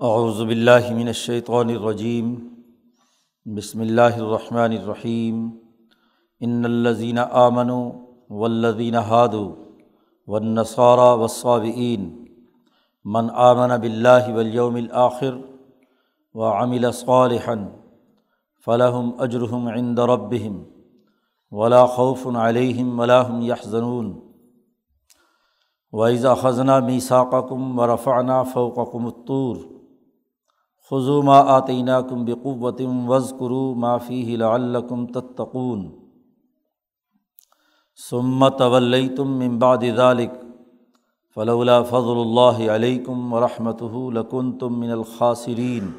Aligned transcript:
اعوذ 0.00 0.38
باللہ 0.46 0.92
من 0.94 1.06
الشیطان 1.06 1.68
الرجیم، 1.68 2.34
بسم 3.46 3.80
اللہ 3.80 4.16
الرحمن 4.16 4.72
الرحیم، 4.76 5.36
ان 6.40 6.64
الذین 6.64 7.18
آمنوا 7.18 7.90
والذین 8.40 8.94
هادوا 8.94 9.52
والنصارى 10.28 11.18
والصابئین، 11.20 12.08
من 13.04 13.28
آمن 13.44 13.76
باللہ 13.80 14.32
والیوم 14.34 14.74
الآخر 14.74 15.36
وعمل 16.34 16.90
صالحا 16.92 17.54
فلهم 18.66 19.12
اجرهم 19.26 19.68
عند 19.68 19.98
ربهم 20.12 20.64
ولا 21.52 21.84
خوف 21.98 22.26
علیہم 22.46 22.98
ولا 23.00 23.20
هم 23.28 23.42
يحزنون 23.42 24.10
وَإِذَا 25.92 26.34
خزنہ 26.34 26.80
مِيثَاقَكُمْ 26.80 27.78
وَرَفَعْنَا 27.78 28.42
فَوْقَكُمُ 28.42 29.06
الطُّورَ 29.06 29.73
خضو 30.90 31.22
ما 31.22 31.38
آتینہ 31.38 31.90
کم 32.08 32.24
بقوتم 32.24 33.10
وز 33.10 33.32
کرو 33.38 33.74
معافی 33.74 34.42
الکم 34.42 35.06
تتقون. 35.06 36.04
سمت 38.10 38.60
ولی 38.60 39.08
تم 39.08 39.40
امباد 39.40 39.84
ذالق 39.96 40.30
فلولا 41.36 41.82
فضل 41.82 42.20
اللہ 42.20 42.70
علیہم 42.70 43.32
و 43.32 43.36
ورحمۃ 43.36 43.82
لکن 44.12 44.58
تم 44.58 44.80
من 44.80 44.90
الخاصرین 44.90 45.90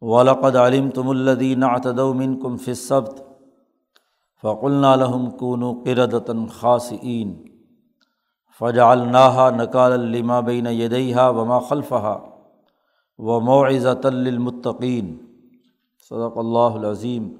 ولقد 0.00 0.56
علم 0.56 0.90
تم 0.90 1.08
الدین 1.08 1.62
اعتدومن 1.62 2.40
کم 2.40 2.56
فصبت 2.56 3.20
فقل 4.42 4.72
نالحم 4.72 5.30
کون 5.30 5.62
و 5.62 5.72
قردتاً 5.72 6.46
خاصین 6.46 7.42
فجا 8.60 8.90
الناحا 8.90 9.50
نقال 9.50 9.92
الما 9.92 10.40
بین 10.40 10.66
یدیہ 10.66 11.16
وما 11.16 11.58
خلفہ 11.58 12.18
و 13.18 13.40
معزۃ 13.40 14.04
للمتقین۔ 14.04 15.18
صدق 16.00 16.38
اللہ 16.38 16.58
العظیم۔ 16.58 17.34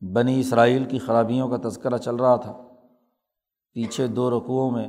بنی 0.00 0.40
اسرائیل 0.40 0.84
کی 0.84 0.98
خرابیوں 0.98 1.48
کا 1.48 1.68
تذکرہ 1.68 1.98
چل 1.98 2.16
رہا 2.16 2.36
تھا۔ 2.36 2.62
پیچھے 3.72 4.06
دو 4.06 4.30
رقوؤں 4.30 4.70
میں 4.70 4.88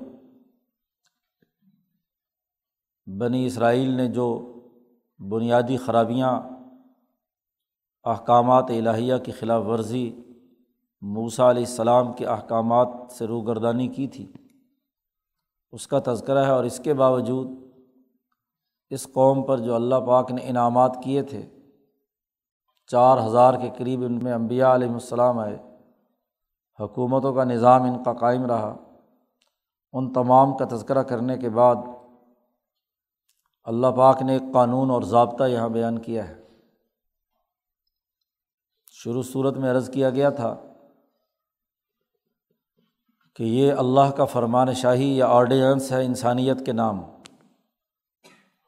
بنی 3.20 3.46
اسرائیل 3.46 3.90
نے 3.90 4.08
جو 4.08 4.54
بنیادی 5.20 5.78
خرابیاں، 5.78 6.42
احکامات 8.04 8.66
الہیہ 8.70 9.16
کی 9.18 9.32
خلاف 9.32 9.66
ورزی، 9.66 10.22
موسیٰ 11.02 11.50
علیہ 11.50 11.66
السلام 11.66 12.14
کے 12.14 12.26
احکامات 12.26 12.88
سے 13.12 13.28
روگردانی 13.28 13.88
کی 13.88 14.08
تھی، 14.08 14.32
اس 15.72 15.88
کا 15.88 16.00
تذکرہ 16.06 16.46
ہے 16.46 16.52
اور 16.52 16.64
اس 16.64 16.82
کے 16.84 16.94
باوجود 16.94 17.48
اس 18.90 19.04
قوم 19.14 19.44
پر 19.44 19.58
جو 19.58 19.76
اللہ 19.76 19.96
پاک 19.96 20.32
نے 20.32 20.42
انعامات 20.42 20.98
کیے 21.04 21.24
تھے، 21.24 21.50
چار 22.88 23.18
ہزار 23.28 23.54
کے 23.54 23.70
قریب 23.78 24.04
ان 24.04 24.24
میں 24.24 24.34
امبیا 24.34 24.76
علیہم 24.76 24.94
السلام 24.94 25.40
آئے۔ 25.40 25.58
حکومتوں 26.80 27.34
کا 27.34 27.44
نظام 27.44 27.84
ان 27.84 28.04
کا 28.04 28.14
قائم 28.14 28.46
رہا۔ 28.46 28.76
ان 29.94 30.14
تمام 30.14 30.58
کا 30.58 30.66
تذکرہ 30.72 31.04
کرنے 31.04 31.38
کے 31.38 31.50
بعد 31.50 31.76
اللہ 33.64 33.88
پاک 33.88 34.22
نے 34.22 34.34
ایک 34.34 34.42
قانون 34.54 34.90
اور 34.90 35.02
ضابطہ 35.02 35.44
یہاں 35.44 35.70
بیان 35.70 36.00
کیا 36.00 36.30
ہے۔ 36.30 36.48
شروع 38.92 39.24
صورت 39.24 39.58
میں 39.58 39.72
عرض 39.72 39.90
کیا 39.90 40.10
گیا 40.10 40.30
تھا 40.30 40.56
کہ 43.36 43.44
یہ 43.44 43.74
اللہ 43.74 44.12
کا 44.12 44.26
فرمان 44.26 44.74
شاہی 44.74 45.18
یا 45.18 45.28
آرڈیننس 45.28 45.92
ہے 45.92 46.06
انسانیت 46.06 46.66
کے 46.66 46.72
نام۔ 46.72 47.19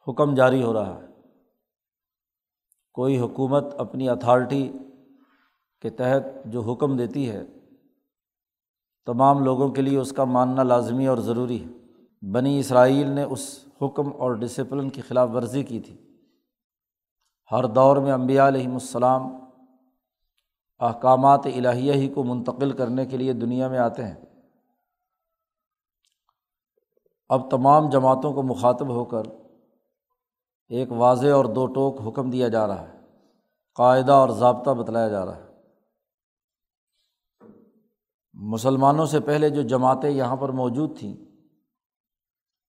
حکم 0.08 0.36
جاری 0.36 0.64
ہو 0.64 0.74
رہا 0.74 0.96
ہے۔ 0.96 1.08
کوئی 2.94 3.20
حکومت 3.20 3.64
اپنی 3.78 4.10
اتھارٹی 4.10 4.74
کے 5.82 5.90
تحت 5.90 6.46
جو 6.46 6.62
حکم 6.62 6.98
دیتی 6.98 7.30
ہے، 7.30 7.44
تمام 9.06 9.44
لوگوں 9.44 9.70
کے 9.70 9.82
لیے 9.82 9.98
اس 9.98 10.12
کا 10.12 10.24
ماننا 10.24 10.64
لازمی 10.64 11.08
اور 11.08 11.18
ضروری 11.18 11.66
ہے۔ 11.66 11.70
بنی 12.32 12.60
اسرائیل 12.60 13.10
نے 13.10 13.24
اس 13.24 13.66
حکم 13.82 14.12
اور 14.18 14.32
ڈسپلن 14.32 14.90
کی 14.90 15.02
خلاف 15.02 15.30
ورزی 15.34 15.64
کی 15.64 15.80
تھی۔ 15.80 16.18
ہر 17.52 17.66
دور 17.66 17.98
میں 17.98 18.12
امبیا 18.12 18.48
علیہم 18.48 18.74
السلام 18.74 19.22
احکامات 20.80 21.42
الہیہ 21.46 21.94
ہی 21.94 22.14
کو 22.14 22.24
منتقل 22.24 22.72
کرنے 22.72 23.06
کے 23.06 23.18
لیے 23.18 23.34
دنیا 23.34 23.68
میں 23.68 23.80
آتے 23.80 24.06
ہیں۔ 24.06 24.16
اب 27.30 27.52
تمام 27.52 27.90
جماعتوں 27.90 28.34
کو 28.34 28.44
مخاطب 28.44 28.90
ہو 28.90 29.06
کر 29.06 29.24
ایک 30.72 30.92
واضح 30.92 31.28
اور 31.28 31.46
دو 31.46 31.66
ٹوک 31.66 32.02
حکم 32.08 32.30
دیا 32.30 32.48
جا 32.48 32.68
رہا 32.68 32.90
ہے۔ 32.90 33.00
قاعدہ 33.76 34.12
اور 34.12 34.30
ضابطہ 34.30 34.72
بتلایا 34.72 35.08
جا 35.08 35.26
رہا 35.26 35.38
ہے۔ 35.38 35.44
مسلمانوں 38.34 39.06
سے 39.06 39.20
پہلے 39.20 39.50
جو 39.50 39.62
جماعتیں 39.62 40.10
یہاں 40.10 40.36
پر 40.36 40.50
موجود 40.50 41.00
تھیں، 41.00 41.16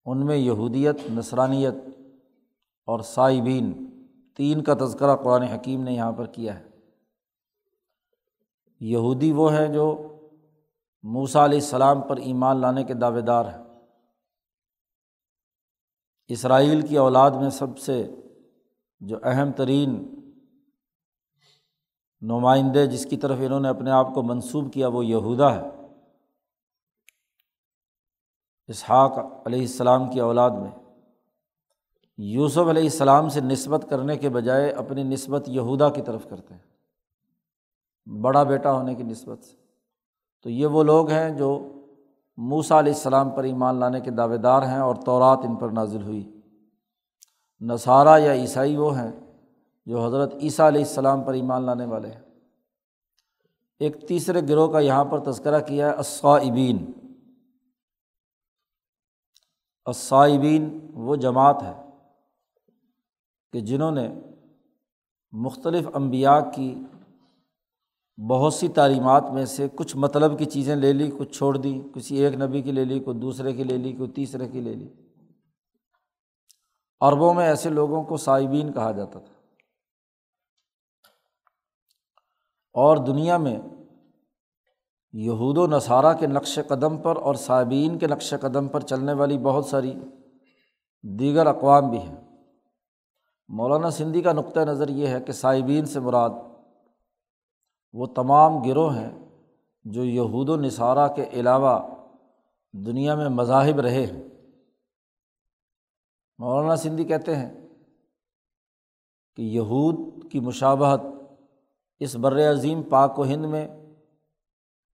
ان 0.04 0.26
میں 0.26 0.36
یہودیت 0.36 0.96
نسرانیت 1.10 1.74
اور 2.86 3.00
صائبین 3.00 3.90
تین 4.36 4.62
کا 4.62 4.74
تذکرہ 4.74 5.16
قرآن 5.16 5.42
حکیم 5.42 5.82
نے 5.82 5.92
یہاں 5.92 6.12
پر 6.12 6.26
کیا 6.26 6.58
ہے۔ 6.58 6.68
یہودی 8.80 9.32
وہ 9.32 9.52
ہیں 9.52 9.68
جو 9.68 10.16
موسیٰ 11.02 11.44
علیہ 11.44 11.58
السلام 11.58 12.00
پر 12.00 12.16
ایمان 12.16 12.56
لانے 12.56 12.84
کے 12.84 12.94
دعوے 12.94 13.20
دار 13.20 13.44
ہیں۔ 13.44 13.71
اسرائیل 16.32 16.86
کی 16.86 16.98
اولاد 16.98 17.30
میں 17.30 17.50
سب 17.50 17.78
سے 17.78 18.14
جو 19.00 19.16
اہم 19.22 19.52
ترین 19.52 20.14
نمائندے 22.20 22.86
جس 22.86 23.06
کی 23.06 23.16
طرف 23.16 23.38
انہوں 23.40 23.60
نے 23.60 23.68
اپنے 23.68 23.90
آپ 23.90 24.14
کو 24.14 24.22
منسوب 24.22 24.72
کیا 24.72 24.88
وہ 24.88 25.06
یہودا 25.06 25.54
ہے۔ 25.54 25.68
اسحاق 28.66 29.18
علیہ 29.46 29.60
السلام 29.60 30.10
کی 30.10 30.20
اولاد 30.20 30.50
میں۔ 30.50 30.70
یوسف 32.18 32.58
علیہ 32.58 32.82
السلام 32.82 33.28
سے 33.28 33.40
نسبت 33.40 33.86
کرنے 33.90 34.16
کے 34.16 34.28
بجائے 34.28 34.70
اپنی 34.70 35.02
نسبت 35.02 35.48
یہودا 35.48 35.88
کی 35.88 36.02
طرف 36.02 36.26
کرتے 36.30 36.54
ہیں۔ 36.54 36.72
بڑا 38.20 38.42
بیٹا 38.42 38.72
ہونے 38.72 38.94
کی 38.94 39.02
نسبت 39.02 39.44
سے۔ 39.44 39.56
تو 40.42 40.50
یہ 40.50 40.66
وہ 40.66 40.82
لوگ 40.82 41.10
ہیں 41.10 41.30
جو 41.30 41.72
موسا 42.36 42.78
علیہ 42.78 42.92
السلام 42.92 43.30
پر 43.30 43.44
ایمان 43.44 43.74
لانے 43.74 44.00
کے 44.00 44.10
دعوے 44.10 44.36
دار 44.36 44.62
ہیں 44.62 44.78
اور 44.78 44.96
تورات 44.96 45.38
ان 45.44 45.56
پر 45.56 45.70
نازل 45.70 46.02
ہوئی۔ 46.02 46.40
نصارہ 47.60 48.20
یا 48.20 48.32
عیسائی 48.32 48.76
وہ 48.76 48.98
ہیں 48.98 49.12
جو 49.86 50.06
حضرت 50.06 50.34
عیسیٰ 50.34 50.66
علیہ 50.66 50.80
السلام 50.80 51.24
پر 51.24 51.34
ایمان 51.34 51.62
لانے 51.62 51.84
والے 51.84 52.10
ہیں۔ 52.10 52.20
ایک 53.80 54.08
تیسرے 54.08 54.40
گروہ 54.48 54.72
کا 54.72 54.78
یہاں 54.78 55.04
پر 55.04 55.32
تذکرہ 55.32 55.60
کیا 55.60 55.90
ہے 55.90 55.94
اسائبین 55.94 56.92
اسائبین 59.86 60.90
وہ 60.94 61.16
جماعت 61.16 61.62
ہے 61.62 61.72
کہ 63.52 63.60
جنہوں 63.60 63.90
نے 63.90 64.14
مختلف 65.32 65.86
انبیاء 65.94 66.38
کی 66.54 66.84
بہت 68.28 68.54
سی 68.54 68.68
تعلیمات 68.68 69.24
میں 69.32 69.44
سے 69.44 69.68
کچھ 69.74 69.96
مطلب 69.96 70.38
کی 70.38 70.44
چیزیں 70.44 70.76
لے 70.76 70.92
لی، 70.92 71.10
کچھ 71.18 71.38
چھوڑ 71.38 71.56
دی، 71.56 71.82
کسی 71.94 72.16
ایک 72.16 72.34
نبی 72.34 72.62
کی 72.62 72.72
لے 72.72 72.84
لی، 72.84 73.00
کوئی 73.00 73.18
دوسرے 73.18 73.52
کی 73.52 73.64
لے 73.64 73.76
لی، 73.76 73.92
کوئی 73.92 74.10
تیسرے 74.10 74.48
کی 74.48 74.60
لے 74.60 74.74
لی۔ 74.74 74.88
عربوں 77.00 77.34
میں 77.34 77.44
ایسے 77.44 77.68
لوگوں 77.68 78.02
کو 78.02 78.16
صائبین 78.16 78.72
کہا 78.72 78.90
جاتا 78.90 79.18
تھا۔ 79.18 79.32
اور 82.72 82.96
دنیا 82.96 83.36
میں 83.36 83.58
یہود 85.12 85.58
و 85.58 85.66
نصارہ 85.66 86.14
کے 86.18 86.26
نقش 86.26 86.58
قدم 86.68 86.96
پر 86.96 87.16
اور 87.16 87.34
صائبین 87.34 87.98
کے 87.98 88.06
نقش 88.06 88.34
قدم 88.40 88.68
پر 88.68 88.80
چلنے 88.80 89.12
والی 89.12 89.38
بہت 89.38 89.66
ساری 89.66 89.94
دیگر 91.02 91.46
اقوام 91.46 91.90
بھی 91.90 91.98
ہیں۔ 91.98 92.16
مولانا 93.48 93.90
سندھی 93.90 94.22
کا 94.22 94.32
نقطۂ 94.32 94.60
نظر 94.60 94.88
یہ 94.88 95.06
ہے 95.06 95.20
کہ 95.20 95.32
صائبین 95.32 95.84
سے 95.84 96.00
مراد 96.00 96.30
وہ 97.92 98.06
تمام 98.06 98.62
گروہ 98.62 98.96
ہیں 98.96 99.18
جو 99.84 100.04
یہود 100.04 100.48
و 100.48 100.56
نصارہ 100.56 101.14
کے 101.14 101.24
علاوہ 101.32 101.80
دنیا 102.72 103.14
میں 103.14 103.28
مذاہب 103.28 103.80
رہے 103.80 104.06
ہیں۔ 104.06 104.22
مولانا 106.38 106.76
سندھی 106.76 107.04
کہتے 107.04 107.36
ہیں 107.36 107.68
کہ 109.36 109.42
یہود 109.42 109.96
کی 110.32 110.40
مشابہت 110.40 111.00
اس 112.00 112.16
بر 112.16 112.50
عظیم 112.50 112.82
پاک 112.82 113.18
و 113.18 113.24
ہند 113.24 113.44
میں 113.44 113.68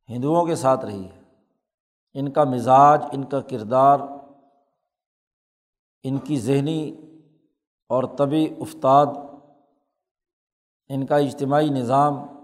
ہندوؤں 0.09 0.47
کے 0.47 0.55
ساتھ 0.55 0.85
رہی 0.85 1.05
ہے۔ 1.05 1.23
ان 2.15 2.31
کا 2.31 2.45
مزاج، 2.45 3.03
ان 3.13 3.25
کا 3.25 3.41
کردار، 3.41 3.99
ان 6.03 6.19
کی 6.19 6.39
ذہنی 6.39 6.97
اور 7.89 8.05
طبی 8.05 8.55
افتاد، 8.59 9.07
ان 10.89 11.07
کا 11.07 11.17
اجتماعی 11.17 11.69
نظام 11.69 12.38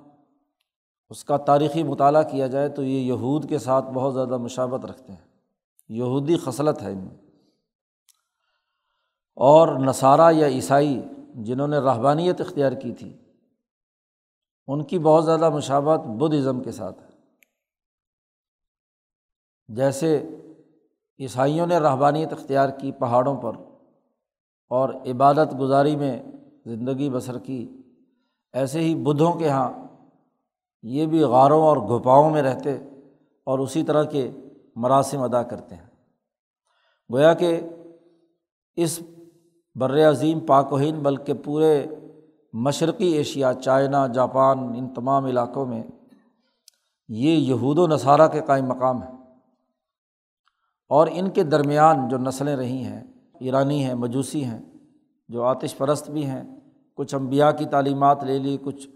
اس 1.11 1.25
کا 1.25 1.37
تاریخی 1.37 1.83
مطالعہ 1.83 2.23
کیا 2.23 2.47
جائے 2.47 2.69
تو 2.69 2.83
یہ 2.83 3.01
یہود 3.01 3.49
کے 3.49 3.59
ساتھ 3.59 3.85
بہت 3.85 4.15
زیادہ 4.15 4.37
مشابت 4.37 4.87
رکھتے 4.87 5.13
ہیں۔ 5.13 5.29
یہودی 5.89 6.37
خصلت 6.37 6.83
ہے 6.83 6.93
ان 6.93 6.99
میں۔ 6.99 7.17
اور 9.37 9.69
نصارہ 9.69 10.33
یا 10.33 10.47
عیسائی 10.47 11.03
جنہوں 11.35 11.69
نے 11.69 11.79
رحبانیت 11.79 12.41
اختیار 12.41 12.73
کی 12.73 12.93
تھی، 12.93 13.17
ان 14.67 14.85
کی 14.85 14.99
بہت 14.99 15.25
زیادہ 15.25 15.51
مشابت 15.51 16.01
بدھ 16.07 16.37
ازم 16.37 16.63
کے 16.63 16.73
ساتھ 16.73 17.03
ہے۔ 17.03 17.09
جیسے 19.69 20.29
عیسائیوں 21.21 21.67
نے 21.67 21.79
رحبانیت 21.79 22.33
اختیار 22.33 22.69
کی 22.69 22.93
پہاڑوں 22.93 23.41
پر 23.41 23.53
اور 24.69 24.89
عبادت 24.89 25.61
گزاری 25.61 25.97
میں 25.97 26.23
زندگی 26.67 27.11
بسر 27.11 27.39
کی، 27.39 27.83
ایسے 28.53 28.81
ہی 28.81 28.95
بدھوں 28.95 29.33
کے 29.33 29.45
یہاں 29.45 29.84
یہ 30.85 31.07
بھی 31.07 31.23
غاروں 31.23 31.63
اور 31.63 31.77
گھپاؤں 31.77 32.31
میں 32.31 32.43
رہتے 32.43 32.79
اور 33.45 33.59
اسی 33.59 33.83
طرح 33.83 34.03
کے 34.03 34.31
مراسم 34.77 35.23
ادا 35.23 35.43
کرتے 35.43 35.75
ہیں۔ 35.75 35.87
گویا 37.13 37.35
کہ 37.35 37.61
اس 38.77 39.01
بر 39.75 40.11
عظیم 40.11 40.41
پاک 40.41 40.73
و 40.73 40.79
ہند 40.79 41.03
بلکہ 41.03 41.33
پورے 41.35 41.87
مشرقی 42.53 43.07
ایشیا، 43.07 43.53
چائنا، 43.55 44.07
جاپان، 44.07 44.59
ان 44.59 44.95
تمام 44.95 45.25
علاقوں 45.25 45.67
میں 45.67 45.83
یہ 47.09 47.31
یہود 47.31 47.79
و 47.79 47.87
نصارہ 47.87 48.29
کے 48.29 48.41
قائم 48.47 48.67
مقام 48.67 49.03
ہیں۔ 49.03 49.13
اور 50.89 51.09
ان 51.13 51.31
کے 51.31 51.43
درمیان 51.43 52.09
جو 52.09 52.19
نسلیں 52.19 52.57
رہی 52.57 52.85
ہیں، 52.85 53.03
ایرانی 53.41 53.85
ہیں، 53.85 53.95
مجوسی 53.95 54.45
ہیں، 54.45 54.61
جو 55.29 55.43
آتش 55.43 55.77
پرست 55.77 56.11
بھی 56.11 56.27
ہیں، 56.27 56.43
کچھ 56.97 57.15
امبیا 57.15 57.51
کی 57.51 57.65
تعلیمات 57.65 58.25
لے 58.25 58.39
لی، 58.39 58.59
کچھ 58.65 58.89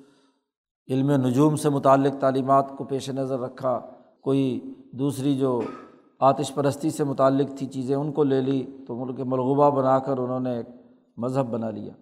علم 0.88 1.10
نجوم 1.10 1.56
سے 1.56 1.68
متعلق 1.68 2.20
تعلیمات 2.20 2.76
کو 2.76 2.84
پیش 2.84 3.10
نظر 3.10 3.40
رکھا، 3.40 3.80
کوئی 4.20 4.74
دوسری 4.92 5.38
جو 5.38 5.60
آتش 6.20 6.54
پرستی 6.54 6.90
سے 6.90 7.04
متعلق 7.04 7.58
تھی 7.58 7.66
چیزیں 7.66 7.96
ان 7.96 8.12
کو 8.12 8.24
لے 8.24 8.40
لی 8.40 8.84
تو 8.88 8.96
ملک 8.96 9.20
ملغوبہ 9.20 9.70
بنا 9.70 9.98
کر 9.98 10.18
انہوں 10.18 10.40
نے 10.40 10.56
ایک 10.56 10.66
مذہب 11.16 11.46
بنا 11.46 11.70
لیا۔ 11.70 11.92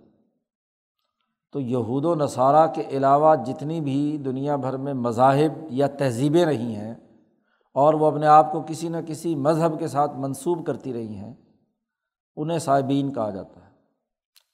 تو 1.52 1.60
یہود 1.60 2.04
و 2.04 2.14
نصارہ 2.14 2.66
کے 2.66 2.82
علاوہ 2.90 3.34
جتنی 3.36 3.80
بھی 3.80 4.18
دنیا 4.24 4.56
بھر 4.56 4.76
میں 4.76 4.94
مذاہب 4.94 5.52
یا 5.70 5.86
تہذیبیں 5.86 6.44
رہی 6.44 6.74
ہیں 6.74 6.94
اور 7.74 7.94
وہ 7.94 8.06
اپنے 8.06 8.26
آپ 8.26 8.52
کو 8.52 8.62
کسی 8.66 8.88
نہ 8.88 8.96
کسی 9.06 9.34
مذہب 9.34 9.78
کے 9.78 9.88
ساتھ 9.88 10.12
منسوب 10.16 10.66
کرتی 10.66 10.92
رہی 10.92 11.14
ہیں، 11.14 11.34
انہیں 12.36 12.58
صائبین 12.58 13.12
کہا 13.12 13.30
جاتا 13.30 13.60
ہے۔ 13.60 13.70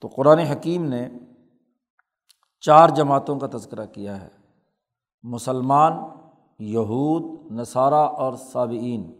تو 0.01 0.09
قرآن 0.09 0.39
حکیم 0.39 0.85
نے 0.85 1.09
چار 2.67 2.89
جماعتوں 2.89 3.39
کا 3.39 3.47
تذکرہ 3.53 3.87
کیا 3.87 4.21
ہے۔ 4.21 4.29
مسلمان، 5.23 5.93
یہود، 6.59 7.53
نصارہ 7.53 7.95
اور 7.95 8.33
صابئین 8.37 9.13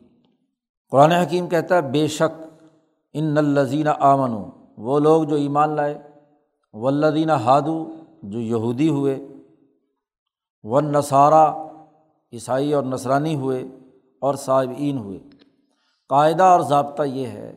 قرآن 0.91 1.13
حکیم 1.13 1.49
کہتا 1.49 1.75
ہے، 1.77 1.83
بے 1.83 2.07
شک 2.07 2.43
ان 3.13 3.25
نلزین 3.25 3.89
آمن 4.01 4.51
وہ 4.77 4.99
لوگ 4.99 5.25
جو 5.25 5.37
ایمان 5.37 5.71
لائے۔ 5.71 5.99
ولدین 6.73 7.31
ہادو، 7.31 7.89
جو 8.23 8.41
یہودی 8.41 8.89
ہوئے۔ 8.89 9.27
و 10.63 10.81
نصارہ 10.81 11.55
عیسائی 12.33 12.75
اور 12.75 12.83
نسرانی 12.83 13.35
ہوئے 13.35 13.65
اور 14.21 14.35
صابئین 14.35 14.99
ہوئے۔ 14.99 15.19
قاعدہ 16.09 16.43
اور 16.43 16.61
ضابطہ 16.61 17.03
یہ 17.03 17.27
ہے 17.27 17.57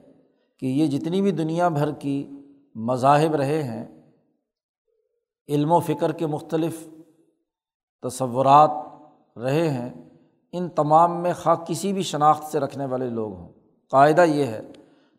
کہ 0.59 0.65
یہ 0.65 0.87
جتنی 0.87 1.21
بھی 1.21 1.31
دنیا 1.31 1.67
بھر 1.67 1.91
کی 1.91 2.29
مذاہب 2.75 3.35
رہے 3.35 3.63
ہیں 3.63 3.94
علم 5.49 5.71
و 5.71 5.79
فکر 5.79 6.11
کے 6.11 6.27
مختلف 6.27 6.87
تصورات 8.01 8.71
رہے 9.37 9.69
ہیں، 9.69 9.93
ان 10.51 10.69
تمام 10.69 11.21
میں 11.21 11.33
خواہ 11.43 11.55
کسی 11.55 11.93
بھی 11.93 12.01
شناخت 12.01 12.43
سے 12.43 12.59
رکھنے 12.59 12.85
والے 12.85 13.09
لوگ 13.09 13.33
ہوں۔ 13.33 13.49
قاعدہ 13.89 14.21
یہ 14.21 14.43
ہے 14.43 14.61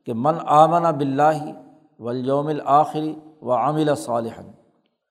کہ 0.06 0.12
من 0.14 0.34
آمن 0.46 0.82
بلّہ 0.82 1.52
ولیوم 1.98 2.46
الآخری 2.46 3.14
و 3.42 3.52
عامل 3.52 3.94
صالح 3.94 4.40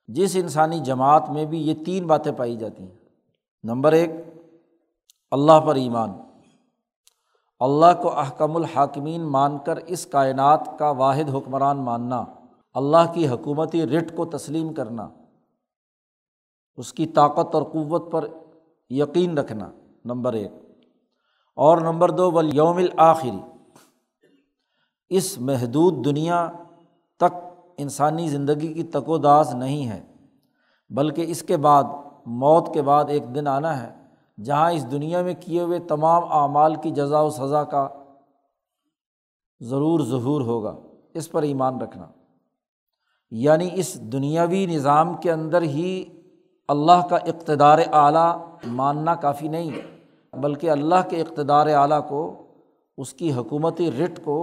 جس 0.07 0.35
انسانی 0.35 0.79
جماعت 0.79 1.29
میں 1.29 1.45
بھی 1.45 1.67
یہ 1.67 1.85
تین 1.85 2.07
باتیں 2.07 2.31
پائی 2.31 2.55
جاتی 2.55 2.83
ہیں۔ 2.83 2.95
نمبر 3.63 3.91
ایک، 3.91 4.09
اللہ 5.31 5.59
پر 5.65 5.75
ایمان۔ 5.75 6.11
اللہ 7.59 8.01
کو 8.01 8.19
احکم 8.19 8.55
الحاکمین 8.55 9.21
مان 9.21 9.57
کر 9.57 9.75
اس 9.75 10.05
کائنات 10.05 10.69
کا 10.79 10.89
واحد 10.89 11.35
حکمران 11.35 11.77
ماننا۔ 11.77 12.23
اللہ 12.75 13.13
کی 13.13 13.27
حکومتی 13.27 13.87
رٹ 13.87 14.15
کو 14.15 14.25
تسلیم 14.25 14.73
کرنا، 14.73 15.09
اس 16.75 16.93
کی 16.93 17.05
طاقت 17.05 17.55
اور 17.55 17.63
قوت 17.63 18.11
پر 18.11 18.27
یقین 18.89 19.37
رکھنا، 19.37 19.71
نمبر 20.05 20.33
ایک۔ 20.33 20.51
اور 21.55 21.77
نمبر 21.77 22.11
دو 22.11 22.31
ولیوم 22.31 22.77
الآخری 22.77 23.39
اس 25.09 25.37
محدود 25.37 26.05
دنیا 26.05 26.51
تک 27.17 27.37
انسانی 27.77 28.29
زندگی 28.29 28.73
کی 28.73 28.83
تک 28.83 29.09
و 29.09 29.17
داز 29.17 29.55
نہیں 29.55 29.87
ہے، 29.87 30.03
بلکہ 30.89 31.25
اس 31.27 31.43
کے 31.43 31.57
بعد، 31.57 31.83
موت 32.25 32.73
کے 32.73 32.81
بعد 32.81 33.05
ایک 33.07 33.35
دن 33.35 33.47
آنا 33.47 33.83
ہے، 33.83 33.95
جہاں 34.43 34.71
اس 34.71 34.91
دنیا 34.91 35.21
میں 35.21 35.33
کیے 35.39 35.61
ہوئے 35.61 35.79
تمام 35.79 36.23
اعمال 36.31 36.75
کی 36.75 36.91
جزا 36.91 37.21
و 37.21 37.29
سزا 37.29 37.63
کا 37.63 37.87
ضرور 39.59 39.99
ظہور 39.99 40.41
ہوگا۔ 40.41 40.75
اس 41.13 41.31
پر 41.31 41.43
ایمان 41.43 41.81
رکھنا۔ 41.81 42.07
یعنی 43.31 43.69
اس 43.73 43.93
دنیاوی 44.11 44.65
نظام 44.65 45.13
کے 45.13 45.31
اندر 45.31 45.61
ہی 45.61 46.03
اللہ 46.67 47.07
کا 47.09 47.15
اقتدار 47.15 47.79
اعلیٰ 47.91 48.55
ماننا 48.67 49.15
کافی 49.15 49.47
نہیں، 49.47 49.71
بلکہ 50.33 50.69
اللہ 50.69 51.07
کے 51.09 51.21
اقتدار 51.21 51.67
اعلیٰ 51.67 52.07
کو، 52.09 52.21
اس 52.97 53.13
کی 53.13 53.33
حکومتی 53.33 53.91
رٹ 53.91 54.23
کو 54.23 54.37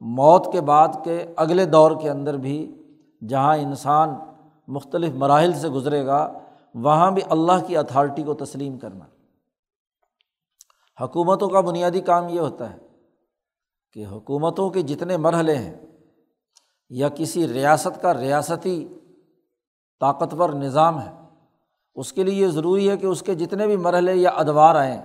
موت 0.00 0.52
کے 0.52 0.60
بعد 0.60 0.88
کے 1.04 1.26
اگلے 1.36 1.64
دور 1.64 1.90
کے 2.00 2.10
اندر 2.10 2.36
بھی 2.36 2.58
جہاں 3.28 3.56
انسان 3.56 4.14
مختلف 4.68 5.14
مراحل 5.14 5.52
سے 5.52 5.68
گزرے 5.68 6.06
گا، 6.06 6.32
وہاں 6.74 7.10
بھی 7.10 7.22
اللہ 7.28 7.66
کی 7.66 7.76
اتھارٹی 7.76 8.22
کو 8.22 8.34
تسلیم 8.34 8.78
کرنا۔ 8.78 9.04
حکومتوں 11.04 11.48
کا 11.48 11.60
بنیادی 11.60 12.00
کام 12.00 12.28
یہ 12.28 12.40
ہوتا 12.40 12.72
ہے 12.72 12.78
کہ 13.92 14.06
حکومتوں 14.06 14.70
کے 14.70 14.82
جتنے 14.82 15.16
مرحلے 15.16 15.54
ہیں 15.54 15.74
یا 16.90 17.08
کسی 17.08 17.48
ریاست 17.48 18.02
کا 18.02 18.14
ریاستی 18.14 18.88
طاقتور 20.00 20.50
نظام 20.50 21.00
ہے، 21.00 21.12
اس 21.94 22.12
کے 22.12 22.22
لیے 22.22 22.34
یہ 22.34 22.48
ضروری 22.48 22.90
ہے 22.90 22.96
کہ 22.96 23.06
اس 23.06 23.22
کے 23.22 23.34
جتنے 23.34 23.66
بھی 23.66 23.76
مرحلے 23.76 24.14
یا 24.14 24.30
ادوار 24.30 24.74
آئیں 24.74 25.02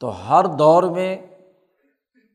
تو 0.00 0.08
ہر 0.08 0.44
دور 0.44 0.82
میں 0.82 1.16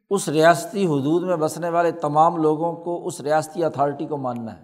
اس 0.10 0.30
ریاستی 0.30 0.86
حدود 0.86 1.24
میں 1.24 1.36
بسنے 1.36 1.70
والے 1.70 1.92
تمام 1.92 2.38
لوگوں 2.38 2.74
کو 2.74 3.08
اس 3.08 3.22
ریاستی 3.22 3.64
اتھارٹی 3.64 4.06
کو 4.06 4.18
ماننا 4.18 4.60
ہے۔ 4.60 4.64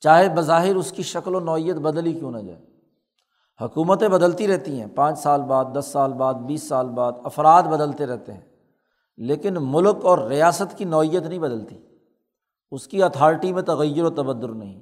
چاہے 0.00 0.28
بظاہر 0.28 0.74
اس 0.74 0.92
کی 0.92 1.02
شکل 1.02 1.34
و 1.34 1.40
نوعیت 1.40 1.76
بدلی 1.76 2.12
کیوں 2.12 2.30
نہ 2.30 2.38
جائے۔ 2.38 2.60
حکومتیں 3.60 4.08
بدلتی 4.08 4.48
رہتی 4.48 4.80
ہیں، 4.80 4.86
پانچ 4.86 5.18
سال 5.18 5.42
بعد، 5.42 5.64
دس 5.78 5.86
سال 5.86 6.12
بعد، 6.12 6.34
بیس 6.34 6.68
سال 6.68 6.88
بعد، 6.88 7.12
افراد 7.24 7.62
بدلتے 7.62 8.06
رہتے 8.06 8.32
ہیں، 8.32 8.40
لیکن 9.16 9.54
ملک 9.60 9.96
اور 10.02 10.18
ریاست 10.18 10.78
کی 10.78 10.84
نوعیت 10.84 11.22
نہیں 11.22 11.38
بدلتی۔ 11.38 11.87
اس 12.70 12.88
کی 12.88 13.02
اتھارٹی 13.02 13.52
میں 13.52 13.62
تغیر 13.62 14.04
و 14.04 14.10
تبدر 14.10 14.48
نہیں۔ 14.48 14.80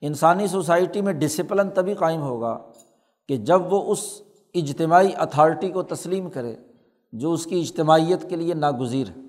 انسانی 0.00 0.46
سوسائٹی 0.46 1.00
میں 1.00 1.12
ڈسپلن 1.12 1.70
تبھی 1.70 1.94
قائم 1.94 2.22
ہوگا 2.22 2.58
کہ 3.28 3.36
جب 3.36 3.72
وہ 3.72 3.92
اس 3.92 4.22
اجتماعی 4.54 5.08
اتھارٹی 5.16 5.68
کو 5.68 5.82
تسلیم 5.82 6.30
کرے 6.30 6.56
جو 7.12 7.32
اس 7.32 7.44
کی 7.44 7.60
اجتماعیت 7.60 8.28
کے 8.28 8.36
لیے 8.36 8.54
ناگزیر 8.54 9.06
ہے۔ 9.08 9.22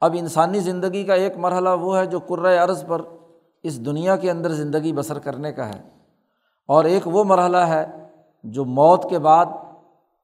اب 0.00 0.16
انسانی 0.18 0.60
زندگی 0.60 1.04
کا 1.04 1.14
ایک 1.14 1.36
مرحلہ 1.36 1.68
وہ 1.68 1.98
ہے 1.98 2.06
جو 2.06 2.20
کرۂ 2.20 2.58
عرض 2.58 2.86
پر 2.86 3.02
اس 3.62 3.86
دنیا 3.86 4.16
کے 4.16 4.30
اندر 4.30 4.48
زندگی 4.48 4.92
بسر 4.92 5.18
کرنے 5.18 5.52
کا 5.52 5.68
ہے۔ 5.68 5.82
اور 6.68 6.84
ایک 6.84 7.08
وہ 7.08 7.24
مرحلہ 7.24 7.56
ہے 7.56 7.86
جو 8.44 8.64
موت 8.64 9.10
کے 9.10 9.18
بعد 9.18 9.46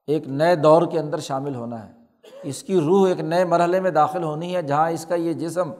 ایک 0.07 0.29
نئے 0.29 0.57
دور 0.57 0.83
کے 0.87 0.99
اندر 0.99 1.19
شامل 1.19 1.55
ہونا 1.55 1.87
ہے۔ 1.87 1.93
اس 2.43 2.63
کی 2.63 2.81
روح 2.81 3.09
ایک 3.09 3.21
نئے 3.21 3.45
مرحلے 3.45 3.81
میں 3.81 3.91
داخل 3.91 4.23
ہونی 4.23 4.57
ہے، 4.57 4.63
جہاں 4.63 4.91
اس 4.91 5.07
کا 5.07 5.15
یہ 5.15 5.33
جسم 5.33 5.71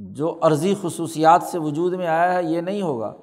جو 0.00 0.38
عرضی 0.42 0.74
خصوصیات 0.82 1.42
سے 1.42 1.58
وجود 1.58 1.94
میں 1.94 2.06
آیا 2.06 2.34
ہے، 2.34 2.44
یہ 2.44 2.60
نہیں 2.60 2.82
ہوگا۔ 2.82 3.14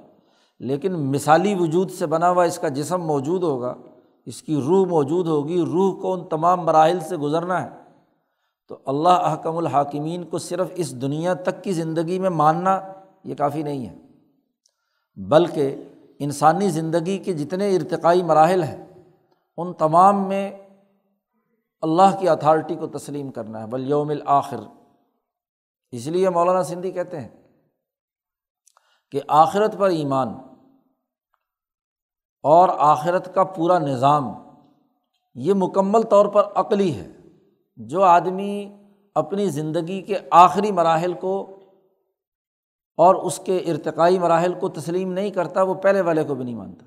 لیکن 0.60 0.94
مثالی 0.94 1.56
وجود 1.56 1.92
سے 1.92 2.06
بنا 2.06 2.30
ہوا 2.30 2.44
اس 2.44 2.60
کا 2.60 2.68
جسم 2.68 3.02
موجود 3.02 3.44
ہوگا، 3.44 3.74
اس 4.26 4.42
کی 4.42 4.56
روح 4.56 4.88
موجود 4.88 5.28
ہوگی، 5.28 5.62
روح 5.62 6.02
کو 6.02 6.14
ان 6.14 6.24
تمام 6.24 6.62
مراحل 6.62 7.00
سے 7.00 7.18
گزرنا 7.18 7.64
ہے۔ 7.64 7.70
تو 8.68 8.78
اللہ 8.86 9.10
احکم 9.10 9.58
الحاکمین 9.58 10.24
کو 10.24 10.38
صرف 10.38 10.68
اس 10.76 11.02
دنیا 11.02 11.34
تک 11.34 11.64
کی 11.64 11.74
زندگی 11.74 12.20
میں 12.20 12.30
ماننا 12.30 12.82
یہ 13.24 13.36
کافی 13.36 13.64
نہیں 13.64 13.86
ہے، 13.86 13.98
بلکہ 15.16 15.76
انسانی 16.20 16.70
زندگی 16.70 17.18
کے 17.18 17.34
جتنے 17.34 17.76
ارتقائی 17.76 18.24
مراحل 18.24 18.64
ہیں، 18.64 18.86
ان 19.58 19.74
تمام 19.74 20.28
میں 20.28 20.52
اللہ 21.82 22.18
کی 22.20 22.30
اتھارٹی 22.30 22.76
کو 22.76 22.88
تسلیم 22.88 23.32
کرنا 23.32 23.62
ہے۔ 23.62 23.68
بلیوم 23.68 24.10
الآخر 24.10 24.58
اس 25.92 26.08
لیے 26.08 26.30
مولانا 26.30 26.64
سندھی 26.64 26.92
کہتے 26.92 27.22
ہیں 27.22 27.30
کہ 29.12 29.22
آخرت 29.28 29.78
پر 29.78 29.90
ایمان 29.90 30.28
اور 32.44 32.70
آخرت 32.78 33.36
کا 33.36 33.44
پورا 33.44 33.80
نظام 33.80 34.34
یہ 35.36 35.54
مکمل 35.54 36.02
طور 36.02 36.26
پر 36.26 36.44
عقلی 36.56 36.96
ہے۔ 36.96 37.12
جو 37.76 38.04
آدمی 38.04 38.78
اپنی 39.16 39.50
زندگی 39.50 40.02
کے 40.02 40.18
آخری 40.32 40.72
مراحل 40.72 41.14
کو 41.14 41.60
اور 42.98 43.16
اس 43.16 43.40
کے 43.44 43.58
ارتقائی 43.58 44.20
مراحل 44.20 44.54
کو 44.60 44.70
تسلیم 44.70 45.14
نہیں 45.14 45.32
کرتا، 45.32 45.62
وہ 45.62 45.74
پہلے 45.74 46.02
والے 46.02 46.24
کو 46.24 46.36
بھی 46.36 46.44
نہیں 46.44 46.56
مانتا۔ 46.56 46.86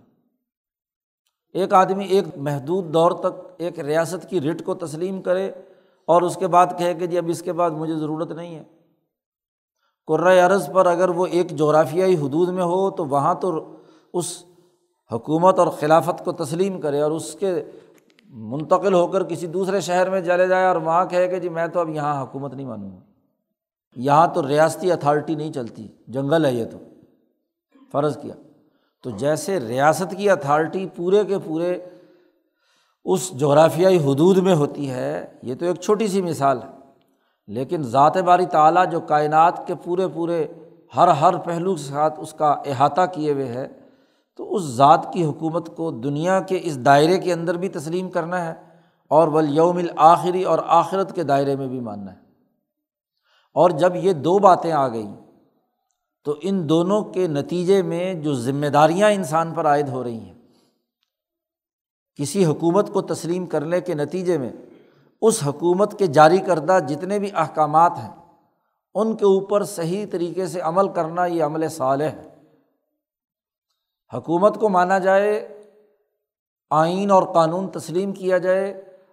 ایک 1.55 1.73
آدمی 1.73 2.05
ایک 2.05 2.25
محدود 2.37 2.95
دور 2.95 3.11
تک 3.11 3.47
ایک 3.59 3.79
ریاست 3.79 4.31
کی 4.31 4.41
رٹ 4.41 4.65
کو 4.65 4.75
تسلیم 4.75 5.23
کرے 5.23 5.49
اور 6.07 6.23
اس 6.23 6.37
کے 6.37 6.47
بعد 6.47 6.67
کہے 6.79 6.95
کہ 6.95 7.07
جی 7.07 7.19
اب 7.19 7.25
اس 7.29 7.43
کے 7.43 7.53
بعد 7.53 7.71
مجھے 7.71 7.95
ضرورت 7.95 8.33
نہیں 8.33 8.55
ہے۔ 8.57 8.80
عرض 10.19 10.71
پر 10.73 10.87
اگر 10.87 11.09
وہ 11.09 11.27
ایک 11.27 11.51
جغرافیائی 11.51 12.17
حدود 12.17 12.49
میں 12.49 12.63
ہو 12.63 12.91
تو 12.91 13.07
وہاں 13.07 13.35
تو 13.35 13.77
اس 14.13 14.45
حکومت 15.13 15.59
اور 15.59 15.67
خلافت 15.67 16.25
کو 16.25 16.33
تسلیم 16.33 16.81
کرے 16.81 17.01
اور 17.01 17.11
اس 17.11 17.37
کے 17.41 17.65
منتقل 18.29 18.95
ہو 18.95 19.07
کر 19.07 19.23
کسی 19.23 19.47
دوسرے 19.47 19.81
شہر 19.81 20.11
میں 20.11 20.21
چلے 20.21 20.49
جائے 20.49 20.67
اور 20.67 20.77
وہاں 20.77 21.05
کہے 21.05 21.29
کہ 21.29 21.39
جی 21.39 21.49
میں 21.49 21.67
تو 21.67 21.81
اب 21.81 21.89
یہاں 21.89 22.23
حکومت 22.23 22.55
نہیں 22.55 22.67
مانوں 22.67 22.91
گا۔ 22.91 23.01
یہاں 23.97 24.27
تو 24.27 24.49
ریاستی 24.49 24.93
اتھارٹی 24.93 25.35
نہیں 25.35 25.53
چلتی، 25.53 25.89
جنگل 26.09 26.45
ہے 26.45 26.53
یہ 26.53 26.65
تو۔ 26.65 26.79
فرض 27.93 28.19
کیا۔ 28.19 28.35
تو 29.03 29.11
جیسے 29.11 29.61
ریاست 29.61 30.15
کی 30.17 30.31
اتھارٹی 30.31 30.87
پورے 30.97 31.25
کے 31.25 31.39
پورے 31.39 31.79
اس 33.05 33.31
جغرافیائی 33.31 33.97
حدود 33.97 34.37
میں 34.37 34.55
ہوتی 34.55 34.91
ہے، 34.91 35.27
یہ 35.43 35.55
تو 35.55 35.67
ایک 35.67 35.81
چھوٹی 35.81 36.07
سی 36.07 36.23
مثال 36.23 36.59
ہے۔ 36.59 36.80
لیکن 37.47 37.83
ذات 37.83 38.17
باری 38.17 38.47
تعلیٰ 38.47 38.91
جو 38.91 39.01
کائنات 39.01 39.67
کے 39.67 39.75
پورے 39.75 40.09
پورے 40.09 40.47
ہر 40.97 41.09
ہر 41.09 41.39
پہلو 41.39 41.75
کے 41.75 41.83
ساتھ 41.83 42.21
اس 42.21 42.33
کا 42.33 42.51
احاطہ 42.51 43.01
کیے 43.15 43.33
ہوئے 43.33 43.47
ہے، 43.47 43.69
تو 44.37 44.55
اس 44.55 44.63
ذات 44.63 45.13
کی 45.13 45.25
حکومت 45.25 45.77
کو 45.77 45.91
دنیا 45.91 46.41
کے 46.41 46.61
اس 46.63 46.85
دائرے 46.85 47.19
کے 47.19 47.33
اندر 47.33 47.57
بھی 47.57 47.69
تسلیم 47.69 48.11
کرنا 48.11 48.45
ہے 48.45 48.55
اور 49.09 49.29
ولیوم 49.29 49.77
الآخری 49.77 50.43
اور 50.43 50.59
آخرت 50.67 51.15
کے 51.15 51.23
دائرے 51.23 51.57
میں 51.57 51.67
بھی 51.67 51.81
ماننا 51.81 52.13
ہے۔ 52.13 52.19
اور 53.55 53.71
جب 53.71 53.97
یہ 53.97 54.13
دو 54.13 54.39
باتیں 54.39 54.73
آ 54.73 54.89
گئیں، 54.89 55.15
تو 56.25 56.35
ان 56.43 56.69
دونوں 56.69 57.03
کے 57.03 57.27
نتیجے 57.27 57.83
میں 57.83 58.15
جو 58.15 58.35
ذمہ 58.35 58.67
داریاں 58.67 59.11
انسان 59.11 59.55
پر 59.55 59.67
عائد 59.67 59.89
ہو 59.89 60.05
رہی 60.05 60.19
ہیں، 60.19 60.35
کسی 62.15 62.45
حکومت 62.45 62.93
کو 62.93 63.01
تسلیم 63.01 63.47
کرنے 63.47 63.81
کے 63.81 63.95
نتیجے 63.95 64.39
میں 64.39 64.53
اس 65.21 65.43
حکومت 65.47 65.99
کے 65.99 66.07
جاری 66.07 66.39
کردہ 66.39 66.79
جتنے 66.89 67.19
بھی 67.19 67.31
احکامات 67.35 67.93
ہیں، 67.99 68.15
ان 68.95 69.17
کے 69.17 69.25
اوپر 69.25 69.65
صحیح 69.65 70.07
طریقے 70.11 70.47
سے 70.47 70.61
عمل 70.61 70.89
کرنا 70.89 71.27
یہ 71.27 71.45
عمل 71.45 71.69
صالح 71.69 72.05
ہے۔ 72.05 72.35
حکومت 74.15 74.61
کو 74.61 74.69
مانا 74.69 74.99
جائے، 74.99 75.63
آئین 76.71 77.11
اور 77.11 77.23
قانون 77.23 77.71
تسلیم 77.71 78.13
کیا 78.13 78.39
جائے 78.39 78.71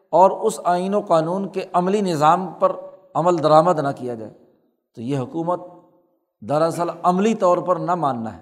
اور 0.09 0.31
اس 0.31 0.59
آئین 0.63 0.93
و 0.93 1.01
قانون 1.01 1.49
کے 1.49 1.65
عملی 1.73 2.01
نظام 2.01 2.47
پر 2.59 2.71
عمل 3.13 3.43
درآمد 3.43 3.79
نہ 3.79 3.87
کیا 3.95 4.15
جائے۔ 4.15 4.33
تو 4.95 5.01
یہ 5.01 5.17
حکومت 5.17 5.61
دراصل 6.41 6.87
عملی 7.03 7.35
طور 7.35 7.57
پر 7.57 7.75
نہ 7.75 7.95
ماننا 7.95 8.37
ہے۔ 8.37 8.41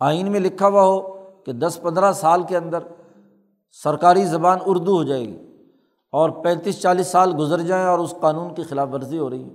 آئین 0.00 0.32
میں 0.32 0.40
لکھا 0.40 0.68
ہوا 0.68 0.82
ہو 0.82 1.00
کہ 1.44 1.52
دس 1.52 1.78
پندرہ 1.82 2.12
سال 2.12 2.42
کے 2.42 2.56
اندر 2.56 2.78
سرکاری 3.72 4.24
زبان 4.24 4.58
اردو 4.66 4.96
ہو 4.96 5.02
جائے 5.02 5.24
گی۔ 5.24 5.51
اور 6.12 6.30
پینتیس 6.30 6.80
چالیس 6.80 7.06
سال 7.06 7.34
گزر 7.38 7.60
جائیں 7.60 7.86
اور 7.86 7.98
اس 7.98 8.14
قانون 8.20 8.54
کی 8.54 8.62
خلاف 8.62 8.88
ورزی 8.92 9.18
ہو 9.18 9.30
رہی 9.30 9.44
ہے۔ 9.44 9.54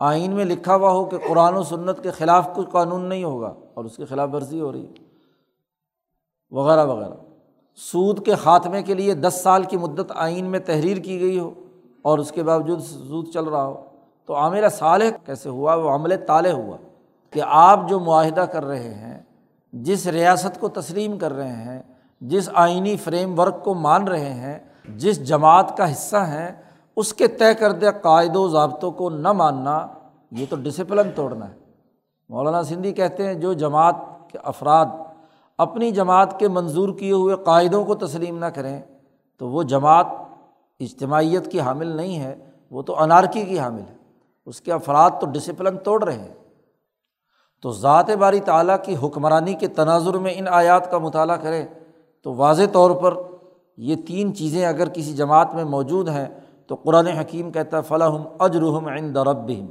آئین 0.00 0.32
میں 0.32 0.44
لکھا 0.44 0.74
ہوا 0.74 0.90
ہو 0.90 1.04
کہ 1.04 1.16
قرآن 1.28 1.54
و 1.54 1.62
سنت 1.62 2.02
کے 2.02 2.10
خلاف 2.10 2.48
کوئی 2.54 2.66
قانون 2.70 3.04
نہیں 3.04 3.24
ہوگا 3.24 3.54
اور 3.74 3.84
اس 3.84 3.96
کی 3.96 4.04
خلاف 4.04 4.28
ورزی 4.32 4.60
ہو 4.60 4.72
رہی 4.72 4.86
ہے۔ 4.86 4.92
وغیرہ 6.50 6.86
وغیرہ۔ 6.86 7.14
سود 7.76 8.24
کے 8.24 8.34
خاتمے 8.34 8.82
کے 8.82 8.94
لیے 8.94 9.14
دس 9.14 9.40
سال 9.42 9.62
کی 9.62 9.76
مدت 9.76 10.12
آئین 10.14 10.44
میں 10.44 10.58
تحریر 10.58 10.96
کی 10.96 11.20
گئی 11.20 11.38
ہو 11.38 11.50
اور 12.02 12.18
اس 12.18 12.32
کے 12.32 12.42
باوجود 12.42 12.80
سود 12.80 13.28
چل 13.28 13.44
رہا 13.44 13.66
ہو۔ 13.66 13.84
تو 14.26 14.34
عامر 14.34 14.68
صالح 14.68 15.10
کیسے 15.26 15.48
ہوا؟ 15.48 15.74
وہ 15.74 15.90
عمل 15.90 16.14
تالے 16.26 16.52
ہوا 16.52 16.76
کہ 17.30 17.40
آپ 17.44 17.80
جو 17.88 18.00
معاہدہ 18.00 18.40
کر 18.40 18.64
رہے 18.64 18.94
ہیں، 18.94 19.22
جس 19.72 20.06
ریاست 20.06 20.60
کو 20.60 20.68
تسلیم 20.68 21.18
کر 21.18 21.32
رہے 21.32 21.52
ہیں، 21.52 21.82
جس 22.20 22.50
آئینی 22.54 22.96
فریم 22.96 23.38
ورک 23.38 23.64
کو 23.64 23.74
مان 23.74 24.08
رہے 24.08 24.32
ہیں 24.32 24.58
جس 24.88 25.28
جماعت 25.28 25.76
کا 25.76 25.92
حصہ 25.92 26.16
ہیں، 26.16 26.62
اس 26.96 27.14
کے 27.14 27.28
طے 27.28 27.54
کردہ 27.54 27.90
قاعد 28.02 28.36
و 28.36 28.48
ضابطوں 28.48 28.92
کو 28.92 29.10
نہ 29.10 29.32
ماننا، 29.32 29.86
یہ 30.32 30.46
تو 30.50 30.56
ڈسپلن 30.56 31.10
توڑنا 31.14 31.48
ہے۔ 31.48 31.54
مولانا 32.28 32.62
سندھی 32.62 32.92
کہتے 32.92 33.26
ہیں، 33.26 33.34
جو 33.34 33.52
جماعت 33.52 33.96
کے 34.28 34.38
افراد 34.44 34.86
اپنی 35.58 35.90
جماعت 35.90 36.38
کے 36.38 36.48
منظور 36.48 36.88
کیے 36.98 37.12
ہوئے 37.12 37.36
قاعدوں 37.44 37.84
کو 37.84 37.94
تسلیم 37.94 38.38
نہ 38.38 38.46
کریں، 38.46 38.82
تو 39.38 39.48
وہ 39.48 39.62
جماعت 39.62 40.06
اجتماعیت 40.80 41.52
کی 41.52 41.60
حامل 41.60 41.86
نہیں 41.86 42.18
ہے، 42.18 42.50
وہ 42.70 42.82
تو 42.82 43.02
انارکی 43.02 43.44
کی 43.44 43.58
حامل 43.58 43.80
ہے۔ 43.80 43.96
اس 44.46 44.60
کے 44.60 44.72
افراد 44.72 45.10
تو 45.20 45.26
ڈسپلن 45.26 45.78
توڑ 45.78 46.04
رہے 46.04 46.18
ہیں۔ 46.18 46.34
تو 47.62 47.70
ذات 47.70 48.10
باری 48.10 48.40
تعلیٰ 48.40 48.76
کی 48.82 48.96
حکمرانی 49.02 49.54
کے 49.54 49.66
تناظر 49.66 50.14
میں 50.14 50.32
ان 50.36 50.48
آیات 50.48 50.90
کا 50.90 50.98
مطالعہ 50.98 51.36
کریں، 51.36 51.66
تو 52.22 52.34
واضح 52.34 52.62
طور 52.72 52.90
پر 52.90 53.14
یہ 53.76 53.96
تین 53.96 54.34
چیزیں 54.34 54.66
اگر 54.66 54.88
کسی 54.88 55.14
جماعت 55.14 55.54
میں 55.54 55.64
موجود 55.64 56.08
ہیں، 56.08 56.26
تو 56.66 56.74
قرآن 56.74 57.06
حکیم 57.06 57.52
کہتا 57.52 57.76
ہے 57.76 57.82
فلاحم 57.82 58.22
اجرحم 58.38 58.86
عند 58.86 59.16
ربہم 59.16 59.66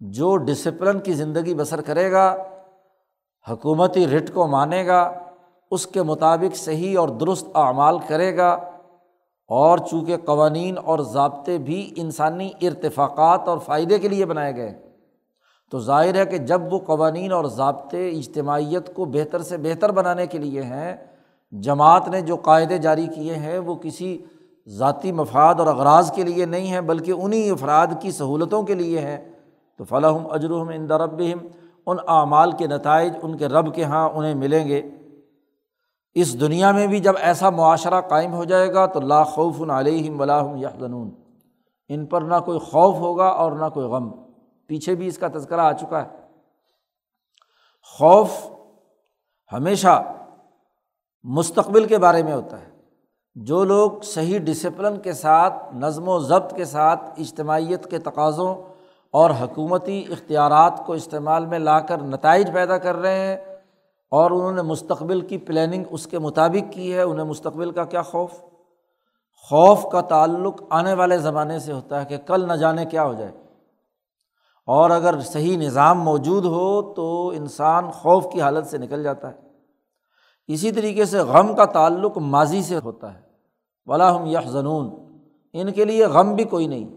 جو 0.00 0.36
ڈسپلن 0.36 1.00
کی 1.00 1.12
زندگی 1.12 1.54
بسر 1.54 1.80
کرے 1.80 2.12
گا، 2.12 2.36
حکومتی 3.50 4.06
رٹ 4.06 4.30
کو 4.34 4.46
مانے 4.46 4.86
گا، 4.86 5.12
اس 5.70 5.86
کے 5.86 6.02
مطابق 6.02 6.56
صحیح 6.56 6.98
اور 6.98 7.08
درست 7.08 7.46
اعمال 7.54 7.98
کرے 8.06 8.36
گا۔ 8.36 8.52
اور 9.48 9.78
چونکہ 9.78 10.16
قوانین 10.16 10.78
اور 10.84 10.98
ضابطے 10.98 11.58
بھی 11.58 11.92
انسانی 11.96 12.50
ارتفاقات 12.62 13.48
اور 13.48 13.58
فائدے 13.58 13.98
کے 13.98 14.08
لیے 14.08 14.26
بنائے 14.26 14.56
گئے، 14.56 14.82
تو 15.70 15.78
ظاہر 15.78 16.14
ہے 16.14 16.26
کہ 16.26 16.38
جب 16.38 16.72
وہ 16.72 16.78
قوانین 16.78 17.32
اور 17.32 17.44
ضابطے 17.44 18.08
اجتماعیت 18.08 18.94
کو 18.94 19.04
بہتر 19.04 19.42
سے 19.42 19.56
بہتر 19.56 19.92
بنانے 19.92 20.26
کے 20.26 20.38
لیے 20.38 20.62
ہیں 20.62 20.96
جماعت 21.60 22.08
نے 22.08 22.20
جو 22.20 22.36
قاعدے 22.36 22.78
جاری 22.78 23.06
کیے 23.06 23.34
ہیں 23.34 23.58
وہ 23.58 23.74
کسی 23.74 24.24
ذاتی 24.68 25.12
مفاد 25.12 25.54
اور 25.54 25.66
اغراض 25.66 26.12
کے 26.12 26.22
لیے 26.22 26.46
نہیں 26.46 26.66
ہیں، 26.66 26.80
بلکہ 26.80 27.10
انہیں 27.10 27.50
افراد 27.50 27.86
کی 28.00 28.10
سہولتوں 28.10 28.62
کے 28.62 28.74
لیے 28.74 29.00
ہیں۔ 29.00 29.32
تو 29.78 29.84
فلاحم 29.84 30.26
اجرحم 30.30 30.68
ان 30.68 30.88
دربہم 30.88 31.38
ان 31.86 31.96
اعمال 32.08 32.52
کے 32.52 32.66
نتائج 32.66 33.12
ان 33.22 33.36
کے 33.36 33.46
رب 33.46 33.74
کے 33.74 33.82
یہاں 33.82 34.08
انہیں 34.08 34.34
ملیں 34.34 34.68
گے۔ 34.68 34.82
اس 36.14 36.40
دنیا 36.40 36.72
میں 36.72 36.86
بھی 36.86 37.00
جب 37.00 37.12
ایسا 37.20 37.50
معاشرہ 37.50 38.00
قائم 38.00 38.32
ہو 38.32 38.44
جائے 38.44 38.74
گا 38.74 38.86
تو 38.86 39.00
لا 39.00 39.24
خوف 39.24 39.70
علیہم 39.70 40.20
ولاحم 40.20 40.56
یا 40.56 40.68
ان 41.88 42.06
پر 42.06 42.22
نہ 42.22 42.34
کوئی 42.44 42.58
خوف 42.58 42.94
ہوگا 42.94 43.26
اور 43.26 43.52
نہ 43.52 43.66
کوئی 43.74 43.86
غم۔ 43.86 44.10
پیچھے 44.66 44.94
بھی 44.94 45.06
اس 45.06 45.18
کا 45.18 45.28
تذکرہ 45.34 45.60
آ 45.60 45.72
چکا 45.72 46.02
ہے۔ 46.02 46.08
خوف 47.98 48.28
ہمیشہ 49.52 50.02
مستقبل 51.24 51.84
کے 51.84 51.98
بارے 51.98 52.22
میں 52.22 52.32
ہوتا 52.32 52.60
ہے۔ 52.60 52.66
جو 53.34 53.64
لوگ 53.64 53.90
صحیح 54.02 54.38
ڈسپلن 54.38 55.00
کے 55.00 55.12
ساتھ، 55.12 55.74
نظم 55.74 56.08
و 56.08 56.18
ضبط 56.18 56.54
کے 56.56 56.64
ساتھ 56.64 57.10
اجتماعیت 57.18 57.90
کے 57.90 57.98
تقاضوں 57.98 58.54
اور 59.10 59.30
حکومتی 59.30 60.04
اختیارات 60.10 60.86
کو 60.86 60.92
استعمال 60.92 61.46
میں 61.46 61.58
لا 61.58 61.80
کر 61.80 62.02
نتائج 62.02 62.52
پیدا 62.52 62.78
کر 62.78 62.94
رہے 62.94 63.18
ہیں 63.18 63.36
اور 64.10 64.30
انہوں 64.30 64.52
نے 64.52 64.62
مستقبل 64.62 65.20
کی 65.20 65.38
پلاننگ 65.38 65.84
اس 65.90 66.06
کے 66.06 66.18
مطابق 66.18 66.72
کی 66.72 66.94
ہے، 66.94 67.02
انہیں 67.02 67.26
مستقبل 67.26 67.70
کا 67.70 67.84
کیا 67.84 68.02
خوف؟ 68.02 68.30
خوف 69.42 69.86
کا 69.92 70.00
تعلق 70.00 70.62
آنے 70.70 70.94
والے 70.94 71.18
زمانے 71.18 71.58
سے 71.58 71.72
ہوتا 71.72 72.00
ہے 72.00 72.06
کہ 72.06 72.16
کل 72.16 72.48
نہ 72.48 72.52
جانے 72.52 72.84
کیا 72.84 73.04
ہو 73.04 73.14
جائے۔ 73.14 73.32
اور 74.66 74.90
اگر 74.90 75.20
صحیح 75.20 75.58
نظام 75.58 76.00
موجود 76.00 76.44
ہو 76.44 76.94
تو 76.94 77.28
انسان 77.28 77.90
خوف 77.90 78.26
کی 78.32 78.40
حالت 78.40 78.66
سے 78.66 78.78
نکل 78.78 79.02
جاتا 79.02 79.28
ہے۔ 79.28 79.43
اسی 80.46 80.72
طریقے 80.72 81.04
سے 81.04 81.18
غم 81.18 81.56
کا 81.56 81.64
تعلق 81.64 82.18
ماضی 82.18 82.62
سے 82.62 82.78
ہوتا 82.78 83.14
ہے۔ 83.14 83.20
ولاحم 83.86 84.26
یہ 84.26 84.38
زنون 84.46 84.90
ان 85.52 85.72
کے 85.72 85.84
لیے 85.84 86.06
غم 86.06 86.34
بھی 86.34 86.44
کوئی 86.44 86.66
نہیں۔ 86.66 86.88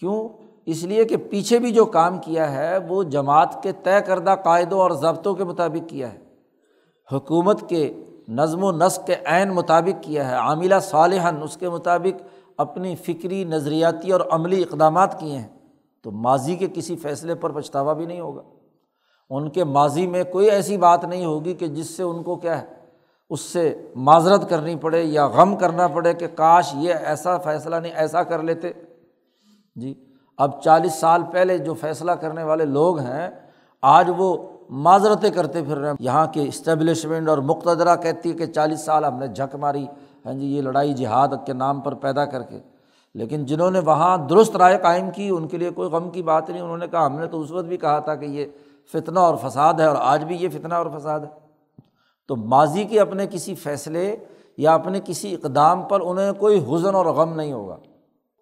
کیوں؟ 0.00 0.28
اس 0.66 0.84
لیے 0.84 1.04
کہ 1.04 1.16
پیچھے 1.16 1.58
بھی 1.58 1.70
جو 1.70 1.84
کام 1.84 2.18
کیا 2.18 2.52
ہے، 2.52 2.78
وہ 2.78 3.02
جماعت 3.02 3.62
کے 3.62 3.72
طے 3.72 4.00
کردہ 4.06 4.34
قاعدوں 4.44 4.80
اور 4.80 4.90
ضبطوں 4.90 5.34
کے 5.34 5.44
مطابق 5.44 5.88
کیا 5.88 6.12
ہے۔ 6.12 6.18
حکومت 7.12 7.68
کے 7.68 7.92
نظم 8.28 8.64
و 8.64 8.72
نسق 8.72 9.06
کے 9.06 9.14
عین 9.24 9.48
مطابق 9.48 10.02
کیا 10.02 10.30
ہے۔ 10.30 10.34
عاملہ 10.34 10.74
صالحاً 10.82 11.42
اس 11.42 11.56
کے 11.56 11.68
مطابق 11.68 12.22
اپنی 12.56 12.96
فکری، 12.96 13.44
نظریاتی 13.44 14.12
اور 14.12 14.20
عملی 14.30 14.62
اقدامات 14.62 15.20
کیے 15.20 15.38
ہیں۔ 15.38 15.48
تو 16.02 16.10
ماضی 16.10 16.56
کے 16.56 16.66
کسی 16.74 16.96
فیصلے 16.96 17.34
پر 17.34 17.50
پچھتاوا 17.50 17.92
بھی 17.92 18.06
نہیں 18.06 18.20
ہوگا۔ 18.20 18.42
ان 19.30 19.50
کے 19.50 19.64
ماضی 19.64 20.06
میں 20.06 20.24
کوئی 20.24 20.50
ایسی 20.50 20.76
بات 20.76 21.04
نہیں 21.04 21.24
ہوگی 21.24 21.54
کہ 21.54 21.66
جس 21.66 21.96
سے 21.96 22.02
ان 22.02 22.22
کو 22.22 22.36
کیا 22.36 22.62
ہے؟ 22.62 22.77
اس 23.30 23.40
سے 23.40 23.90
معذرت 23.94 24.50
کرنی 24.50 24.76
پڑے 24.76 25.02
یا 25.02 25.26
غم 25.26 25.56
کرنا 25.56 25.86
پڑے 25.86 26.14
کہ 26.14 26.26
کاش 26.26 26.74
یہ 26.74 26.94
ایسا 26.94 27.38
فیصلہ 27.38 27.76
نہیں، 27.76 27.92
ایسا 27.92 28.22
کر 28.22 28.42
لیتے۔ 28.42 28.72
جی 29.76 29.94
اب 30.36 30.62
چالیس 30.62 30.94
سال 30.94 31.22
پہلے 31.32 31.58
جو 31.58 31.74
فیصلہ 31.74 32.12
کرنے 32.12 32.42
والے 32.42 32.64
لوگ 32.64 32.98
ہیں، 32.98 33.30
آج 33.82 34.10
وہ 34.16 34.36
معذرتیں 34.70 35.30
کرتے 35.30 35.62
پھر 35.62 35.76
رہے 35.76 35.88
ہیں۔ 35.88 35.96
یہاں 36.00 36.26
کے 36.26 36.42
اسٹیبلشمنٹ 36.42 37.28
اور 37.28 37.38
مقتدرہ 37.38 37.96
کہتی 37.96 38.30
ہے 38.30 38.34
کہ 38.34 38.46
چالیس 38.46 38.80
سال 38.80 39.04
ہم 39.04 39.18
نے 39.18 39.26
جھک 39.26 39.54
ماری 39.54 39.86
ہاں 40.26 40.32
جی 40.32 40.56
یہ 40.56 40.62
لڑائی 40.62 40.94
جہاد 40.94 41.28
کے 41.46 41.52
نام 41.52 41.80
پر 41.80 41.94
پیدا 41.94 42.24
کر 42.24 42.42
کے۔ 42.42 42.58
لیکن 43.14 43.44
جنہوں 43.44 43.70
نے 43.70 43.78
وہاں 43.78 44.16
درست 44.16 44.56
رائے 44.56 44.78
قائم 44.78 45.10
کی، 45.10 45.28
ان 45.28 45.48
کے 45.48 45.56
لیے 45.56 45.70
کوئی 45.70 45.90
غم 45.90 46.10
کی 46.10 46.22
بات 46.22 46.50
نہیں۔ 46.50 46.60
انہوں 46.60 46.78
نے 46.78 46.86
کہا، 46.88 47.06
ہم 47.06 47.18
نے 47.18 47.26
تو 47.26 47.40
اس 47.40 47.50
وقت 47.50 47.64
بھی 47.64 47.76
کہا 47.76 47.98
تھا 47.98 48.14
کہ 48.14 48.24
یہ 48.24 48.46
فتنہ 48.92 49.18
اور 49.18 49.34
فساد 49.36 49.74
ہے 49.74 49.84
اور 49.84 49.96
آج 50.00 50.24
بھی 50.24 50.36
یہ 50.36 50.48
فتنہ 50.48 50.74
اور 50.74 50.86
فساد 50.98 51.20
ہے۔ 51.20 51.47
تو 52.28 52.36
ماضی 52.36 52.84
کے 52.84 53.00
اپنے 53.00 53.26
کسی 53.30 53.54
فیصلے 53.54 54.16
یا 54.56 54.74
اپنے 54.74 55.00
کسی 55.04 55.34
اقدام 55.34 55.82
پر 55.82 56.00
انہیں 56.00 56.32
کوئی 56.32 56.64
حزن 56.70 56.94
اور 56.94 57.06
غم 57.06 57.34
نہیں 57.34 57.52
ہوگا۔ 57.52 57.76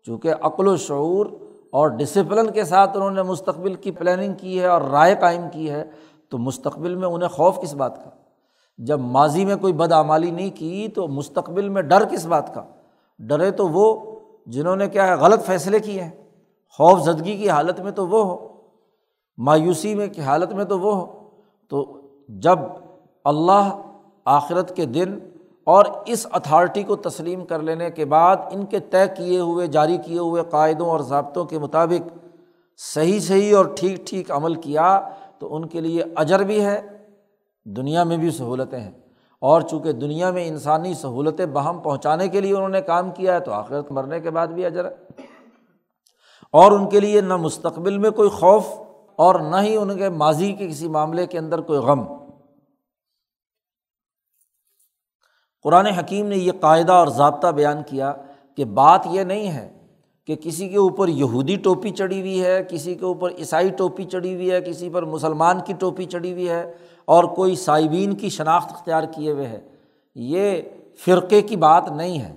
چونکہ 0.03 0.33
عقل 0.41 0.69
و 0.69 0.77
شعور 0.77 1.27
اور 1.71 1.89
ڈسپلن 1.89 2.51
کے 2.51 2.65
ساتھ 2.65 2.97
انہوں 2.97 3.11
نے 3.11 3.23
مستقبل 3.23 3.75
کی 3.75 3.91
پلاننگ 3.91 4.33
کی 4.33 4.61
ہے 4.61 4.67
اور 4.67 4.83
رائے 4.83 5.15
قائم 5.21 5.43
کی 5.53 5.71
ہے، 5.71 5.85
تو 6.29 6.39
مستقبل 6.39 6.95
میں 6.95 7.09
انہیں 7.09 7.29
خوف 7.29 7.61
کس 7.63 7.75
بات 7.75 8.05
کا؟ 8.05 8.11
جب 8.79 9.01
ماضی 9.01 9.45
میں 9.45 9.57
کوئی 9.57 9.73
بدعمالی 9.73 10.31
نہیں 10.31 10.51
کی 10.51 10.89
تو 10.89 11.09
مستقبل 11.09 11.69
میں 11.69 11.83
ڈر 11.83 12.05
کس 12.05 12.27
بات 12.27 12.55
کا؟ 12.55 12.65
ڈرے 13.19 13.51
تو 13.51 13.69
وہ 13.69 14.17
جنہوں 14.47 14.77
نے 14.77 14.89
کیا 14.89 15.07
ہے، 15.07 15.15
غلط 15.15 15.45
فیصلے 15.45 15.79
کیے 15.79 16.03
ہیں۔ 16.03 16.11
خوف 16.71 17.01
زدگی 17.01 17.37
کی 17.37 17.51
حالت 17.51 17.81
میں 17.81 17.93
تو 17.93 18.09
وہ 18.09 18.25
ہو، 18.25 18.49
مایوسی 19.39 19.95
میں 19.95 20.07
کی 20.07 20.21
حالت 20.21 20.53
میں 20.53 20.65
تو 20.65 20.81
وہ 20.81 20.95
ہو۔ 20.95 21.31
تو 21.69 22.01
جب 22.29 22.59
اللہ 23.27 23.83
آخرت 24.25 24.77
کے 24.77 24.85
دن 24.85 25.19
اور 25.65 25.85
اس 26.07 26.27
اتھارٹی 26.33 26.83
کو 26.83 26.97
تسلیم 26.97 27.45
کر 27.45 27.59
لینے 27.59 27.91
کے 27.91 28.05
بعد 28.05 28.37
ان 28.51 28.65
کے 28.65 28.81
طے 28.81 29.07
کیے 29.17 29.41
ہوئے، 29.41 29.67
جاری 29.67 29.97
کیے 29.97 30.19
ہوئے 30.19 30.43
قاعدوں 30.51 30.91
اور 30.91 31.01
ضابطوں 31.01 31.45
کے 31.45 31.59
مطابق 31.59 32.19
صحیح 32.77 33.21
صحیح 33.21 33.57
اور 33.57 33.65
ٹھیک 33.77 34.07
ٹھیک 34.07 34.31
عمل 34.31 34.55
کیا 34.55 35.09
تو 35.39 35.57
ان 35.57 35.67
کے 35.67 35.81
لیے 35.81 36.05
اجر 36.17 36.41
بھی 36.41 36.65
ہے، 36.65 36.81
دنیا 37.65 38.05
میں 38.05 38.17
بھی 38.17 38.31
سہولتیں 38.31 38.81
ہیں۔ 38.81 38.91
اور 39.41 39.61
چونکہ 39.61 39.93
دنیا 39.93 40.31
میں 40.31 40.49
انسانی 40.49 40.95
سہولتیں 40.95 41.47
بہم 41.47 41.79
پہنچانے 41.79 42.29
کے 42.29 42.41
لیے 42.41 42.55
انہوں 42.55 42.69
نے 42.69 42.81
کام 42.81 43.11
کیا 43.11 43.35
ہے 43.35 43.41
تو 43.41 43.53
آخرت 43.53 43.93
مرنے 43.93 44.21
کے 44.21 44.31
بعد 44.31 44.47
بھی 44.47 44.67
اجر 44.67 44.85
ہے۔ 44.85 44.91
اور 46.53 46.73
ان 46.73 46.89
کے 46.89 47.01
لیے 47.01 47.21
نہ 47.21 47.37
مستقبل 47.37 47.99
میں 47.99 48.11
کوئی 48.11 48.29
خوف 48.29 48.65
اور 49.17 49.35
نہ 49.35 49.57
ہی 49.57 49.77
ان 49.77 49.99
کے 49.99 50.09
ماضی 50.09 50.53
کے 50.53 50.69
کسی 50.69 50.89
معاملے 50.89 51.27
کے 51.27 51.39
اندر 51.39 51.61
کوئی 51.61 51.79
غم۔ 51.79 52.26
قرآن 55.67 55.87
حکیم 55.87 56.27
نے 56.27 56.37
یہ 56.37 56.53
قاعدہ 56.61 56.93
اور 56.93 57.09
ضابطہ 57.09 57.47
بیان 57.47 57.83
کیا 57.87 58.13
کہ 58.57 58.65
بات 58.65 59.07
یہ 59.11 59.23
نہیں 59.23 59.51
ہے 59.51 59.69
کہ 60.27 60.37
کسی 60.37 60.69
کے 60.69 60.79
اوپر 60.79 61.09
یہودی 61.09 61.57
ٹوپی 61.57 61.91
چڑھی 61.91 62.21
ہوئی 62.21 62.45
ہے، 62.45 62.63
کسی 62.71 62.95
کے 62.95 63.05
اوپر 63.05 63.31
عیسائی 63.39 63.69
ٹوپی 63.69 64.05
چڑھی 64.05 64.35
ہوئی 64.35 64.51
ہے، 64.51 64.61
کسی 64.61 64.89
پر 64.89 65.05
مسلمان 65.05 65.61
کی 65.61 65.73
ٹوپی 65.73 66.05
چڑھی 66.05 66.33
ہوئی 66.33 66.49
ہے 66.49 66.73
اور 67.05 67.25
کوئی 67.25 67.55
صائبین 67.55 68.15
کی 68.15 68.29
شناخت 68.29 68.73
اختیار 68.73 69.03
کیے 69.15 69.33
ہوئے 69.33 69.47
ہے۔ 69.47 69.61
یہ 70.15 70.63
فرقے 71.05 71.43
کی 71.43 71.57
بات 71.57 71.91
نہیں 71.93 72.21
ہے۔ 72.21 72.35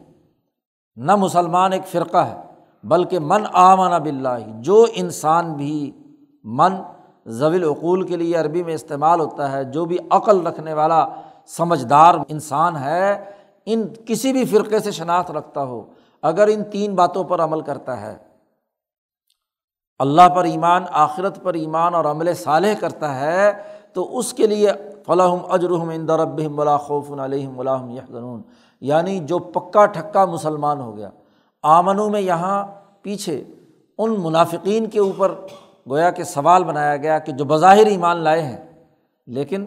نہ 0.98 1.16
مسلمان 1.16 1.74
ایک 1.74 1.88
فرقہ 1.88 2.18
ہے، 2.18 2.38
بلکہ 2.84 3.20
من 3.20 3.44
آمن 3.54 4.02
بلّہ 4.04 4.38
جو 4.62 4.86
انسان 4.96 5.54
بھی 5.54 5.92
من 6.44 6.76
ضوی 7.26 7.58
العقول 7.58 8.08
کے 8.08 8.18
لیے 8.18 8.36
عربی 8.36 8.64
میں 8.64 8.74
استعمال 8.74 9.20
ہوتا 9.20 9.52
ہے، 9.52 9.64
جو 9.64 9.86
بھی 9.86 9.98
عقل 10.10 10.48
رکھنے 10.48 10.74
والا 10.74 11.08
سمجھدار 11.50 12.16
انسان 12.28 12.78
ہے، 12.78 13.26
ان 13.68 13.88
کسی 14.06 14.32
بھی 14.34 14.46
فرقے 14.46 14.80
سے 14.80 14.92
شناخت 14.92 15.32
رکھتا 15.32 15.64
ہو، 15.64 15.82
اگر 16.24 16.48
ان 16.48 16.64
تین 16.64 16.96
باتوں 16.96 17.24
پر 17.24 17.44
عمل 17.44 17.62
کرتا 17.62 18.00
ہے۔ 18.02 18.16
اللہ 20.00 20.28
پر 20.36 20.44
ایمان، 20.44 20.84
آخرت 20.92 21.42
پر 21.44 21.54
ایمان 21.54 21.96
اور 21.96 22.06
عمل 22.06 22.34
صالح 22.34 22.74
کرتا 22.80 23.20
ہے، 23.20 23.52
تو 23.94 24.18
اس 24.18 24.34
کے 24.34 24.48
لیے 24.48 24.72
فلاحم 25.06 25.40
اجرحم 25.50 25.90
اندرب 25.90 26.40
ولا 26.60 26.78
خوف 26.78 27.12
علیہم 27.20 27.60
الحم 27.60 27.90
یحنون 27.90 28.42
یعنی 28.82 29.18
جو 29.20 29.40
پکا 29.40 29.86
ٹھکا 29.86 30.26
مسلمان 30.26 30.82
ہو 30.82 30.96
گیا 30.98 31.10
آمنوں 31.64 32.10
میں 32.10 32.22
یہاں 32.22 32.64
پیچھے 33.02 33.44
ان 34.00 34.16
منافقین 34.20 34.90
کے 34.90 35.00
اوپر 35.00 35.34
گویا 35.90 36.10
کہ 36.12 36.24
سوال 36.24 36.64
بنایا 36.64 36.96
گیا 36.98 37.18
کہ 37.20 37.32
جو 37.32 37.46
بظاہر 37.46 37.86
ایمان 37.86 38.18
لائے 38.18 38.42
ہیں، 38.42 38.58
لیکن 39.28 39.66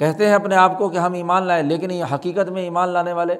کہتے 0.00 0.26
ہیں 0.26 0.34
اپنے 0.34 0.56
آپ 0.56 0.78
کو 0.78 0.88
کہ 0.88 0.98
ہم 0.98 1.12
ایمان 1.12 1.42
لائے، 1.42 1.62
لیکن 1.62 1.90
یہ 1.90 2.04
حقیقت 2.14 2.50
میں 2.50 2.62
ایمان 2.62 2.88
لانے 2.88 3.12
والے 3.12 3.34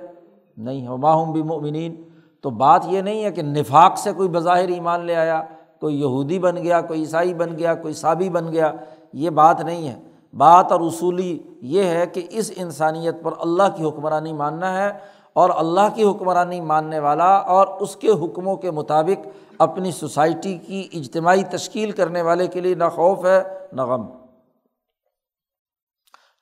نہیں 0.56 0.86
ہو 0.86 0.96
ماہوم 0.96 1.32
بھی 1.32 1.42
مومنین 1.42 1.94
تو 2.40 2.50
بات 2.50 2.84
یہ 2.86 3.00
نہیں 3.00 3.24
ہے 3.24 3.30
کہ 3.30 3.42
نفاق 3.42 3.98
سے 3.98 4.12
کوئی 4.12 4.28
بظاہر 4.28 4.68
ایمان 4.68 5.06
لے 5.06 5.16
آیا، 5.16 5.42
کوئی 5.80 6.00
یہودی 6.00 6.38
بن 6.38 6.56
گیا، 6.56 6.80
کوئی 6.80 7.00
عیسائی 7.00 7.34
بن 7.34 7.58
گیا، 7.58 7.74
کوئی 7.74 7.94
صابی 7.94 8.28
بن 8.30 8.52
گیا، 8.52 8.72
یہ 9.12 9.30
بات 9.30 9.60
نہیں 9.60 9.88
ہے۔ 9.88 9.94
بات 10.36 10.72
اور 10.72 10.80
اصولی 10.80 11.38
یہ 11.62 11.82
ہے 11.82 12.06
کہ 12.06 12.26
اس 12.30 12.52
انسانیت 12.56 13.22
پر 13.22 13.32
اللہ 13.40 13.76
کی 13.76 13.84
حکمرانی 13.84 14.32
ماننا 14.32 14.76
ہے 14.76 14.92
اور 15.32 15.50
اللہ 15.56 15.94
کی 15.94 16.04
حکمرانی 16.04 16.60
ماننے 16.60 16.98
والا 16.98 17.36
اور 17.36 17.66
اس 17.66 17.96
کے 17.96 18.08
حکموں 18.08 18.56
کے 18.56 18.70
مطابق 18.70 19.28
اپنی 19.58 19.90
سوسائٹی 19.90 20.56
کی 20.56 20.88
اجتماعی 20.92 21.42
تشکیل 21.50 21.90
کرنے 21.90 22.22
والے 22.22 22.46
کے 22.46 22.60
لیے 22.60 22.74
نہ 22.74 22.88
خوف 22.94 23.24
ہے، 23.24 23.42
نہ 23.72 23.82
غم۔ 23.82 24.06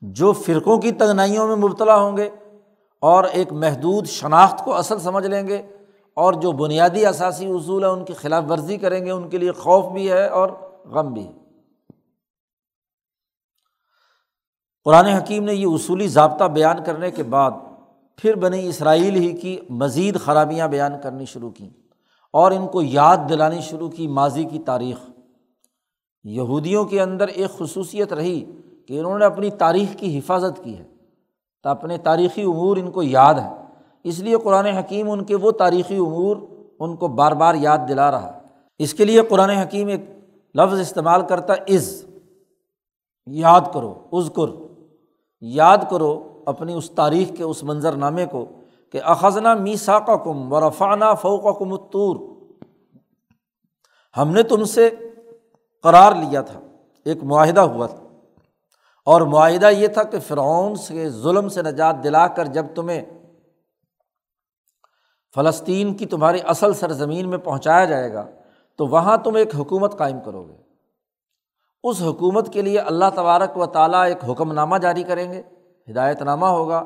جو 0.00 0.32
فرقوں 0.32 0.78
کی 0.78 0.92
تنگنائیوں 0.92 1.48
میں 1.48 1.56
مبتلا 1.56 1.96
ہوں 1.96 2.16
گے 2.16 2.30
اور 3.00 3.24
ایک 3.24 3.52
محدود 3.52 4.06
شناخت 4.06 4.64
کو 4.64 4.74
اصل 4.74 4.98
سمجھ 4.98 5.26
لیں 5.26 5.48
گے 5.48 5.62
اور 6.14 6.32
جو 6.32 6.52
بنیادی 6.52 7.06
اثاثی 7.06 7.46
اصول 7.46 7.84
ہیں 7.84 7.90
ان 7.90 8.04
کی 8.04 8.12
خلاف 8.12 8.44
ورزی 8.50 8.76
کریں 8.76 9.04
گے، 9.04 9.11
ان 9.11 9.28
کے 9.28 9.38
لیے 9.38 9.52
خوف 9.52 9.92
بھی 9.92 10.11
ہے 10.11 10.26
اور 10.26 10.48
غم 10.84 11.12
بھی 11.12 11.26
ہے۔ 11.26 11.32
قرآن 14.84 15.06
حکیم 15.06 15.44
نے 15.44 15.54
یہ 15.54 15.66
اصولی 15.66 16.08
ضابطہ 16.08 16.44
بیان 16.44 16.84
کرنے 16.84 17.11
کے 17.11 17.22
بعد 17.22 17.50
پھر 18.16 18.34
بنی 18.34 18.68
اسرائیل 18.68 19.14
ہی 19.14 19.32
کی 19.32 19.61
مزید 19.70 20.20
خرابیاں 20.20 20.68
بیان 20.68 20.92
کرنی 21.02 21.24
شروع 21.24 21.50
کیں 21.50 21.70
اور 22.32 22.52
ان 22.52 22.68
کو 22.68 22.82
یاد 22.82 23.16
دلانی 23.28 23.61
شروع 23.61 23.88
کی 23.88 24.08
ماضی 24.08 24.44
کی 24.44 24.58
تاریخ۔ 24.58 25.11
یہودیوں 26.24 26.84
کے 26.84 27.02
اندر 27.02 27.28
ایک 27.28 27.50
خصوصیت 27.58 28.12
رہی 28.12 28.44
کہ 28.88 28.98
انہوں 28.98 29.18
نے 29.18 29.24
اپنی 29.24 29.51
تاریخ 29.51 29.96
کی 29.96 30.18
حفاظت 30.18 30.64
کی 30.64 30.79
ہے، 30.79 30.85
تو 31.62 31.68
اپنے 31.68 31.98
تاریخی 31.98 32.42
امور 32.42 32.77
ان 32.77 32.90
کو 32.90 33.03
یاد 33.03 33.35
ہے 33.35 33.53
اس 34.05 34.18
لیے 34.18 34.37
قرآن 34.37 34.66
حکیم 34.66 35.11
ان 35.11 35.24
کے 35.24 35.37
وہ 35.37 35.51
تاریخی 35.51 35.96
امور 35.96 36.37
ان 36.81 36.96
کو 36.96 37.09
بار 37.09 37.33
بار 37.33 37.55
یاد 37.55 37.79
دلا 37.88 38.11
رہا 38.11 38.37
ہے۔ 38.37 38.40
اس 38.79 38.94
کے 38.94 39.05
لیے 39.05 39.22
قرآن 39.22 39.51
حکیم 39.51 39.88
ایک 39.88 40.01
لفظ 40.55 40.81
استعمال 40.81 41.22
کرتا 41.27 41.55
عز 41.68 42.05
یاد 43.27 43.61
کرو 43.74 43.94
عزکر 44.12 44.48
یاد 45.40 45.79
کرو 45.90 46.42
اپنی 46.46 46.74
اس 46.74 46.90
تاریخ 46.90 47.37
کے، 47.37 47.44
اس 47.44 47.64
منظر 47.64 47.92
نامے 47.92 48.27
کو 48.27 48.46
کہ 48.92 49.01
اخذنا 49.05 49.55
میسا 49.55 49.98
کا 49.98 50.16
کم 50.16 50.53
و 50.53 50.68
رفانہ 50.68 51.05
فوق 51.22 51.59
کم 51.59 51.77
ہم 54.16 54.33
نے 54.33 54.42
تم 54.42 54.64
سے 54.64 54.90
قرار 55.83 56.12
لیا 56.12 56.40
تھا، 56.40 56.61
ایک 57.05 57.24
معاہدہ 57.24 57.61
ہوا 57.61 57.87
تھا۔ 57.87 58.08
اور 59.09 59.21
معاہدہ 59.21 59.66
یہ 59.66 59.88
تھا 59.88 60.03
کہ 60.03 60.18
فرعون 60.18 60.75
سے 60.75 61.11
ظلم 61.11 61.49
سے 61.49 61.62
نجات 61.62 61.97
دلا 62.05 62.27
کر 62.27 62.44
جب 62.44 62.66
تمہیں 62.75 63.05
فلسطین 65.35 65.97
کی 65.97 66.07
تمہاری 66.07 66.38
اصل 66.47 66.75
سرزمین 66.75 67.29
میں 67.29 67.38
پہنچایا 67.38 67.85
جائے 67.85 68.12
گا، 68.12 68.27
تو 68.77 68.87
وہاں 68.87 69.16
تم 69.16 69.35
ایک 69.35 69.55
حکومت 69.55 69.99
قائم 69.99 70.21
کرو 70.21 70.44
گے۔ 70.44 70.57
اس 71.85 72.03
حکومت 72.03 72.53
کے 72.53 72.62
لیے 72.62 72.79
اللہ 72.79 73.05
تبارک 73.14 73.57
و 73.57 73.66
تعالیٰ 73.66 74.05
ایک 74.05 74.31
حکم 74.31 74.53
نامہ 74.53 74.79
جاری 74.79 75.03
کریں 75.03 75.33
گے۔ 75.33 75.42
ہدایت 75.90 76.23
نامہ 76.23 76.47
ہوگا 76.47 76.85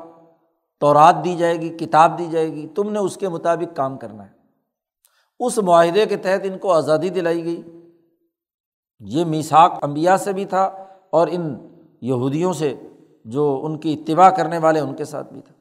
تو 0.79 0.93
رات 0.93 1.15
دی 1.23 1.35
جائے 1.35 1.55
گی، 1.55 1.69
کتاب 1.69 2.19
دی 2.19 2.27
جائے 2.31 2.53
گی، 2.53 2.67
تم 2.67 2.91
نے 2.91 2.99
اس 2.99 3.17
کے 3.17 3.29
مطابق 3.29 3.75
کام 3.75 3.97
کرنا 3.97 4.25
ہے۔ 4.25 4.31
اس 5.39 5.57
معاہدے 5.57 6.05
کے 6.05 6.17
تحت 6.17 6.41
ان 6.43 6.57
کو 6.57 6.73
آزادی 6.73 7.09
دلائی 7.09 7.43
گئی۔ 7.43 7.61
یہ 8.99 9.25
میساک 9.25 9.79
امبیا 9.81 10.17
سے 10.17 10.33
بھی 10.33 10.45
تھا 10.45 10.63
اور 11.09 11.27
ان 11.31 11.72
یہودیوں 12.03 12.53
سے 12.53 12.75
جو 13.25 13.61
ان 13.63 13.77
کی 13.77 13.93
اتباع 13.93 14.29
کرنے 14.29 14.57
والے 14.57 14.79
ان 14.79 14.95
کے 14.95 15.05
ساتھ 15.05 15.33
بھی 15.33 15.41
تھا 15.41 15.53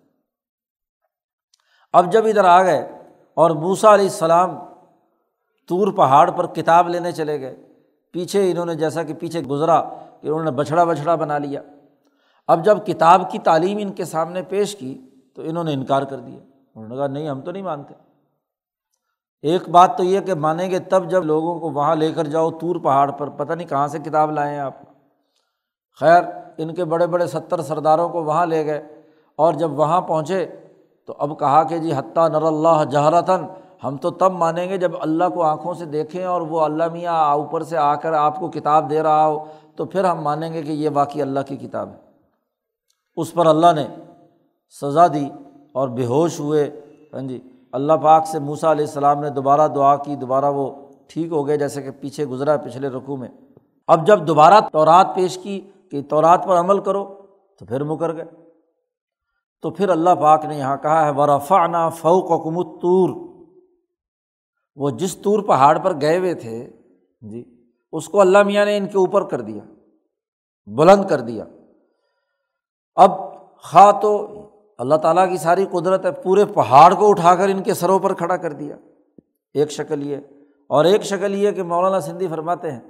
اب 1.93 2.13
جب 2.13 2.27
ادھر 2.27 2.45
آ 2.45 2.63
گئے 2.63 2.99
اور 3.35 3.51
موسا 3.51 3.95
علیہ 3.95 4.05
السلام 4.05 4.51
طور 5.69 5.93
پہاڑ 5.93 6.31
پر 6.31 6.47
کتاب 6.47 6.89
لینے 6.89 7.13
چلے 7.13 7.41
گئے، 7.41 7.57
پیچھے 8.13 8.51
انہوں 8.51 8.67
نے 8.67 8.75
جیسا 8.75 9.03
کہ 9.03 9.15
پیچھے 9.15 9.41
گزرا 9.41 9.83
کہ 10.21 10.27
انہوں 10.27 10.45
نے 10.45 10.51
بچھڑا 10.51 10.85
بچھڑا 10.85 11.15
بنا 11.15 11.39
لیا۔ 11.39 11.63
اب 12.47 12.65
جب 12.65 12.87
کتاب 12.87 13.31
کی 13.31 13.39
تعلیم 13.39 13.79
ان 13.81 13.93
کے 13.93 14.05
سامنے 14.05 14.43
پیش 14.43 14.77
کی 14.77 15.01
تو 15.37 15.43
انہوں 15.43 15.65
نے 15.65 15.73
انکار 15.73 16.03
کر 16.03 16.19
دیا۔ 16.19 16.41
انہوں 16.75 16.89
نے 16.89 16.97
کہا، 16.97 17.07
نہیں، 17.07 17.29
ہم 17.29 17.41
تو 17.41 17.51
نہیں 17.51 17.63
مانتے۔ 17.63 17.95
ایک 19.43 19.69
بات 19.69 19.99
تو 19.99 20.05
یہ 20.05 20.21
کہ 20.21 20.35
مانیں 20.35 20.71
گے 20.71 20.79
تب 20.79 21.11
جب 21.11 21.25
لوگوں 21.25 21.61
کو 21.61 21.71
وہاں 21.71 21.97
لے 21.97 22.13
کر 22.13 22.25
جاؤ 22.25 22.51
طور 22.51 22.77
پہاڑ 22.77 23.11
پر، 23.11 23.29
پتہ 23.29 23.53
نہیں 23.53 23.69
کہاں 23.69 23.89
سے 23.89 23.99
کتاب 23.99 24.31
لائیں 24.31 24.59
آپ۔ 24.59 24.92
خیر، 26.01 26.23
ان 26.59 26.75
کے 26.75 26.85
بڑے 26.85 27.07
بڑے 27.07 27.27
ستر 27.27 27.61
سرداروں 27.63 28.09
کو 28.09 28.25
وہاں 28.25 28.47
لے 28.47 28.67
گئے 28.67 28.83
اور 29.37 29.53
جب 29.53 29.79
وہاں 29.79 30.01
پہنچے 30.01 30.47
تو 31.07 31.15
اب 31.19 31.39
کہا 31.39 31.63
کہ 31.63 31.79
جی 31.79 31.93
حتیٰ 31.93 32.29
نر 32.29 32.43
اللہ 32.43 32.85
جہرتاً، 32.91 33.45
ہم 33.85 33.97
تو 33.97 34.11
تب 34.11 34.33
مانیں 34.33 34.69
گے 34.69 34.77
جب 34.79 34.93
اللہ 35.01 35.29
کو 35.35 35.43
آنکھوں 35.43 35.75
سے 35.75 35.85
دیکھیں 35.85 36.25
اور 36.25 36.41
وہ 36.41 36.61
اللہ 36.61 36.85
میاں 36.93 37.33
اوپر 37.33 37.63
سے 37.63 37.77
آ 37.77 37.95
کر 37.95 38.13
آپ 38.13 38.41
کو 38.41 38.49
کتاب 38.49 38.91
دے 38.91 39.03
رہا 39.03 39.27
ہو، 39.27 39.45
تو 39.77 39.85
پھر 39.85 40.05
ہم 40.05 40.23
مانیں 40.23 40.53
گے 40.53 40.63
کہ 40.63 40.73
یہ 40.73 40.89
واقعی 40.93 41.23
اللہ 41.23 41.41
کی 41.41 41.57
کتاب 41.57 41.89
ہے۔ 41.89 41.97
اس 43.17 43.33
پر 43.33 43.47
اللہ 43.47 43.73
نے 43.75 43.87
سزا 44.81 45.07
دی 45.07 45.29
اور 45.73 45.89
بے 45.89 46.07
ہوش 46.07 46.41
ہوئے۔ 46.41 46.71
ہاں 47.13 47.21
جی 47.21 47.41
اللہ 47.73 47.93
پاک 47.93 48.27
سے 48.27 48.39
موسا 48.39 48.73
علیہ 48.73 48.85
السلام 48.85 49.21
نے 49.21 49.31
دوبارہ 49.31 49.69
دعا 49.69 49.97
کی، 49.97 50.17
دوبارہ 50.17 50.45
وہ 50.45 50.71
ٹھیک 51.07 51.33
ہو 51.33 51.47
گئے 51.47 51.57
جیسے 51.57 51.83
کہ 51.83 51.91
پیچھے 51.91 52.25
گزرا 52.25 52.57
پچھلے 52.57 52.89
رقو 52.89 53.17
میں۔ 53.17 53.29
اب 53.89 54.07
جب 54.07 54.29
دوبارہ 54.29 54.61
تورات 54.73 55.15
پیش 55.15 55.39
کی 55.39 55.61
کہ 55.93 56.03
تورات 56.03 56.45
پر 56.45 56.59
عمل 56.59 56.81
کرو، 56.81 57.05
تو 57.59 57.65
پھر 57.67 57.83
مکر 57.85 58.17
گئے۔ 58.17 58.25
تو 59.61 59.71
پھر 59.71 59.89
اللہ 59.89 60.11
پاک 60.11 60.45
نے 60.45 60.57
یہاں 60.59 60.77
کہا 60.77 61.05
ہے 61.07 61.11
ورفا 61.11 61.67
نا 61.67 61.89
فوق 61.89 62.31
حکومت 62.31 62.81
طور 62.83 63.09
وہ 64.77 64.91
جس 64.91 65.17
طور 65.17 65.43
پہاڑ 65.43 65.79
پر 65.79 66.01
گئے 66.01 66.19
ہوئے 66.19 66.35
تھے 66.35 66.71
جی 67.23 67.45
اس 67.93 68.09
کو 68.09 68.21
اللہ 68.21 68.43
میاں 68.43 68.65
نے 68.65 68.77
ان 68.77 68.87
کے 68.87 68.99
اوپر 68.99 69.25
کر 69.29 69.41
دیا، 69.41 69.63
بلند 70.67 71.05
کر 71.09 71.21
دیا۔ 71.21 71.45
اب 72.97 73.11
خواہ 73.63 73.91
تو 74.01 74.27
اللہ 74.79 74.95
تعالیٰ 74.95 75.29
کی 75.29 75.37
ساری 75.37 75.67
قدرت 75.71 76.05
ہے، 76.05 76.13
پورے 76.13 76.45
پہاڑ 76.45 76.95
کو 76.95 77.11
اٹھا 77.11 77.35
کر 77.35 77.49
ان 77.49 77.63
کے 77.63 77.75
سروں 77.75 77.99
پر 77.99 78.15
کھڑا 78.15 78.37
کر 78.37 78.53
دیا۔ 78.53 78.77
ایک 79.55 79.71
شکل 79.71 80.03
یہ، 80.03 80.17
اور 80.71 80.85
ایک 80.85 81.03
شکل 81.03 81.35
یہ 81.35 81.51
کہ 81.51 81.63
مولانا 81.63 82.01
سندھی 82.01 82.29
فرماتے 82.29 82.73
ہیں 82.73 82.81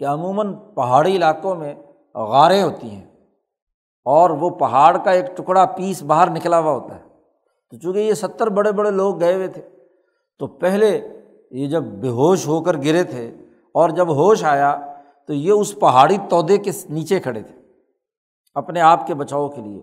کہ 0.00 0.04
عموماً 0.04 0.54
پہاڑی 0.74 1.16
علاقوں 1.16 1.54
میں 1.54 1.74
غاریں 2.14 2.62
ہوتی 2.62 2.90
ہیں 2.90 3.04
اور 4.06 4.30
وہ 4.30 4.50
پہاڑ 4.50 4.96
کا 4.98 5.10
ایک 5.10 5.36
ٹکڑا 5.36 5.64
پیس 5.66 6.02
باہر 6.02 6.30
نکلا 6.30 6.58
ہوا 6.58 6.72
ہوتا 6.72 6.94
ہے۔ 6.94 7.00
تو 7.70 7.78
چونکہ 7.78 7.98
یہ 7.98 8.14
ستر 8.14 8.48
بڑے 8.48 8.72
بڑے 8.72 8.90
لوگ 8.90 9.20
گئے 9.20 9.34
ہوئے 9.34 9.48
تھے، 9.48 9.62
تو 10.38 10.46
پہلے 10.46 11.08
یہ 11.50 11.66
جب 11.66 11.82
بے 11.82 12.08
ہوش 12.08 12.46
ہو 12.46 12.60
کر 12.62 12.76
گرے 12.76 13.04
تھے 13.04 13.36
اور 13.74 13.90
جب 13.90 14.08
ہوش 14.08 14.44
آیا، 14.44 14.76
تو 15.26 15.32
یہ 15.32 15.52
اس 15.52 15.78
پہاڑی 15.80 16.16
تودے 16.28 16.58
کے 16.58 16.70
نیچے 16.88 17.20
کھڑے 17.20 17.42
تھے، 17.42 17.54
اپنے 18.54 18.80
آپ 18.80 19.06
کے 19.06 19.14
بچاؤ 19.14 19.48
کے 19.48 19.60
لیے۔ 19.60 19.82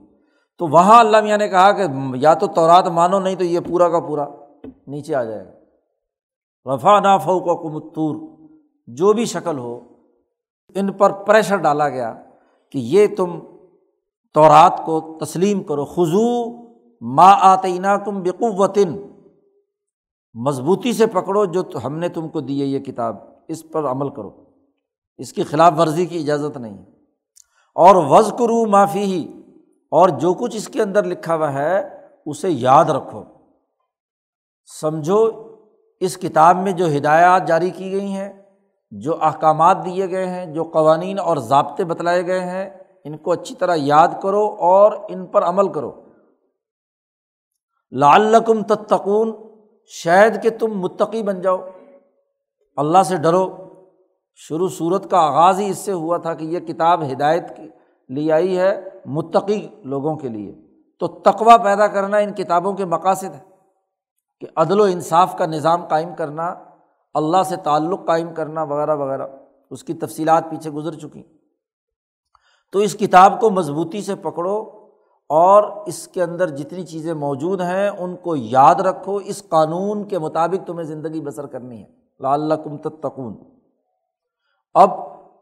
تو 0.57 0.67
وہاں 0.67 0.99
اللہ 0.99 1.21
میاں 1.21 1.37
نے 1.37 1.47
کہا 1.47 1.71
کہ 1.71 1.83
یا 2.15 2.33
تو 2.33 2.47
تورات 2.47 2.87
مانو، 2.87 3.19
نہیں 3.19 3.35
تو 3.35 3.43
یہ 3.43 3.59
پورا 3.59 3.89
کا 3.89 3.99
پورا 3.99 4.25
نیچے 4.87 5.15
آ 5.15 5.23
جائے 5.23 5.45
گا۔ 5.45 5.51
وفا 6.65 6.99
نا 6.99 7.17
فو 7.17 7.39
کو 7.39 7.55
کمتور 7.55 8.15
جو 8.87 9.13
بھی 9.13 9.25
شکل 9.25 9.57
ہو 9.57 9.79
ان 10.75 10.91
پر 10.91 11.11
پریشر 11.11 11.57
ڈالا 11.57 11.89
گیا 11.89 12.13
کہ 12.71 12.77
یہ 12.77 13.07
تم 13.17 13.39
تورات 14.33 14.85
کو 14.85 15.17
تسلیم 15.25 15.63
کرو۔ 15.63 15.85
خزو 15.85 16.51
ما 17.01 17.31
آتینہ 17.31 17.87
کم 18.05 18.23
بقوتن۔ 18.23 19.01
مضبوطی 20.33 20.93
سے 20.93 21.05
پکڑو 21.07 21.45
جو 21.45 21.63
ہم 21.83 21.95
نے 21.95 22.09
تم 22.09 22.27
کو 22.27 22.39
دی 22.39 22.61
ہے 22.61 22.65
یہ 22.65 22.79
کتاب۔ 22.79 23.15
اس 23.47 23.69
پر 23.71 23.83
عمل 23.83 24.09
کرو۔ 24.09 24.31
اس 25.17 25.33
کی 25.33 25.43
خلاف 25.43 25.73
ورزی 25.77 26.05
کی 26.05 26.19
اجازت 26.19 26.57
نہیں۔ 26.57 26.77
اور 27.75 27.95
وز 27.95 28.33
کرو 28.39 28.65
معافی 28.65 28.99
ہی 28.99 29.41
اور 29.91 30.09
جو 30.09 30.33
کچھ 30.33 30.55
اس 30.55 30.67
کے 30.67 30.81
اندر 30.81 31.03
لکھا 31.03 31.35
ہوا 31.35 31.53
ہے، 31.53 31.89
اسے 32.25 32.49
یاد 32.51 32.85
رکھو۔ 32.85 33.23
سمجھو، 34.81 35.29
اس 35.99 36.17
کتاب 36.17 36.57
میں 36.57 36.71
جو 36.71 36.97
ہدایات 36.97 37.47
جاری 37.47 37.69
کی 37.69 37.91
گئی 37.91 38.07
ہیں 38.07 38.33
جو 38.91 39.23
احکامات 39.23 39.85
دیے 39.85 40.09
گئے 40.09 40.27
ہیں، 40.27 40.45
جو 40.45 40.63
قوانین 40.63 41.19
اور 41.19 41.37
ضابطے 41.37 41.83
بتلائے 41.85 42.27
گئے 42.27 42.39
ہیں، 42.39 42.69
ان 43.03 43.17
کو 43.17 43.31
اچھی 43.31 43.55
طرح 43.55 43.75
یاد 43.77 44.07
کرو 44.21 44.55
اور 44.59 44.91
ان 45.09 45.25
پر 45.25 45.43
عمل 45.43 45.71
کرو۔ 45.71 45.91
لعلکم 47.91 48.63
تتقون، 48.63 49.33
شاید 49.85 50.43
کہ 50.43 50.49
تم 50.59 50.79
متقی 50.79 51.23
بن 51.23 51.41
جاؤ۔ 51.41 51.57
اللہ 52.77 53.03
سے 53.03 53.15
ڈرو۔ 53.17 53.49
شروع 54.35 54.69
صورت 54.69 55.11
کا 55.11 55.17
آغاز 55.17 55.59
ہی 55.59 55.69
اس 55.69 55.77
سے 55.77 55.91
ہوا 55.91 56.17
تھا 56.17 56.33
کہ 56.33 56.45
یہ 56.45 56.59
کتاب 56.59 57.03
ہدایت 57.03 57.57
کی 57.57 57.69
لی 58.09 58.31
آئی 58.31 58.59
ہے 58.59 58.81
متقی 59.05 59.67
لوگوں 59.83 60.15
کے 60.15 60.27
لیے۔ 60.27 60.55
تو 60.99 61.07
تقوا 61.07 61.57
پیدا 61.57 61.87
کرنا 61.87 62.17
ان 62.17 62.33
کتابوں 62.33 62.73
کے 62.73 62.85
مقاصد 62.85 63.35
ہے 63.35 63.39
کہ 64.39 64.47
عدل 64.55 64.79
و 64.79 64.83
انصاف 64.83 65.37
کا 65.37 65.45
نظام 65.45 65.85
قائم 65.85 66.15
کرنا 66.15 66.55
اللہ 67.13 67.43
سے 67.43 67.55
تعلق 67.55 68.05
قائم 68.05 68.33
کرنا 68.33 68.63
وغیرہ 68.63 68.95
وغیرہ، 68.95 69.27
اس 69.69 69.83
کی 69.83 69.93
تفصیلات 69.93 70.43
پیچھے 70.49 70.71
گزر 70.71 70.93
چکی۔ 70.93 71.23
تو 72.71 72.79
اس 72.79 72.93
کتاب 72.93 73.39
کو 73.39 73.49
مضبوطی 73.49 74.01
سے 74.01 74.15
پکڑو 74.15 74.87
اور 75.29 75.63
اس 75.87 76.07
کے 76.07 76.23
اندر 76.23 76.49
جتنی 76.49 76.85
چیزیں 76.85 77.13
موجود 77.13 77.61
ہیں، 77.61 77.89
ان 77.89 78.15
کو 78.15 78.35
یاد 78.35 78.75
رکھو۔ 78.75 79.15
اس 79.15 79.43
قانون 79.49 80.07
کے 80.07 80.19
مطابق 80.19 80.67
تمہیں 80.67 80.83
زندگی 80.83 81.21
بسر 81.21 81.45
کرنی 81.45 81.83
ہے۔ 81.83 81.87
لال 82.19 82.53
کم 82.63 82.77
تتقون۔ 82.77 83.37
اب 84.73 84.89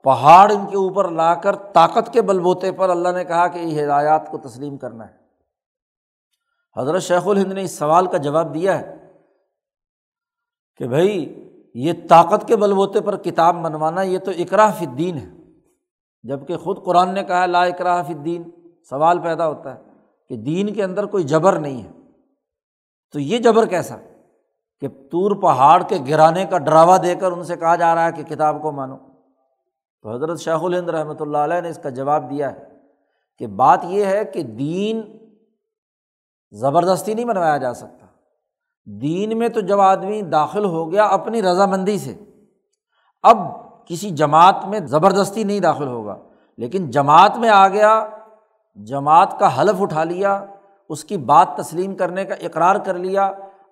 پہاڑ 0.03 0.51
ان 0.51 0.65
کے 0.69 0.77
اوپر 0.77 1.10
لا 1.10 1.36
کر 1.36 1.56
طاقت 1.56 2.13
کے 2.13 2.21
بل 2.21 2.39
بوتے 2.39 2.71
پر 2.71 2.89
اللہ 2.89 3.10
نے 3.10 3.23
کہا 3.23 3.47
کہ 3.47 3.60
یہ 3.60 3.86
ہدایات 3.86 4.32
کو 4.32 4.38
تسلیم 4.38 4.77
کرنا 4.77 5.08
ہے۔ 5.08 5.17
حضرت 6.80 7.01
شیخ 7.01 7.27
الہند 7.27 7.51
نے 7.51 7.62
اس 7.62 7.71
سوال 7.71 8.06
کا 8.06 8.17
جواب 8.17 8.53
دیا 8.53 8.80
ہے 8.80 9.12
کہ 10.77 10.88
بھائی 10.88 11.43
یہ 11.73 11.93
طاقت 12.10 12.47
کے 12.47 12.56
بل 12.56 12.73
بوتے 12.73 13.01
پر 13.01 13.17
کتاب 13.17 13.56
منوانا 13.56 14.01
یہ 14.01 14.19
تو 14.19 14.32
اقرا 14.32 14.69
فدین 14.69 15.17
ہے۔ 15.17 15.30
جبکہ 16.23 16.58
خود 16.58 16.84
قرآن 16.86 17.13
نے 17.13 17.23
کہا 17.23 17.45
لا 17.45 17.62
اقرا 17.62 18.01
فدین 18.01 18.43
سوال 18.89 19.19
پیدا 19.19 19.47
ہوتا 19.47 19.75
ہے 19.75 19.82
کہ 20.30 20.36
دین 20.36 20.73
کے 20.73 20.84
اندر 20.84 21.06
کوئی 21.06 21.23
جبر 21.23 21.60
نہیں 21.60 21.84
ہے۔ 21.84 21.91
تو 23.12 23.19
یہ 23.19 23.38
جبر 23.38 23.65
کیسا؟ 23.65 23.95
کہ 24.80 24.88
تور 24.88 25.41
پہاڑ 25.41 25.84
کے 25.84 25.97
گرانے 26.10 26.45
کا 26.45 26.58
ڈراوا 26.58 26.97
دے 27.03 27.15
کر 27.15 27.32
ان 27.32 27.43
سے 27.43 27.56
کہا 27.56 27.75
جا 27.75 27.95
رہا 27.95 28.06
ہے 28.06 28.12
کہ 28.12 28.23
کتاب 28.23 28.62
کو 28.62 28.71
مانو۔ 28.71 28.97
تو 30.01 30.12
حضرت 30.12 30.39
شیخ 30.39 30.63
الہند 30.63 30.89
رحمۃ 30.89 31.15
اللہ 31.19 31.38
علیہ 31.38 31.62
نے 31.62 31.69
اس 31.69 31.80
کا 31.84 31.89
جواب 31.89 32.30
دیا 32.30 32.51
ہے 32.51 32.63
کہ 33.38 33.47
بات 33.47 33.80
یہ 33.84 34.06
ہے 34.06 34.25
کہ 34.25 34.43
دین 34.43 35.01
زبردستی 36.51 37.13
نہیں 37.13 37.25
منوایا 37.25 37.58
جا 37.58 37.73
سکتا۔ 37.73 38.07
دین 38.88 39.38
میں 39.38 39.50
تو 39.50 39.60
جب 39.60 39.80
آدمی 39.80 40.21
داخل 40.21 40.65
ہو 40.65 40.91
گیا 40.91 41.06
اپنی 41.06 41.41
رضامندی 41.41 41.97
سے، 41.97 42.13
اب 43.23 43.38
کسی 43.88 44.10
جماعت 44.10 44.65
میں 44.65 44.80
زبردستی 44.80 45.43
نہیں 45.43 45.60
داخل 45.60 45.88
ہوگا، 45.88 46.15
لیکن 46.58 46.89
جماعت 46.89 47.38
میں 47.38 47.50
آ 47.50 47.67
گیا، 47.67 48.08
جماعت 48.76 49.39
کا 49.39 49.62
حلف 49.62 49.82
اٹھا 49.82 50.04
لیا، 50.04 50.45
اس 50.89 51.04
کی 51.04 51.17
بات 51.17 51.56
تسلیم 51.58 51.95
کرنے 51.95 52.26
کا 52.26 52.36
اقرار 52.41 52.76
کر 52.76 52.93
لیا، 52.93 53.32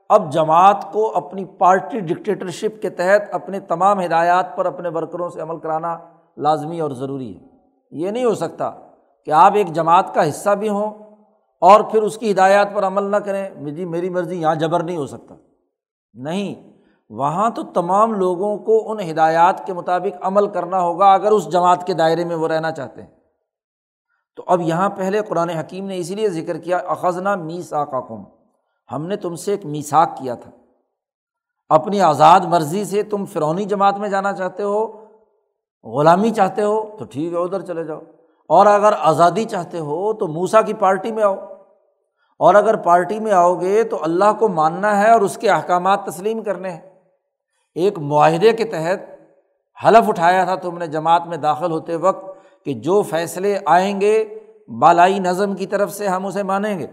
اب 0.10 0.32
جماعت 0.32 0.92
کو 0.92 1.16
اپنی 1.18 1.46
پارٹی 1.46 2.00
ڈکٹیٹرشپ 2.00 2.82
کے 2.82 2.90
تحت 2.90 3.34
اپنے 3.34 3.60
تمام 3.60 4.00
ہدایات 4.00 4.56
پر 4.58 4.66
اپنے 4.66 4.90
ورکروں 4.90 5.30
سے 5.30 5.42
عمل 5.42 5.60
کرانا 5.60 5.98
لازمی 6.38 6.80
اور 6.80 6.92
ضروری 6.92 7.36
ہے۔ 7.36 7.48
یہ 7.92 8.12
نہیں 8.12 8.26
ہو 8.26 8.34
سکتا 8.36 8.72
کہ 9.26 9.32
آپ 9.32 9.54
ایک 9.56 9.68
جماعت 9.68 10.14
کا 10.14 10.30
حصہ 10.30 10.50
بھی 10.50 10.70
ہوں 10.70 11.05
اور 11.62 11.82
پھر 11.82 12.02
اس 12.02 12.18
کی 12.18 12.32
ہدایات 12.32 12.68
پر 12.74 12.84
عمل 12.84 13.04
نہ 13.04 13.16
کریں۔ 13.16 13.50
جی 13.72 13.86
میری 13.86 14.10
مرضی، 14.10 14.42
یہاں 14.42 14.56
جبر 14.56 14.84
نہیں 14.84 14.98
ہو 14.98 15.08
سکتا۔ 15.08 15.36
نہیں، 16.14 16.72
وہاں 17.10 17.50
تو 17.50 17.64
تمام 17.64 18.14
لوگوں 18.14 18.58
کو 18.58 18.92
ان 18.92 19.00
ہدایات 19.12 19.66
کے 19.66 19.74
مطابق 19.74 20.18
عمل 20.22 20.48
کرنا 20.48 20.80
ہوگا 20.80 21.14
اگر 21.14 21.32
اس 21.32 21.52
جماعت 21.52 21.88
کے 21.88 21.94
دائرے 21.94 22.26
میں 22.26 22.36
وہ 22.36 22.48
رہنا 22.48 22.72
چاہتے 22.72 23.02
ہیں۔ 23.02 23.10
تو 24.36 24.44
اب 24.48 24.62
یہاں 24.62 24.90
پہلے 24.90 25.22
قرآن 25.22 25.50
حکیم 25.50 25.86
نے 25.86 25.98
اسی 25.98 26.16
لیے 26.16 26.30
ذکر 26.30 26.58
کیا، 26.58 26.78
اخذنا 26.78 27.36
میسا 27.36 27.86
کم 27.86 28.24
ہم 28.92 29.08
نے 29.08 29.16
تم 29.16 29.36
سے 29.36 29.52
ایک 29.52 29.66
میساک 29.66 30.18
کیا 30.18 30.36
تھا۔ 30.36 30.52
اپنی 31.70 32.02
آزاد 32.02 32.40
مرضی 32.40 32.86
سے 32.86 33.04
تم 33.04 33.26
فرونی 33.26 33.66
جماعت 33.66 33.98
میں 33.98 34.10
جانا 34.10 34.34
چاہتے 34.34 34.64
ہو، 34.64 35.06
غلامی 35.84 36.30
چاہتے 36.30 36.62
ہو، 36.62 36.96
تو 37.00 37.06
ٹھیک 37.06 37.34
ہے، 37.34 37.38
ادھر 37.38 37.62
چلے 37.62 37.84
جاؤ۔ 37.84 38.00
اور 38.50 38.66
اگر 38.66 38.94
آزادی 39.00 39.44
چاہتے 39.44 39.80
ہو 39.80 40.14
تو 40.14 40.28
موسا 40.28 40.62
کی 40.62 40.74
پارٹی 40.74 41.12
میں 41.12 41.24
آؤ۔ 41.24 41.36
اور 42.40 42.56
اگر 42.56 42.76
پارٹی 42.76 43.20
میں 43.20 43.32
آؤ 43.32 43.56
گے 43.56 43.84
تو 43.84 44.04
اللہ 44.04 44.34
کو 44.40 44.48
ماننا 44.48 45.02
ہے 45.02 45.12
اور 45.12 45.22
اس 45.22 45.38
کے 45.38 45.50
احکامات 45.50 46.06
تسلیم 46.06 46.44
کرنے 46.44 46.70
ہیں۔ 46.70 47.00
ایک 47.76 48.00
معاہدے 48.00 48.54
کے 48.54 48.66
تحت 48.66 49.16
حلف 49.88 50.10
اٹھایا 50.10 50.46
تھا 50.46 50.56
تم 50.56 50.78
نے 50.78 50.88
جماعت 50.88 51.28
میں 51.28 51.38
داخل 51.38 51.72
ہوتے 51.72 51.96
وقت 51.96 52.26
کہ 52.66 52.74
جو 52.74 53.02
فیصلے 53.02 53.60
آئیں 53.66 54.02
گے، 54.02 54.40
بالائی 54.80 55.20
نظم 55.20 55.56
کی 55.56 55.66
طرف 55.66 55.92
سے 55.92 56.08
ہم 56.08 56.26
اسے 56.26 56.44
مانیں 56.44 56.80
گے۔ 56.80 56.88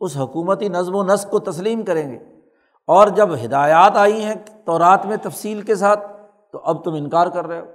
اس 0.00 0.16
حکومتی 0.16 0.68
نظم 0.68 0.94
و 0.94 1.02
نسق 1.02 1.30
کو 1.30 1.38
تسلیم 1.38 1.84
کریں 1.84 2.12
گے۔ 2.12 2.18
اور 2.86 3.08
جب 3.08 3.34
ہدایات 3.44 3.96
آئی 3.96 4.24
ہیں 4.24 4.34
تو 4.64 4.78
رات 4.78 5.06
میں 5.06 5.16
تفصیل 5.16 5.62
کے 5.62 5.74
ساتھ 5.74 6.06
تو 6.52 6.60
اب 6.64 6.84
تم 6.84 6.94
انکار 6.94 7.26
کر 7.26 7.46
رہے 7.46 7.60
ہو۔ 7.60 7.66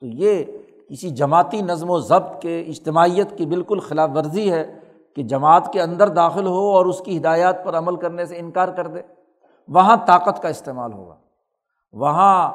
تو 0.00 0.06
یہ 0.06 0.44
کسی 0.92 1.10
جماعتی 1.10 1.62
نظم 1.62 1.90
و 1.90 1.98
ضبط 1.98 2.42
کے، 2.42 2.60
اجتماعیت 2.60 3.38
کی 3.38 3.46
بالکل 3.46 3.80
خلاف 3.80 4.10
ورزی 4.14 4.52
ہے 4.52 4.78
کہ 5.16 5.22
جماعت 5.22 5.72
کے 5.72 5.82
اندر 5.82 6.08
داخل 6.08 6.46
ہو 6.46 6.70
اور 6.72 6.86
اس 6.86 7.00
کی 7.00 7.18
ہدایات 7.18 7.64
پر 7.64 7.78
عمل 7.78 7.96
کرنے 7.96 8.26
سے 8.26 8.38
انکار 8.38 8.68
کر 8.68 8.86
دے۔ 8.86 9.00
وہاں 9.68 9.96
طاقت 10.06 10.42
کا 10.42 10.48
استعمال 10.48 10.92
ہوگا۔ 10.92 11.14
وہاں 11.92 12.52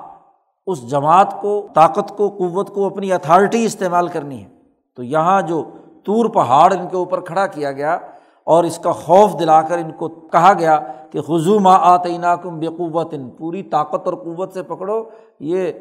اس 0.68 0.90
جماعت 0.90 1.42
کو، 1.42 1.68
طاقت 1.74 2.18
کو، 2.18 2.30
قوت 2.30 2.74
کو 2.74 2.86
اپنی 2.86 3.14
اتھارٹی 3.14 3.66
استعمال 3.66 4.08
کرنی 4.08 4.44
ہے۔ 4.44 4.50
تو 4.96 5.04
یہاں 5.04 5.42
جو 5.42 5.64
طور 6.06 6.26
پہاڑ 6.26 6.74
ان 6.74 6.88
کے 6.88 6.96
اوپر 6.96 7.20
کھڑا 7.20 7.48
کیا 7.48 7.72
گیا 7.72 7.98
اور 8.44 8.64
اس 8.64 8.78
کا 8.78 8.92
خوف 8.92 9.40
دلا 9.40 9.62
کر 9.62 9.78
ان 9.78 9.92
کو 9.92 10.08
کہا 10.08 10.54
گیا 10.60 10.80
کہ 11.12 11.22
خزو 11.22 11.60
ماں 11.60 11.78
آتے 11.82 12.18
ناکم 12.18 12.60
بے 12.60 12.68
قوت 12.68 13.14
ان 13.14 13.30
پوری 13.30 13.64
طاقت 13.64 14.06
اور 14.06 14.14
قوت 14.14 14.54
سے 14.54 14.64
پکڑو، 14.64 15.04
یہ 15.40 15.72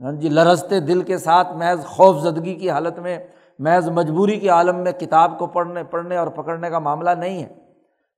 ہاں 0.00 0.12
جی 0.12 0.28
لرزتے 0.28 0.80
دل 0.80 1.02
کے 1.02 1.18
ساتھ 1.18 1.52
محض 1.52 1.84
خوف 1.84 2.16
زدگی 2.16 2.54
کی 2.54 2.70
حالت 2.70 2.98
میں، 2.98 3.18
محض 3.58 3.88
مجبوری 3.88 4.40
کے 4.40 4.48
عالم 4.48 4.76
میں 4.76 4.92
کتاب 4.92 5.38
کو 5.38 5.46
پڑھنے 5.46 5.84
پڑھنے 5.84 6.16
اور 6.16 6.26
پکڑنے 6.26 6.70
کا 6.70 6.78
معاملہ 6.78 7.10
نہیں 7.10 7.42
ہے۔ 7.42 7.54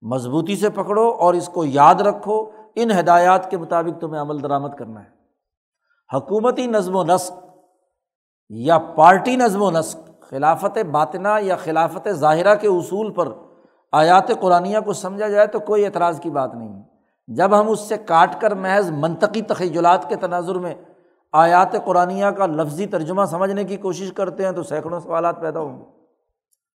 مضبوطی 0.03 0.57
سے 0.57 0.71
پکڑو 0.71 1.11
اور 1.11 1.35
اس 1.35 1.49
کو 1.49 1.65
یاد 1.65 1.95
رکھو، 1.95 2.51
ان 2.75 2.91
ہدایات 2.91 3.51
کے 3.51 3.59
مطابق 3.59 4.01
تمہیں 4.01 4.23
عمل 4.23 4.43
درآمد 4.43 4.75
کرنا 4.79 5.01
ہے۔ 5.01 5.19
حکومتی 6.17 6.67
نظم 6.67 6.97
و 6.97 7.05
نسق 7.05 7.33
یا 8.49 8.79
پارٹی 8.79 9.37
نظم 9.37 9.63
و 9.63 9.71
نسق، 9.71 10.11
خلافت 10.21 10.79
باطنا 10.79 11.37
یا 11.41 11.57
خلافت 11.57 12.09
ظاہرہ 12.11 12.55
کے 12.55 12.69
اصول 12.69 13.13
پر 13.13 13.29
آیات 13.93 14.41
قرآن 14.41 14.83
کو 14.85 14.93
سمجھا 14.93 15.29
جائے 15.29 15.47
تو 15.47 15.61
کوئی 15.61 15.87
اعتراض 15.87 16.21
کی 16.21 16.31
بات 16.31 16.55
نہیں۔ 16.55 16.83
جب 17.27 17.61
ہم 17.61 17.71
اس 17.71 17.81
سے 17.81 17.97
کاٹ 17.97 18.41
کر 18.41 18.55
محض 18.55 18.91
منطقی 18.91 19.43
تخیلات 19.43 20.09
کے 20.09 20.17
تناظر 20.17 20.55
میں 20.55 20.75
آیات 21.33 21.73
قرآن 21.85 22.35
کا 22.35 22.47
لفظی 22.47 22.87
ترجمہ 22.87 23.25
سمجھنے 23.25 23.65
کی 23.65 23.77
کوشش 23.77 24.13
کرتے 24.13 24.45
ہیں 24.45 24.53
تو 24.53 24.63
سینکڑوں 24.63 25.01
سوالات 25.01 25.41
پیدا 25.41 25.61
ہوں 25.61 25.79
گے۔ 25.79 25.85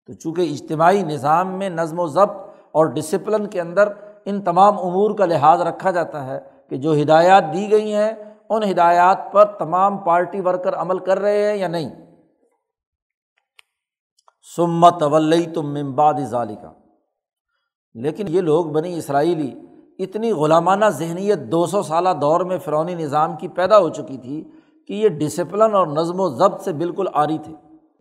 تو 0.07 0.13
چونکہ 0.13 0.41
اجتماعی 0.41 1.03
نظام 1.03 1.59
میں 1.59 1.69
نظم 1.69 1.99
و 1.99 2.07
ضبط 2.07 2.49
اور 2.71 2.85
ڈسپلن 2.85 3.47
کے 3.47 3.61
اندر 3.61 3.89
ان 4.25 4.41
تمام 4.41 4.79
امور 4.79 5.17
کا 5.17 5.25
لحاظ 5.25 5.61
رکھا 5.61 5.91
جاتا 5.91 6.25
ہے 6.25 6.39
کہ 6.69 6.77
جو 6.77 6.93
ہدایات 7.01 7.43
دی 7.53 7.71
گئی 7.71 7.93
ہیں، 7.93 8.11
ان 8.49 8.63
ہدایات 8.71 9.17
پر 9.31 9.45
تمام 9.45 9.97
پارٹی 9.97 10.41
ورکر 10.41 10.73
عمل 10.73 10.99
کر 10.99 11.19
رہے 11.19 11.49
ہیں 11.49 11.57
یا 11.57 11.67
نہیں؟ 11.67 11.89
سمت 14.55 15.03
ولی 15.03 15.45
تم 15.45 15.73
ممباد 15.73 16.13
ظالی 16.23 16.55
کا 16.55 16.73
لیکن 17.93 18.25
یہ 18.27 18.41
لوگ 18.41 18.65
بنی 18.65 18.97
اسرائیلی 18.97 19.55
اتنی 20.03 20.31
غلامانہ 20.31 20.85
ذہنیت 20.85 21.39
دو 21.39 21.65
سو 21.65 21.81
سالہ 21.81 22.09
دور 22.21 22.41
میں 22.41 22.57
فرونی 22.57 22.95
نظام 22.95 23.35
کی 23.35 23.47
پیدا 23.47 23.79
ہو 23.79 23.89
چکی 23.89 24.17
تھی 24.17 24.43
کہ 24.87 24.93
یہ 24.93 25.09
ڈسپلن 25.09 25.75
اور 25.75 25.87
نظم 25.87 26.19
و 26.19 26.29
ضبط 26.29 26.61
سے 26.61 26.73
بالکل 26.73 27.05
آری 27.13 27.37
تھے۔ 27.37 27.53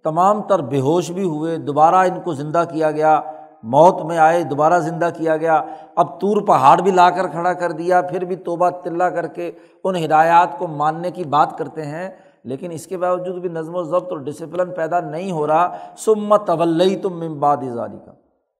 تمام 0.04 0.42
تر 0.42 0.58
بے 0.58 0.80
ہوش 0.80 1.10
بھی 1.10 1.24
ہوئے، 1.24 1.56
دوبارہ 1.56 1.94
ان 1.94 2.20
کو 2.24 2.32
زندہ 2.32 2.64
کیا 2.72 2.90
گیا۔ 2.90 3.20
موت 3.62 4.02
میں 4.02 4.18
آئے، 4.18 4.42
دوبارہ 4.42 4.78
زندہ 4.78 5.08
کیا 5.16 5.36
گیا۔ 5.36 5.62
اب 5.96 6.20
طور 6.20 6.42
پہاڑ 6.42 6.80
بھی 6.80 6.90
لا 6.90 7.10
کر 7.10 7.28
کھڑا 7.28 7.52
کر 7.52 7.72
دیا، 7.72 8.00
پھر 8.00 8.24
بھی 8.24 8.36
توبہ 8.36 8.70
تلّہ 8.70 9.04
کر 9.04 9.26
کے 9.26 9.52
ان 9.84 10.04
ہدایات 10.04 10.58
کو 10.58 10.66
ماننے 10.66 11.10
کی 11.10 11.24
بات 11.24 11.58
کرتے 11.58 11.84
ہیں۔ 11.84 12.10
لیکن 12.44 12.70
اس 12.70 12.86
کے 12.86 12.96
باوجود 12.96 13.40
بھی 13.40 13.48
نظم 13.48 13.74
و 13.74 13.82
ضبط 13.82 14.10
اور 14.10 14.18
ڈسپلن 14.18 14.74
پیدا 14.74 15.00
نہیں 15.00 15.32
ہو 15.32 15.46
رہا۔ 15.46 15.76
سمت 15.96 16.46
طول 16.46 16.98
تم 17.02 17.28
ممباد 17.28 17.56
ظالی 17.74 17.98
کا 18.06 18.12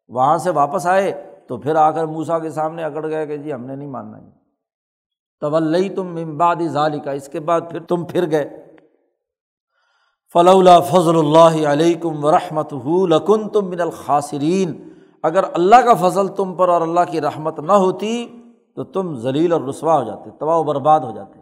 وہاں 0.09 0.39
سے 0.39 0.51
واپس 0.51 0.87
آئے۔ 0.87 1.30
تو 1.51 1.57
پھر 1.57 1.75
آ 1.75 1.91
کر 1.91 2.05
موسا 2.05 2.39
کے 2.39 2.51
سامنے 2.51 2.85
اکڑ 2.85 3.11
گئے 3.11 3.27
کہ 3.27 3.37
جی 3.37 3.53
ہم 3.53 3.65
نے 3.65 3.77
نہیں 3.77 3.89
ماننا 3.89 4.19
یہ۔ 4.19 4.31
طول 5.41 5.95
تم 5.97 6.07
ممباد 6.07 6.57
ظالی 6.69 6.99
کا 6.99 7.11
اس 7.11 7.29
کے 7.29 7.41
بعد 7.41 7.61
پھر 7.71 7.83
تم 7.83 8.05
پھر 8.05 8.31
گئے۔ 8.31 8.77
فلولا 10.33 10.81
فضل 10.81 11.19
اللہ 11.19 11.69
علیکم 11.69 12.25
و 12.25 12.31
رحمت 12.31 12.75
لکن 13.09 13.49
تم 13.49 13.69
من 13.69 13.81
الخاصرین 13.81 14.89
اگر 15.23 15.45
اللہ 15.53 15.77
کا 15.77 15.95
فضل 15.95 16.29
تم 16.29 16.55
پر 16.55 16.69
اور 16.69 16.81
اللہ 16.81 17.01
کی 17.11 17.21
رحمت 17.21 17.61
نہ 17.61 17.73
ہوتی 17.73 18.43
تو 18.77 18.85
تم 18.85 19.17
ذلیل 19.17 19.53
اور 19.53 19.61
رسوا 19.61 19.99
ہو 19.99 20.05
جاتے، 20.05 20.31
تباہ 20.39 20.57
و 20.57 20.63
برباد 20.63 21.01
ہو 21.01 21.11
جاتے۔ 21.11 21.41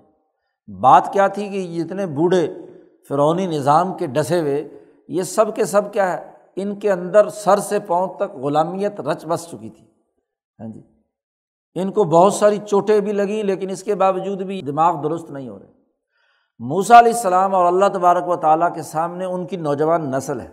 بات 0.72 1.12
کیا 1.12 1.28
تھی 1.28 1.48
کہ 1.48 1.84
جتنے 1.84 2.06
بوڑھے 2.06 2.54
فرونی 3.08 3.46
نظام 3.46 3.94
کے 3.94 4.06
ڈسے 4.06 4.40
ہوئے، 4.40 4.68
یہ 5.08 5.22
سب 5.22 5.56
کے 5.56 5.64
سب 5.64 5.92
کیا 5.92 6.12
ہے؟ 6.12 6.30
ان 6.56 6.74
کے 6.74 6.92
اندر 6.92 7.28
سر 7.28 7.58
سے 7.58 7.78
پاؤں 7.78 8.14
تک 8.14 8.36
غلامیت 8.36 9.00
رچ 9.00 9.26
بس 9.26 9.46
چکی 9.48 9.70
تھی۔ 9.70 9.87
ہاں 10.58 10.68
جی۔ 10.68 10.82
ان 11.74 11.92
کو 11.92 12.04
بہت 12.04 12.34
ساری 12.34 12.58
چوٹیں 12.66 13.00
بھی 13.00 13.12
لگیں، 13.12 13.42
لیکن 13.42 13.70
اس 13.70 13.82
کے 13.82 13.94
باوجود 13.94 14.42
بھی 14.42 14.62
دماغ 14.62 15.02
درست 15.02 15.30
نہیں 15.30 15.48
ہو 15.48 15.58
رہے۔ 15.58 15.72
موسا 16.58 16.98
علیہ 16.98 17.12
السلام 17.12 17.54
اور 17.54 17.64
اللہ 17.64 17.88
تبارک 17.94 18.28
و 18.28 18.36
تعالیٰ 18.36 18.74
کے 18.74 18.82
سامنے 18.82 19.24
ان 19.24 19.46
کی 19.46 19.56
نوجوان 19.56 20.10
نسل 20.10 20.40
ہے۔ 20.40 20.48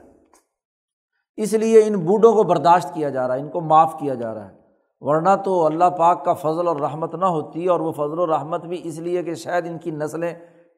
اس 1.37 1.53
لیے 1.53 1.83
ان 1.85 1.95
بوڑھوں 1.95 2.33
کو 2.33 2.43
برداشت 2.43 2.93
کیا 2.93 3.09
جا 3.09 3.27
رہا 3.27 3.35
ہے، 3.35 3.39
ان 3.39 3.49
کو 3.49 3.61
معاف 3.61 3.95
کیا 3.99 4.13
جا 4.13 4.33
رہا 4.33 4.49
ہے۔ 4.49 4.55
ورنہ 4.99 5.29
تو 5.45 5.65
اللہ 5.65 5.89
پاک 5.97 6.25
کا 6.25 6.33
فضل 6.33 6.67
اور 6.67 6.75
رحمت 6.75 7.15
نہ 7.15 7.25
ہوتی، 7.25 7.65
اور 7.67 7.79
وہ 7.79 7.91
فضل 7.91 8.19
و 8.19 8.27
رحمت 8.27 8.65
بھی 8.65 8.81
اس 8.83 8.99
لیے 8.99 9.23
کہ 9.23 9.35
شاید 9.35 9.67
ان 9.67 9.77
کی 9.77 9.91
نسلیں 9.91 10.33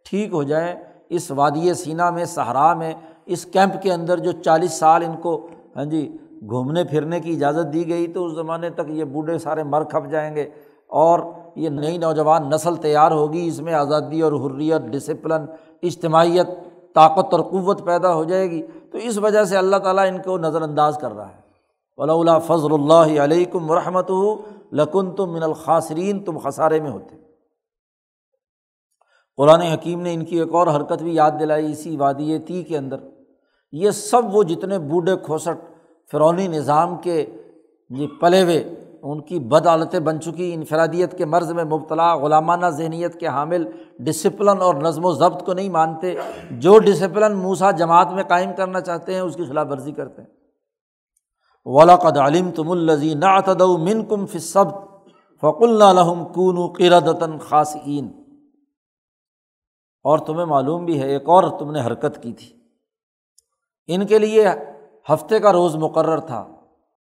ٹھیک 0.05 0.33
ہو 0.33 0.43
جائیں۔ 0.43 0.75
اس 1.09 1.31
وادی 1.31 1.73
سینا 1.73 2.09
میں، 2.09 2.25
صحرا 2.25 2.73
میں، 2.73 2.93
اس 3.25 3.45
کیمپ 3.45 3.81
کے 3.81 3.93
اندر 3.93 4.17
جو 4.17 4.31
چالیس 4.31 4.73
سال 4.73 5.03
ان 5.03 5.15
کو 5.17 5.47
ہاں 5.75 5.85
جی 5.85 6.17
گھومنے 6.41 6.83
پھرنے 6.83 7.19
کی 7.19 7.33
اجازت 7.33 7.73
دی 7.73 7.89
گئی 7.89 8.07
تو 8.07 8.25
اس 8.25 8.33
زمانے 8.33 8.69
تک 8.69 8.89
یہ 8.89 9.03
بوڑھے 9.03 9.37
سارے 9.37 9.63
مر 9.63 9.83
کھپ 9.83 10.11
جائیں 10.11 10.35
گے 10.35 10.49
اور 10.87 11.19
یہ 11.55 11.69
نئی 11.69 11.97
نوجوان 11.97 12.49
نسل 12.49 12.75
تیار 12.75 13.11
ہوگی، 13.11 13.47
اس 13.47 13.61
میں 13.61 13.73
آزادی 13.73 14.21
اور 14.21 14.31
حریت 14.33 14.81
ڈسپلن 14.81 15.45
اجتماعیت، 15.83 16.47
طاقت 16.95 17.33
اور 17.33 17.41
قوت 17.43 17.85
پیدا 17.85 18.13
ہو 18.13 18.23
جائے 18.23 18.51
گی۔ 18.51 18.61
تو 18.91 18.97
اس 18.97 19.17
وجہ 19.17 19.43
سے 19.43 19.57
اللہ 19.57 19.75
تعالیٰ 19.75 20.07
ان 20.07 20.17
کو 20.21 20.37
نظر 20.37 20.61
انداز 20.61 20.97
کر 21.01 21.11
رہا 21.11 21.29
ہے۔ 21.29 21.47
ولا 21.97 22.39
فضل 22.39 22.73
اللہ 22.73 23.21
علیکم 23.21 23.71
و 23.71 23.75
رحمت 23.75 24.11
لکن 24.71 25.11
تم 25.11 25.33
من 25.33 25.43
الخاصرین 25.43 26.23
تم 26.23 26.37
خسارے 26.37 26.79
میں 26.79 26.91
ہوتے۔ 26.91 27.15
قرآن 29.37 29.61
حکیم 29.61 30.01
نے 30.01 30.13
ان 30.13 30.25
کی 30.25 30.39
ایک 30.39 30.53
اور 30.53 30.67
حرکت 30.67 31.03
بھی 31.03 31.15
یاد 31.15 31.31
دلائی، 31.39 31.71
اسی 31.71 31.97
وادی 31.97 32.37
تی 32.37 32.63
کے 32.63 32.77
اندر۔ 32.77 32.97
یہ 33.71 33.91
سب 33.91 34.35
وہ 34.35 34.43
جتنے 34.43 34.79
بوڑھے 34.79 35.15
کھوسٹ 35.23 35.76
فرونی 36.11 36.47
نظام 36.47 36.97
کے 36.97 37.25
یہ 37.89 38.07
پلے 38.21 38.43
ہوئے، 38.43 38.83
ان 39.01 39.21
کی 39.21 39.39
بد 39.39 39.67
عالتیں 39.67 39.99
بن 39.99 40.21
چکی، 40.21 40.53
انفرادیت 40.53 41.17
کے 41.17 41.25
مرض 41.25 41.51
میں 41.51 41.63
مبتلا، 41.63 42.15
غلامانہ 42.15 42.65
ذہنیت 42.65 43.19
کے 43.19 43.27
حامل 43.27 43.71
ڈسپلن 43.99 44.61
اور 44.61 44.75
نظم 44.75 45.05
و 45.05 45.13
ضبط 45.13 45.45
کو 45.45 45.53
نہیں 45.53 45.69
مانتے۔ 45.69 46.15
جو 46.51 46.79
ڈسپلن 46.79 47.37
موسا 47.37 47.71
جماعت 47.71 48.11
میں 48.11 48.23
قائم 48.23 48.49
کرنا 48.57 48.81
چاہتے 48.81 49.13
ہیں، 49.13 49.19
اس 49.19 49.35
کی 49.35 49.45
خلاف 49.45 49.67
ورزی 49.69 49.91
کرتے 49.91 50.21
ہیں۔ 50.21 50.29
ولاقد 51.65 52.17
علم 52.17 52.51
تم 52.51 52.71
الزی 52.71 53.13
نعتد 53.13 53.61
من 53.61 54.05
کم 54.05 54.25
فصب 54.25 54.67
فق 55.37 55.61
اللہ 55.61 56.23
کون 56.33 56.73
قردن 56.73 57.37
خاصین 57.37 58.11
اور 60.03 60.17
تمہیں 60.17 60.45
معلوم 60.45 60.85
بھی 60.85 61.01
ہے، 61.01 61.07
ایک 61.07 61.29
اور 61.29 61.59
تم 61.59 61.71
نے 61.71 61.81
حرکت 61.81 62.23
کی 62.23 62.33
تھی۔ 62.33 62.55
ان 63.87 64.07
کے 64.07 64.19
لیے 64.19 64.47
ہفتے 65.13 65.39
کا 65.39 65.51
روز 65.51 65.75
مقرر 65.75 66.19
تھا۔ 66.19 66.47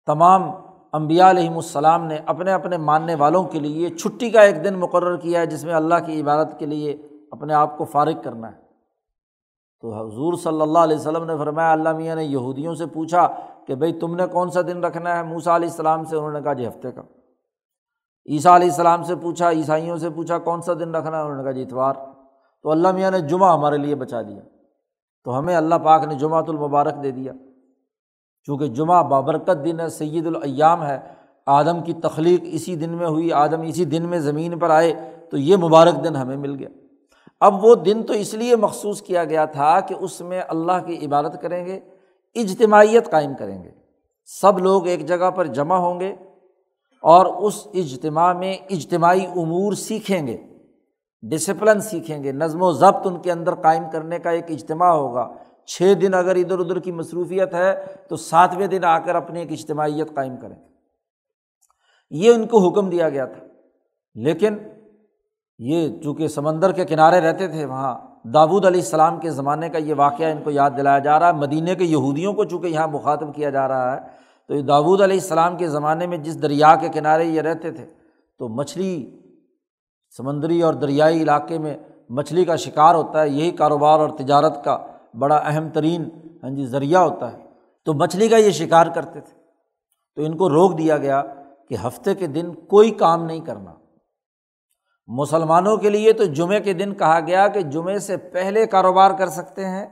تمام 0.07 0.51
امبیا 0.93 1.31
علیہم 1.31 1.55
السلام 1.55 2.05
نے 2.05 2.19
اپنے 2.27 2.53
اپنے 2.53 2.77
ماننے 2.77 3.15
والوں 3.15 3.45
کے 3.45 3.61
لیے 3.61 3.89
چھٹی 3.89 4.31
کا 4.31 4.41
ایک 4.41 4.65
دن 4.65 4.75
مقرر 4.75 5.17
کیا 5.17 5.41
ہے، 5.41 5.47
جس 5.47 5.65
میں 5.65 5.75
اللہ 5.75 5.95
کی 6.07 6.21
عبادت 6.21 6.59
کے 6.59 6.67
لیے 6.67 6.97
اپنے 7.31 7.55
آپ 7.55 7.79
کو 7.79 7.85
فارغ 7.85 8.23
کرنا 8.25 8.49
ہے۔ 8.49 8.67
تو 9.81 9.95
حضور 9.95 10.35
صلی 10.35 10.61
اللہ 10.61 10.79
علیہ 10.79 10.97
وسلم 10.97 11.25
نے 11.25 11.37
فرمایا، 11.39 11.73
اللہ 11.73 11.93
میاں 11.93 12.17
نے 12.17 12.25
یہودیوں 12.25 12.75
سے 12.75 12.87
پوچھا 12.87 13.29
کہ 13.67 13.75
بھائی 13.75 13.93
تم 13.93 14.15
نے 14.15 14.27
کون 14.27 14.51
سا 14.51 14.61
دن 14.63 14.85
رکھنا 14.85 15.17
ہے؟ 15.17 15.23
موسا 15.23 15.57
علیہ 15.57 15.69
السلام 15.69 16.05
سے۔ 16.05 16.17
انہوں 16.17 16.33
نے 16.33 16.43
کہا 16.43 16.53
جی 16.53 16.67
ہفتے 16.67 16.93
کا۔ 16.93 17.03
عیسیٰ 18.29 18.53
علیہ 18.53 18.69
السلام 18.69 19.03
سے 19.03 19.17
پوچھا، 19.17 19.51
عیسائیوں 19.51 19.97
سے 19.97 20.11
پوچھا، 20.11 20.39
کون 20.39 20.63
سا 20.63 20.73
دن 20.75 20.95
رکھنا 20.95 21.17
ہے؟ 21.17 21.23
انہوں 21.23 21.37
نے 21.37 21.43
کہا 21.43 21.53
جی 21.53 21.63
اتوار۔ 21.63 21.95
تو 22.63 22.71
اللہ 22.71 22.93
میاں 22.93 23.11
نے 23.11 23.21
جمعہ 23.21 23.53
ہمارے 23.53 23.77
لیے 23.77 23.95
بچا 23.95 24.23
دیا 24.23 24.41
تو 25.25 25.39
ہمیں 25.39 25.57
اللہ 25.57 25.75
پاک 25.75 26.05
نے 26.05 26.15
جمعۃ 26.15 26.43
المبارک 26.49 27.03
دے 27.03 27.11
دیا۔ 27.11 27.33
چونکہ 28.47 28.67
جمعہ 28.67 29.03
بابرکت 29.03 29.65
دن 29.65 29.81
ہے 29.81 29.89
سید 29.89 30.27
الایام 30.27 30.87
ہے، 30.87 30.99
آدم 31.47 31.83
کی 31.83 31.93
تخلیق 31.93 32.41
اسی 32.45 32.77
دن 32.77 32.91
میں 32.91 33.07
ہوئی، 33.07 33.33
آدم 33.33 33.61
اسی 33.61 33.85
دن 33.85 34.09
میں 34.09 34.19
زمین 34.19 34.59
پر 34.59 34.71
آئے، 34.71 34.95
تو 35.31 35.37
یہ 35.37 35.57
مبارک 35.57 36.05
دن 36.05 36.17
ہمیں 36.17 36.37
مل 36.37 36.59
گیا۔ 36.59 36.69
اب 37.41 37.65
وہ 37.65 37.75
دن 37.75 38.03
تو 38.03 38.13
اس 38.13 38.35
لیے 38.35 38.57
مخصوص 38.57 39.03
کیا 39.03 39.25
گیا 39.25 39.45
تھا 39.45 39.81
کہ 39.81 39.95
اس 40.01 40.21
میں 40.21 40.41
اللہ 40.49 40.87
کی 40.87 41.07
عبادت 41.07 41.43
کریں 41.43 41.67
گے، 41.67 41.81
اجتماعیت 42.35 43.11
قائم 43.11 43.35
کریں 43.39 43.65
گے۔ 43.65 43.71
سب 44.41 44.59
لوگ 44.59 44.87
ایک 44.87 45.07
جگہ 45.07 45.31
پر 45.31 45.47
جمع 45.47 45.77
ہوں 45.77 46.01
گے 46.01 46.15
اور 47.03 47.27
اس 47.27 47.67
اجتماع 47.75 48.33
میں 48.33 48.55
اجتماعی 48.71 49.27
امور 49.27 49.73
سیکھیں 49.73 50.27
گے۔ 50.27 50.37
ڈسپلن 51.23 51.81
سیکھیں 51.81 52.25
گے۔ 52.25 52.33
نظم 52.33 52.63
و 52.63 52.73
ضبط 52.73 53.07
ان 53.07 53.19
کے 53.19 53.33
اندر 53.33 53.55
قائم 53.55 53.83
کرنے 53.93 54.19
کا 54.19 54.31
ایک 54.31 54.45
اجتماع 54.49 54.91
ہوگا۔ 54.91 55.29
چھ 55.67 55.93
دن 56.03 56.15
اگر 56.15 56.37
ادھر 56.37 56.59
ادھر 56.59 56.79
کی 56.79 56.93
مصروفیت 56.93 57.55
ہے 57.55 57.85
تو 58.09 58.17
ساتویں 58.17 58.67
دن 58.67 58.85
آ 58.85 58.99
کر 58.99 59.15
اپنی 59.15 59.41
ایک 59.41 59.53
اجتماعیت 59.53 60.15
قائم 60.15 60.37
کریں۔ 60.37 60.57
یہ 62.11 62.31
ان 62.31 62.47
کو 62.47 62.69
حکم 62.69 62.91
دیا 62.91 63.09
گیا 63.09 63.27
تھا۔ 63.27 63.45
لیکن 64.15 64.59
یہ 65.59 66.01
چونکہ 66.03 66.29
سمندر 66.29 66.73
کے 66.73 66.85
کنارے 66.85 67.21
رہتے 67.21 67.49
تھے، 67.49 67.65
وہاں 67.65 67.99
داود 68.25 68.65
علیہ 68.65 68.81
السلام 68.81 69.21
کے 69.21 69.31
زمانے 69.31 69.69
کا 69.69 69.79
یہ 69.79 69.95
واقعہ 69.97 70.27
ان 70.27 70.43
کو 70.43 70.51
یاد 70.51 70.71
دلایا 70.77 70.99
جا 70.99 71.19
رہا 71.19 71.27
ہے۔ 71.27 71.33
مدینہ 71.33 71.75
کے 71.75 71.85
یہودیوں 71.85 72.33
کو 72.33 72.45
چونکہ 72.45 72.67
یہاں 72.67 72.89
مخاطب 72.89 73.35
کیا 73.35 73.51
جا 73.51 73.69
رہا 73.69 73.97
ہے، 73.97 74.01
تو 74.49 74.55
یہ 74.55 74.63
داود 74.63 75.01
علیہ 75.01 75.21
السلام 75.21 75.57
کے 75.57 75.69
زمانے 75.69 76.07
میں 76.07 76.19
جس 76.19 76.43
دریا 76.43 76.77
کے 76.77 76.89
کنارے 76.89 77.25
یہ 77.25 77.41
رہتے 77.41 77.71
تھے، 77.71 77.87
تو 78.39 78.49
مچھلی 78.49 79.21
سمندری 80.17 80.63
اور 80.63 80.75
دریائی 80.75 81.23
علاقے 81.23 81.59
میں 81.59 81.77
مچھلی 82.11 82.45
کا 82.45 82.57
شکار 82.57 82.95
ہوتا 82.95 83.23
ہے۔ 83.23 83.29
یہی 83.29 83.51
کاروبار 83.51 83.99
اور 83.99 84.09
تجارت 84.09 84.65
کا 84.65 84.79
بڑا 85.15 85.37
اہم 85.37 85.69
ترین 85.69 86.09
ہاں 86.43 86.51
جی 86.51 86.67
ذریعہ 86.67 87.01
ہوتا 87.01 87.33
ہے۔ 87.33 87.39
تو 87.85 87.95
مچھلی 87.95 88.29
کا 88.29 88.37
یہ 88.37 88.51
شکار 88.51 88.87
کرتے 88.87 89.21
تھے۔ 89.21 89.35
تو 90.17 90.23
ان 90.23 90.37
کو 90.37 90.51
روک 90.51 90.79
دیا 90.79 90.97
گیا 90.97 91.23
کہ 91.69 91.77
ہفتے 91.87 92.15
کے 92.15 92.27
دن 92.27 92.55
کوئی 92.55 92.91
کام 92.91 93.25
نہیں 93.25 93.41
کرنا۔ 93.41 93.75
مسلمانوں 95.07 95.77
کے 95.77 95.91
لیے 95.91 96.13
تو 96.13 96.25
جمعے 96.25 96.61
کے 96.61 96.73
دن 96.73 96.95
کہا 96.95 97.21
گیا 97.21 97.49
کہ 97.49 97.61
جمعے 97.61 97.99
سے 97.99 98.17
پہلے 98.17 98.67
کاروبار 98.67 99.11
کر 99.11 99.29
سکتے 99.29 99.65
ہیں 99.65 99.87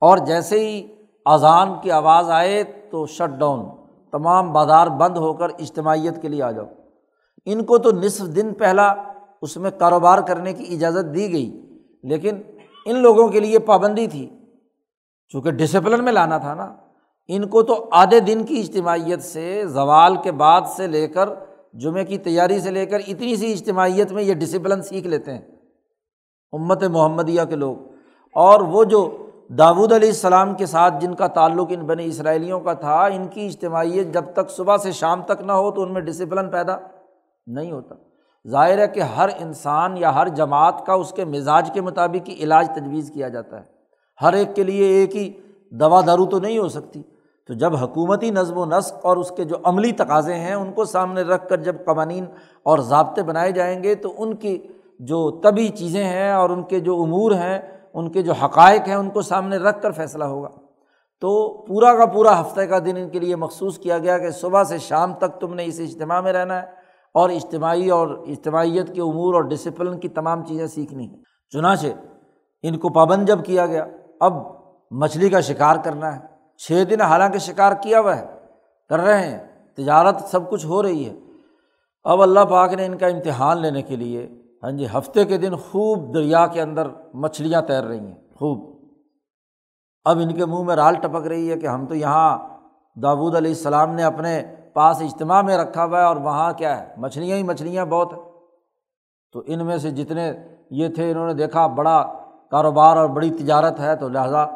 اور 0.00 0.18
جیسے 0.18 0.68
ہی 0.68 0.86
اذان 1.26 1.80
کی 1.82 1.90
آواز 1.90 2.30
آئے 2.30 2.64
تو 2.64 3.06
شٹ 3.06 3.38
ڈاؤن، 3.38 3.66
تمام 4.12 4.52
بازار 4.52 4.86
بند 4.86 5.16
ہو 5.16 5.34
کر 5.34 5.48
اجتماعیت 5.48 6.22
کے 6.22 6.28
لیے 6.28 6.42
آ 6.42 6.50
جاؤ۔ 6.50 6.66
ان 7.44 7.64
کو 7.64 7.78
تو 7.78 7.90
نصف 7.90 8.36
دن 8.36 8.54
پہلا 8.54 8.94
اس 9.42 9.56
میں 9.56 9.70
کاروبار 9.78 10.18
کرنے 10.18 10.52
کی 10.52 10.74
اجازت 10.74 11.14
دی 11.14 11.32
گئی، 11.32 11.78
لیکن 12.02 12.42
ان 12.86 12.98
لوگوں 12.98 13.28
کے 13.28 13.40
لیے 13.40 13.58
پابندی 13.58 14.06
تھی۔ 14.06 14.43
چونکہ 15.28 15.50
ڈسپلن 15.50 16.04
میں 16.04 16.12
لانا 16.12 16.38
تھا 16.38 16.54
نا، 16.54 16.74
ان 17.28 17.48
کو 17.48 17.62
تو 17.62 17.88
آدھے 17.92 18.20
دن 18.20 18.44
کی 18.44 18.60
اجتماعیت 18.60 19.22
سے، 19.22 19.66
زوال 19.66 20.16
کے 20.16 20.32
بعد 20.32 20.60
سے 20.76 20.86
لے 20.86 21.08
کر، 21.08 21.28
جمعے 21.72 22.04
کی 22.04 22.18
تیاری 22.18 22.60
سے 22.60 22.70
لے 22.70 22.86
کر 22.86 22.98
اتنی 23.06 23.36
سی 23.36 23.52
اجتماعیت 23.52 24.12
میں 24.12 24.22
یہ 24.22 24.34
ڈسپلن 24.34 24.82
سیکھ 24.82 25.06
لیتے 25.06 25.34
ہیں۔ 25.34 25.42
امت 26.52 26.84
محمدیہ 26.84 27.42
کے 27.48 27.56
لوگ۔ 27.56 27.76
اور 28.34 28.60
وہ 28.60 28.84
جو 28.84 29.26
داود 29.48 29.92
علیہ 29.92 30.08
السلام 30.08 30.54
کے 30.54 30.66
ساتھ 30.66 30.94
جن 31.00 31.14
کا 31.14 31.26
تعلق 31.26 31.66
ان 31.70 31.80
بنے 31.80 32.04
اسرائیلیوں 32.04 32.60
کا 32.60 32.72
تھا، 32.72 33.04
ان 33.04 33.28
کی 33.28 33.46
اجتماعیت 33.46 34.14
جب 34.14 34.24
تک 34.32 34.50
صبح 34.50 34.76
سے 34.76 34.92
شام 34.92 35.22
تک 35.22 35.42
نہ 35.42 35.52
ہو 35.52 35.70
تو 35.70 35.82
ان 35.82 35.92
میں 35.92 36.00
ڈسپلن 36.00 36.50
پیدا 36.50 36.76
نہیں 37.46 37.72
ہوتا۔ 37.72 37.94
ظاہر 38.48 38.78
ہے 38.78 38.88
کہ 38.88 39.00
ہر 39.00 39.28
انسان 39.38 39.96
یا 39.96 40.14
ہر 40.14 40.28
جماعت 40.28 40.86
کا 40.86 40.92
اس 40.92 41.10
کے 41.10 41.24
مزاج 41.24 41.70
کے 41.74 41.80
مطابق 41.80 42.28
ہی 42.28 42.34
علاج 42.34 42.68
تجویز 42.74 43.10
کیا 43.14 43.28
جاتا 43.28 43.60
ہے۔ 43.60 43.74
ہر 44.22 44.32
ایک 44.32 44.56
کے 44.56 44.62
لیے 44.62 44.86
ایک 44.86 45.16
ہی 45.16 45.32
دوا 45.70 46.00
دارو 46.06 46.26
تو 46.26 46.38
نہیں 46.38 46.58
ہو 46.58 46.68
سکتی۔ 46.68 47.02
تو 47.46 47.54
جب 47.54 47.76
حکومتی 47.76 48.30
نظم 48.30 48.58
و 48.58 48.64
نسق 48.64 48.94
اور 49.02 49.16
اس 49.16 49.32
کے 49.36 49.44
جو 49.44 49.56
عملی 49.64 49.92
تقاضے 49.92 50.34
ہیں، 50.34 50.54
ان 50.54 50.72
کو 50.72 50.84
سامنے 50.84 51.22
رکھ 51.22 51.48
کر 51.48 51.56
جب 51.56 51.76
قوانین 51.84 52.24
اور 52.62 52.78
ضابطے 52.78 53.22
بنائے 53.22 53.52
جائیں 53.52 53.82
گے، 53.82 53.94
تو 53.94 54.14
ان 54.18 54.36
کی 54.36 54.62
جو 54.98 55.40
طبی 55.40 55.68
چیزیں 55.68 56.04
ہیں 56.04 56.30
اور 56.30 56.50
ان 56.50 56.62
کے 56.62 56.80
جو 56.80 57.02
امور 57.02 57.32
ہیں، 57.32 57.58
ان 57.94 58.10
کے 58.10 58.22
جو 58.22 58.32
حقائق 58.32 58.88
ہیں، 58.88 58.94
ان 58.94 59.10
کو 59.10 59.22
سامنے 59.22 59.56
رکھ 59.56 59.82
کر 59.82 59.90
فیصلہ 59.90 60.24
ہوگا۔ 60.24 60.48
تو 61.20 61.52
پورا 61.62 61.94
کا 61.94 62.06
پورا 62.06 62.40
ہفتے 62.40 62.66
کا 62.66 62.78
دن 62.78 62.96
ان 62.96 63.08
کے 63.08 63.18
لیے 63.18 63.36
مخصوص 63.36 63.78
کیا 63.78 63.98
گیا 63.98 64.18
کہ 64.18 64.30
صبح 64.30 64.64
سے 64.64 64.78
شام 64.78 65.14
تک 65.14 65.40
تم 65.40 65.54
نے 65.54 65.64
اس 65.64 65.80
اجتماع 65.80 66.20
میں 66.20 66.32
رہنا 66.32 66.62
ہے 66.62 66.66
اور 67.14 67.30
اجتماعی 67.30 67.88
اور 67.88 68.08
اجتماعیت 68.08 68.94
کے 68.94 69.00
امور 69.00 69.34
اور 69.34 69.42
ڈسپلن 69.42 70.00
کی 70.00 70.08
تمام 70.08 70.44
چیزیں 70.44 70.66
سیکھنی 70.66 71.08
ہیں۔ 71.08 71.16
چنانچہ 71.52 71.86
ان 72.62 72.78
کو 72.78 72.88
پابند 72.88 73.26
جب 73.26 73.44
کیا 73.44 73.66
گیا 73.66 73.86
اب 74.24 74.32
مچھلی 74.90 75.30
کا 75.30 75.40
شکار 75.40 75.76
کرنا 75.84 76.16
ہے۔ 76.16 76.20
چھ 76.56 76.84
دن 76.90 77.00
حالانکہ 77.00 77.38
شکار 77.38 77.72
کیا 77.72 78.00
ہوا 78.00 78.16
ہے۔ 78.16 78.26
کر 78.88 79.00
رہے 79.00 79.26
ہیں۔ 79.26 79.38
تجارت 79.76 80.16
سب 80.20 80.50
کچھ 80.50 80.66
ہو 80.66 80.82
رہی 80.82 81.08
ہے۔ 81.08 81.14
اب 82.04 82.22
اللہ 82.22 82.40
پاک 82.40 82.72
نے 82.72 82.86
ان 82.86 82.96
کا 82.96 83.06
امتحان 83.06 83.58
لینے 83.58 83.82
کے 83.82 83.96
لیے 83.96 84.42
ہاں 84.62 84.70
جی 84.70 84.86
ہفتے 84.86 85.24
کے 85.24 85.38
دن 85.38 85.56
خوب 85.56 86.14
دریا 86.14 86.46
کے 86.46 86.62
اندر 86.62 86.88
مچھلیاں 87.14 87.62
تیر 87.62 87.84
رہی 87.84 87.98
ہیں۔ 87.98 88.14
خوب۔ 88.14 88.88
اب 90.04 90.18
ان 90.18 90.34
کے 90.34 90.44
منہ 90.44 90.62
میں 90.62 90.76
رال 90.76 90.94
ٹپک 90.94 91.26
رہی 91.26 91.50
ہے 91.50 91.56
کہ 91.56 91.66
ہم 91.66 91.86
تو 91.86 91.94
یہاں 91.94 92.38
داود 93.02 93.34
علیہ 93.34 93.50
السلام 93.50 93.94
نے 93.94 94.02
اپنے 94.02 94.42
پاس 94.72 95.02
اجتماع 95.02 95.42
میں 95.42 95.56
رکھا 95.56 95.84
ہوا 95.84 96.00
ہے 96.00 96.04
اور 96.04 96.16
وہاں 96.16 96.52
کیا 96.52 96.80
ہے؟ 96.80 96.94
مچھلیاں 96.96 97.36
ہی 97.36 97.42
مچھلیاں 97.42 97.84
بہت 97.84 98.12
ہیں۔ 98.12 98.22
تو 99.32 99.42
ان 99.46 99.66
میں 99.66 99.76
سے 99.76 99.90
جتنے 99.90 100.32
یہ 100.70 100.88
تھے، 100.88 101.10
انہوں 101.10 101.26
نے 101.26 101.34
دیکھا 101.34 101.66
بڑا 101.66 102.12
کاروبار 102.50 102.96
اور 102.96 103.08
بڑی 103.08 103.30
تجارت 103.30 103.80
ہے 103.80 103.96
تو 103.96 104.08
لہٰذا 104.08 104.46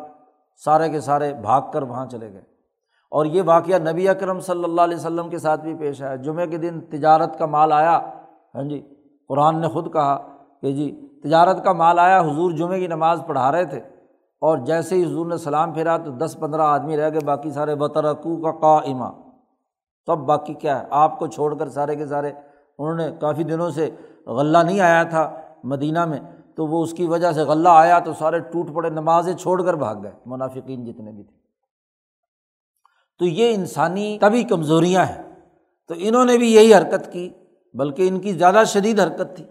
سارے 0.64 0.88
کے 0.88 1.01
سارے 1.01 1.35
بھاگ 1.35 1.62
کر 1.72 1.83
وہاں 1.83 2.07
چلے 2.07 2.33
گئے۔ 2.33 2.42
اور 3.11 3.24
یہ 3.24 3.42
واقعہ 3.46 3.79
نبی 3.79 4.09
اکرم 4.09 4.40
صلی 4.40 4.64
اللہ 4.64 4.81
علیہ 4.81 4.96
وسلم 4.96 5.29
کے 5.29 5.38
ساتھ 5.38 5.61
بھی 5.61 5.74
پیش 5.74 6.03
آیا۔ 6.03 6.16
جمعے 6.16 6.46
کے 6.46 6.57
دن 6.57 6.81
تجارت 6.81 7.38
کا 7.38 7.46
مال 7.46 7.72
آیا۔ 7.72 7.98
ہاں 8.55 8.62
جی 8.62 8.94
قرآن 9.29 9.61
نے 9.61 9.68
خود 9.68 9.92
کہا 9.92 10.16
کہ 10.62 10.72
جی 10.72 11.09
تجارت 11.22 11.64
کا 11.64 11.72
مال 11.72 11.98
آیا، 11.98 12.20
حضور 12.20 12.51
جمعے 12.51 12.81
کی 12.81 12.87
نماز 12.87 13.22
پڑھا 13.27 13.53
رہے 13.53 13.64
تھے۔ 13.64 13.81
اور 14.40 14.59
جیسے 14.59 14.94
ہی 14.94 15.05
حضور 15.05 15.27
نے 15.27 15.37
سلام 15.37 15.72
پھیرا 15.72 15.96
تو 15.96 16.11
دس 16.11 16.37
پندرہ 16.40 16.62
آدمی 16.62 16.96
رہ 16.96 17.11
گئے، 17.11 17.20
باقی 17.24 17.51
سارے 17.51 17.74
بطرقو 17.74 18.37
کا 18.37 18.51
کا 18.51 18.79
اما 18.90 19.11
تب 20.07 20.18
باقی 20.18 20.55
کیا 20.55 20.81
ہے؟ 20.81 20.87
آپ 20.90 21.18
کو 21.18 21.27
چھوڑ 21.27 21.55
کر 21.55 21.68
سارے 21.68 21.96
کے 21.96 22.07
سارے، 22.07 22.33
انہوں 22.79 22.94
نے 22.94 23.11
کافی 23.20 23.44
دنوں 23.44 23.70
سے 23.70 23.90
غلہ 24.27 24.59
نہیں 24.59 24.81
آیا 24.81 25.03
تھا 25.03 25.31
مدینہ 25.64 26.05
میں۔ 26.05 26.18
تو 26.59 26.66
وہ 26.66 26.83
اس 26.83 26.92
کی 26.92 27.07
وجہ 27.07 27.33
سے 27.33 27.40
غلہ 27.40 27.68
آیا 27.68 27.99
تو 27.99 28.12
سارے 28.12 28.38
ٹوٹ 28.38 28.75
پڑے، 28.75 28.90
نمازیں 28.90 29.35
چھوڑ 29.35 29.62
کر 29.62 29.75
بھاگ 29.75 29.97
گئے، 30.03 30.11
منافقین 30.27 30.85
جتنے 30.85 31.12
بھی 31.12 31.23
تھے۔ 31.23 31.37
تو 33.18 33.25
یہ 33.25 33.55
انسانی 33.55 34.18
تبھی 34.21 34.42
کمزوریاں 34.42 35.05
ہیں۔ 35.05 35.23
تو 35.88 35.94
انہوں 35.97 36.25
نے 36.25 36.38
بھی 36.38 36.55
یہی 36.55 36.75
حرکت 36.75 37.12
کی، 37.12 37.31
بلکہ 37.75 38.09
ان 38.09 38.21
کی 38.21 38.33
زیادہ 38.33 38.62
شدید 38.66 39.01
حرکت 39.01 39.37
تھی 39.37 39.44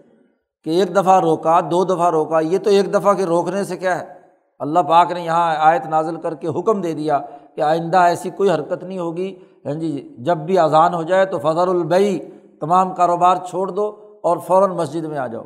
کہ 0.64 0.70
ایک 0.70 0.96
دفعہ 0.96 1.20
روکا، 1.20 1.60
دو 1.60 1.84
دفعہ 1.84 2.10
روکا۔ 2.10 2.40
یہ 2.40 2.58
تو 2.58 2.70
ایک 2.70 2.94
دفعہ 2.94 3.14
کے 3.14 3.26
روکنے 3.26 3.64
سے 3.64 3.76
کیا 3.76 4.00
ہے؟ 4.00 4.20
اللہ 4.58 4.78
پاک 4.78 5.12
نے 5.12 5.20
یہاں 5.20 5.56
آیت 5.58 5.86
نازل 5.86 6.20
کر 6.20 6.34
کے 6.34 6.48
حکم 6.48 6.80
دے 6.80 6.94
دیا 6.94 7.20
کہ 7.56 7.60
آئندہ 7.60 7.98
ایسی 7.98 8.30
کوئی 8.30 8.50
حرکت 8.50 8.84
نہیں 8.84 8.98
ہوگی۔ 8.98 9.38
ہاں 9.66 9.74
جی 9.74 10.16
جب 10.18 10.38
بھی 10.38 10.58
اذان 10.58 10.94
ہو 10.94 11.02
جائے 11.02 11.24
تو 11.24 11.38
فضر 11.38 11.68
البئی 11.68 12.30
تمام 12.60 12.94
کاروبار 12.94 13.36
چھوڑ 13.48 13.70
دو 13.70 14.18
اور 14.22 14.36
فوراً 14.36 14.70
مسجد 14.70 15.04
میں 15.04 15.18
آ 15.18 15.26
جاؤ۔ 15.26 15.44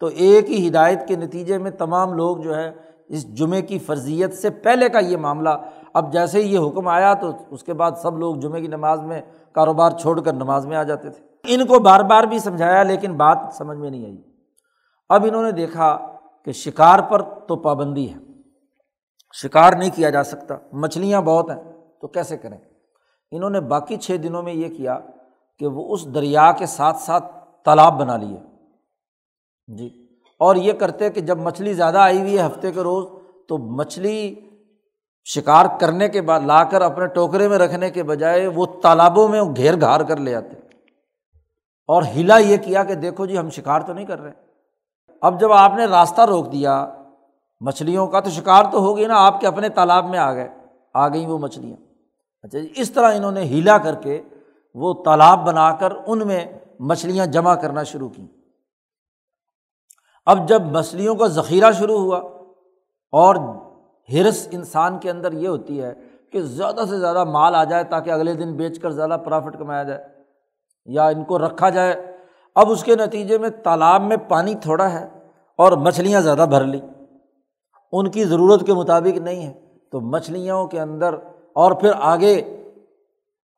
تو 0.00 0.06
ایک 0.06 0.50
ہی 0.50 0.68
ہدایت 0.68 1.08
کے 1.08 1.16
نتیجے 1.16 1.58
میں 1.58 1.70
تمام 1.70 2.12
لوگ 2.12 2.36
جو 2.36 2.56
ہے 2.56 2.72
اس 3.08 3.34
جمعے 3.34 3.62
کی 3.62 3.78
فرضیت 3.78 4.34
سے 4.34 4.50
پہلے 4.50 4.88
کا 4.88 4.98
یہ 4.98 5.16
معاملہ، 5.16 5.48
اب 5.94 6.12
جیسے 6.12 6.42
ہی 6.42 6.54
یہ 6.54 6.58
حکم 6.58 6.88
آیا 6.88 7.14
تو 7.14 7.30
اس 7.50 7.62
کے 7.62 7.74
بعد 7.74 7.92
سب 8.02 8.18
لوگ 8.18 8.36
جمعے 8.36 8.60
کی 8.60 8.66
نماز 8.66 9.00
میں 9.00 9.22
کاروبار 9.52 9.90
چھوڑ 9.90 10.20
کر 10.20 10.32
نماز 10.32 10.66
میں 10.66 10.76
آ 10.76 10.82
جاتے 10.82 11.10
تھے۔ 11.10 11.54
ان 11.54 11.66
کو 11.66 11.78
بار 11.78 12.00
بار 12.00 12.24
بھی 12.24 12.38
سمجھایا 12.38 12.82
لیکن 12.82 13.16
بات 13.16 13.38
سمجھ 13.52 13.78
میں 13.78 13.90
نہیں 13.90 14.04
آئی۔ 14.04 14.22
اب 15.08 15.24
انہوں 15.28 15.42
نے 15.42 15.52
دیکھا 15.52 15.98
کہ 16.44 16.52
شکار 16.52 16.98
پر 16.98 17.22
تو 17.22 17.56
پابندی 17.56 18.14
ہے۔ 18.14 18.18
شکار 19.42 19.72
نہیں 19.72 19.90
کیا 19.94 20.10
جا 20.10 20.22
سکتا۔ 20.22 20.54
مچھلیاں 20.72 21.22
بہت 21.22 21.50
ہیں۔ 21.50 21.72
تو 22.00 22.08
کیسے 22.08 22.38
کریں؟ 22.38 22.58
انہوں 23.30 23.50
نے 23.50 23.60
باقی 23.60 23.96
چھ 23.96 24.16
دنوں 24.22 24.42
میں 24.42 24.52
یہ 24.52 24.76
کیا 24.76 24.98
کہ 25.58 25.66
وہ 25.66 25.94
اس 25.94 26.14
دریا 26.14 26.52
کے 26.52 26.66
ساتھ 26.66 26.96
ساتھ 26.96 27.24
تالاب 27.64 28.00
بنا 28.00 28.16
لیے۔ 28.16 28.53
جی۔ 29.68 30.06
اور 30.38 30.56
یہ 30.56 30.72
کرتے 30.72 31.10
کہ 31.10 31.20
جب 31.20 31.38
مچھلی 31.38 31.74
زیادہ 31.74 31.98
آئی 31.98 32.20
ہوئی 32.20 32.38
ہے 32.38 32.46
ہفتے 32.46 32.72
کے 32.72 32.80
روز، 32.80 33.04
تو 33.48 33.58
مچھلی 33.58 34.34
شکار 35.24 35.66
کرنے 35.80 36.08
کے 36.08 36.20
بعد، 36.20 36.40
لا 36.40 36.64
کر 36.64 36.82
اپنے 36.82 37.06
ٹوکرے 37.06 37.48
میں 37.48 37.58
رکھنے 37.58 37.90
کے 37.90 38.02
بجائے 38.02 38.46
وہ 38.46 38.66
تالابوں 38.82 39.28
میں 39.28 39.42
گھیر 39.42 39.80
گھار 39.80 40.00
کر 40.00 40.16
لے 40.16 40.34
آتے۔ 40.34 40.56
اور 41.88 42.02
ہلا 42.02 42.38
یہ 42.38 42.56
کیا 42.56 42.84
کہ 42.84 42.94
دیکھو 42.94 43.26
جی 43.26 43.38
ہم 43.38 43.50
شکار 43.50 43.80
تو 43.80 43.92
نہیں 43.92 44.06
کر 44.06 44.20
رہے۔ 44.20 44.32
اب 45.22 45.40
جب 45.40 45.52
آپ 45.52 45.72
نے 45.76 45.84
راستہ 45.84 46.22
روک 46.22 46.52
دیا 46.52 46.86
مچھلیوں 47.60 48.06
کا، 48.06 48.20
تو 48.20 48.30
شکار 48.30 48.64
تو 48.72 48.78
ہوگی 48.78 49.06
نا، 49.06 49.26
آپ 49.26 49.40
کے 49.40 49.46
اپنے 49.46 49.68
تالاب 49.68 50.08
میں 50.08 50.18
آ 50.18 50.32
گئے، 50.34 50.48
آ 50.94 51.08
گئیں 51.08 51.26
وہ 51.26 51.38
مچھلیاں۔ 51.38 51.76
اچھا 52.42 52.58
جی 52.58 52.72
اس 52.76 52.90
طرح 52.90 53.14
انہوں 53.14 53.32
نے 53.32 53.40
ہیلا 53.40 53.78
کر 53.78 53.94
کے 53.94 54.22
وہ 54.74 54.94
تالاب 55.04 55.46
بنا 55.46 55.72
کر 55.72 55.92
ان 56.06 56.26
میں 56.26 56.44
مچھلیاں 56.80 57.26
جمع 57.26 57.54
کرنا 57.54 57.82
شروع 57.82 58.08
کیں۔ 58.08 58.26
اب 60.26 60.48
جب 60.48 60.62
مچھلیوں 60.62 61.14
کا 61.14 61.26
ذخیرہ 61.26 61.72
شروع 61.72 61.98
ہوا 61.98 62.18
اور 63.12 63.36
ہرس 64.12 64.48
انسان 64.50 64.98
کے 64.98 65.10
اندر 65.10 65.32
یہ 65.32 65.48
ہوتی 65.48 65.82
ہے 65.82 65.94
کہ 66.32 66.40
زیادہ 66.40 66.84
سے 66.88 66.98
زیادہ 66.98 67.24
مال 67.24 67.54
آ 67.54 67.64
جائے 67.64 67.84
تاکہ 67.84 68.10
اگلے 68.10 68.34
دن 68.34 68.56
بیچ 68.56 68.78
کر 68.78 68.90
زیادہ 68.90 69.16
پرافٹ 69.24 69.58
کمایا 69.58 69.82
جائے 69.82 70.04
یا 70.86 71.08
ان 71.08 71.24
کو 71.24 71.38
رکھا 71.38 71.68
جائے، 71.68 71.92
اب 72.54 72.70
اس 72.70 72.84
کے 72.84 72.96
نتیجے 72.96 73.38
میں 73.38 73.48
تالاب 73.48 74.02
میں 74.02 74.16
پانی 74.16 74.54
تھوڑا 74.54 74.92
ہے 74.92 75.08
اور 75.58 75.72
مچھلیاں 75.72 76.20
زیادہ 76.20 76.46
بھر 76.50 76.64
لی 76.64 76.80
ان 77.92 78.10
کی 78.10 78.24
ضرورت 78.24 78.66
کے 78.66 78.74
مطابق 78.74 79.18
نہیں 79.18 79.46
ہے۔ 79.46 79.52
تو 79.92 80.00
مچھلیوں 80.00 80.66
کے 80.66 80.80
اندر 80.80 81.14
اور 81.52 81.72
پھر 81.72 81.90
آگے، 82.00 82.34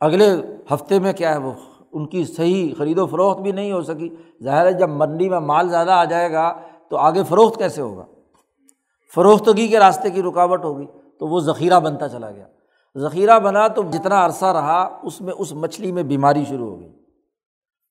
اگلے 0.01 0.37
ہفتے 0.75 0.99
میں 0.99 1.13
کیا 1.13 1.33
ہے 1.33 1.39
وہ؟ 1.39 1.53
ان 1.93 2.07
کی 2.07 2.25
صحیح 2.25 2.75
خرید 2.79 2.99
و 2.99 3.07
فروخت 3.07 3.41
بھی 3.41 3.53
نہیں 3.53 3.73
ہو 3.73 3.83
سکی۔ 3.83 4.17
ظاہر 4.43 4.67
ہے 4.67 4.73
جب 4.73 4.89
منڈی 4.89 5.29
میں 5.29 5.41
مال 5.41 5.69
زیادہ 5.69 5.91
آ 5.91 6.05
جائے 6.05 6.33
گا 6.33 6.61
تو 6.91 6.97
آگے 6.97 7.23
فروخت 7.23 7.59
کیسے 7.59 7.83
ہوگا؟ 7.83 8.05
فروختگی 9.15 9.69
کے 9.69 9.79
راستے 9.79 10.11
کی 10.11 10.23
رکاوٹ 10.23 10.65
ہوگی 10.65 10.87
تو 11.19 11.27
وہ 11.27 11.41
ذخیرہ 11.41 11.81
بنتا 11.81 12.09
چلا 12.09 12.31
گیا۔ 12.31 12.47
ذخیرہ 12.99 13.39
بنا 13.39 13.69
تو 13.69 13.83
جتنا 13.83 14.25
عرصہ 14.25 14.45
رہا 14.45 15.01
اس 15.03 15.21
میں 15.21 15.33
اس 15.39 15.53
مچھلی 15.53 15.93
میں 15.93 16.03
بیماری 16.03 16.45
شروع 16.45 16.71
ہو 16.71 16.81
گئی 16.81 16.93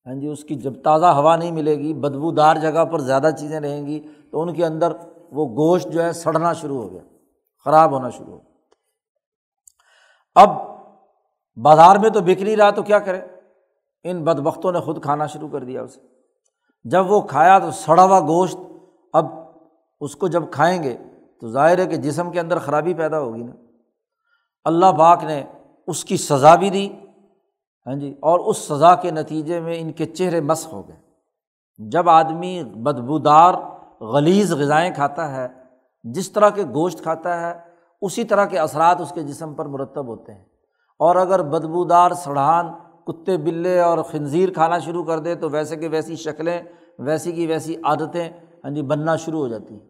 ہاں 0.05 0.15
جی 0.15 0.27
اس 0.27 0.43
کی 0.43 0.55
جب 0.55 0.73
تازہ 0.83 1.05
ہوا 1.05 1.35
نہیں 1.35 1.51
ملے 1.51 1.75
گی 1.75 1.93
بدبو 1.93 2.31
دار 2.31 2.55
جگہ 2.55 2.85
پر 2.85 2.99
زیادہ 2.99 3.29
چیزیں 3.39 3.59
رہیں 3.59 3.87
گی 3.87 4.07
تو 4.31 4.41
ان 4.41 4.53
کے 4.53 4.65
اندر 4.65 4.91
وہ 5.31 5.45
گوشت 5.47 5.87
جو 5.87 6.03
ہے 6.03 6.11
سڑنا 6.11 6.53
شروع 6.53 6.81
ہو 6.83 6.91
گیا، 6.91 7.01
خراب 7.65 7.91
ہونا 7.91 8.09
شروع 8.09 8.33
ہو 8.33 8.37
گیا۔ 8.37 8.53
اب 10.35 10.49
بازار 11.63 11.95
میں 11.95 12.09
تو 12.09 12.21
بک 12.21 12.41
نہیں 12.41 12.55
رہا 12.55 12.69
تو 12.69 12.83
کیا 12.83 12.99
کرے؟ 12.99 13.21
ان 14.05 14.23
بدبختوں 14.23 14.71
نے 14.71 14.79
خود 14.79 15.03
کھانا 15.03 15.25
شروع 15.25 15.49
کر 15.49 15.63
دیا 15.63 15.81
اسے۔ 15.81 15.99
جب 16.83 17.11
وہ 17.11 17.21
کھایا 17.21 17.59
تو 17.59 17.71
سڑا 17.71 18.03
ہوا 18.03 18.19
گوشت، 18.19 18.55
اب 19.13 19.25
اس 19.99 20.15
کو 20.15 20.27
جب 20.27 20.43
کھائیں 20.51 20.83
گے 20.83 20.97
تو 21.41 21.47
ظاہر 21.47 21.79
ہے 21.79 21.85
کہ 21.85 21.95
جسم 21.95 22.31
کے 22.31 22.39
اندر 22.39 22.59
خرابی 22.59 22.93
پیدا 22.93 23.19
ہوگی 23.19 23.43
نا۔ 23.43 23.51
اللہ 24.65 24.91
پاک 24.97 25.23
نے 25.23 25.43
اس 25.87 26.05
کی 26.05 26.17
سزا 26.17 26.55
بھی 26.55 26.69
دی 26.69 26.89
ہاں 27.87 27.95
جی 27.95 28.11
اور 28.21 28.39
اس 28.39 28.57
سزا 28.57 28.95
کے 28.95 29.11
نتیجے 29.11 29.59
میں 29.59 29.79
ان 29.79 29.91
کے 29.91 30.05
چہرے 30.05 30.41
مس 30.41 30.73
ہو 30.73 30.87
گئے۔ 30.87 30.95
جب 31.77 32.09
آدمی 32.09 32.63
بدبودار 32.63 33.53
غلیظ 34.01 34.53
غذائیں 34.53 34.93
کھاتا 34.93 35.35
ہے، 35.35 35.47
جس 36.03 36.31
طرح 36.31 36.49
کے 36.49 36.63
گوشت 36.63 37.01
کھاتا 37.01 37.41
ہے، 37.41 37.53
اسی 38.01 38.23
طرح 38.23 38.45
کے 38.45 38.59
اثرات 38.59 39.01
اس 39.01 39.11
کے 39.11 39.23
جسم 39.23 39.53
پر 39.53 39.65
مرتب 39.65 40.07
ہوتے 40.07 40.33
ہیں۔ 40.33 40.45
اور 40.99 41.15
اگر 41.15 41.41
بدبودار 41.43 42.11
سڑھان 42.11 42.67
کتے 43.05 43.37
بلے 43.37 43.79
اور 43.79 44.03
خنزیر 44.03 44.49
کھانا 44.49 44.79
شروع 44.79 45.03
کر 45.03 45.19
دے 45.19 45.35
تو 45.35 45.49
ویسے 45.49 45.75
کہ 45.75 45.87
ویسی 45.87 46.15
شکلیں، 46.15 46.61
ویسی 46.99 47.31
کی 47.31 47.47
ویسی 47.47 47.75
عادتیں 47.83 48.29
ہاں 48.63 48.71
جی 48.71 48.81
بننا 48.81 49.15
شروع 49.15 49.39
ہو 49.39 49.47
جاتی 49.47 49.73
ہیں۔ 49.73 49.87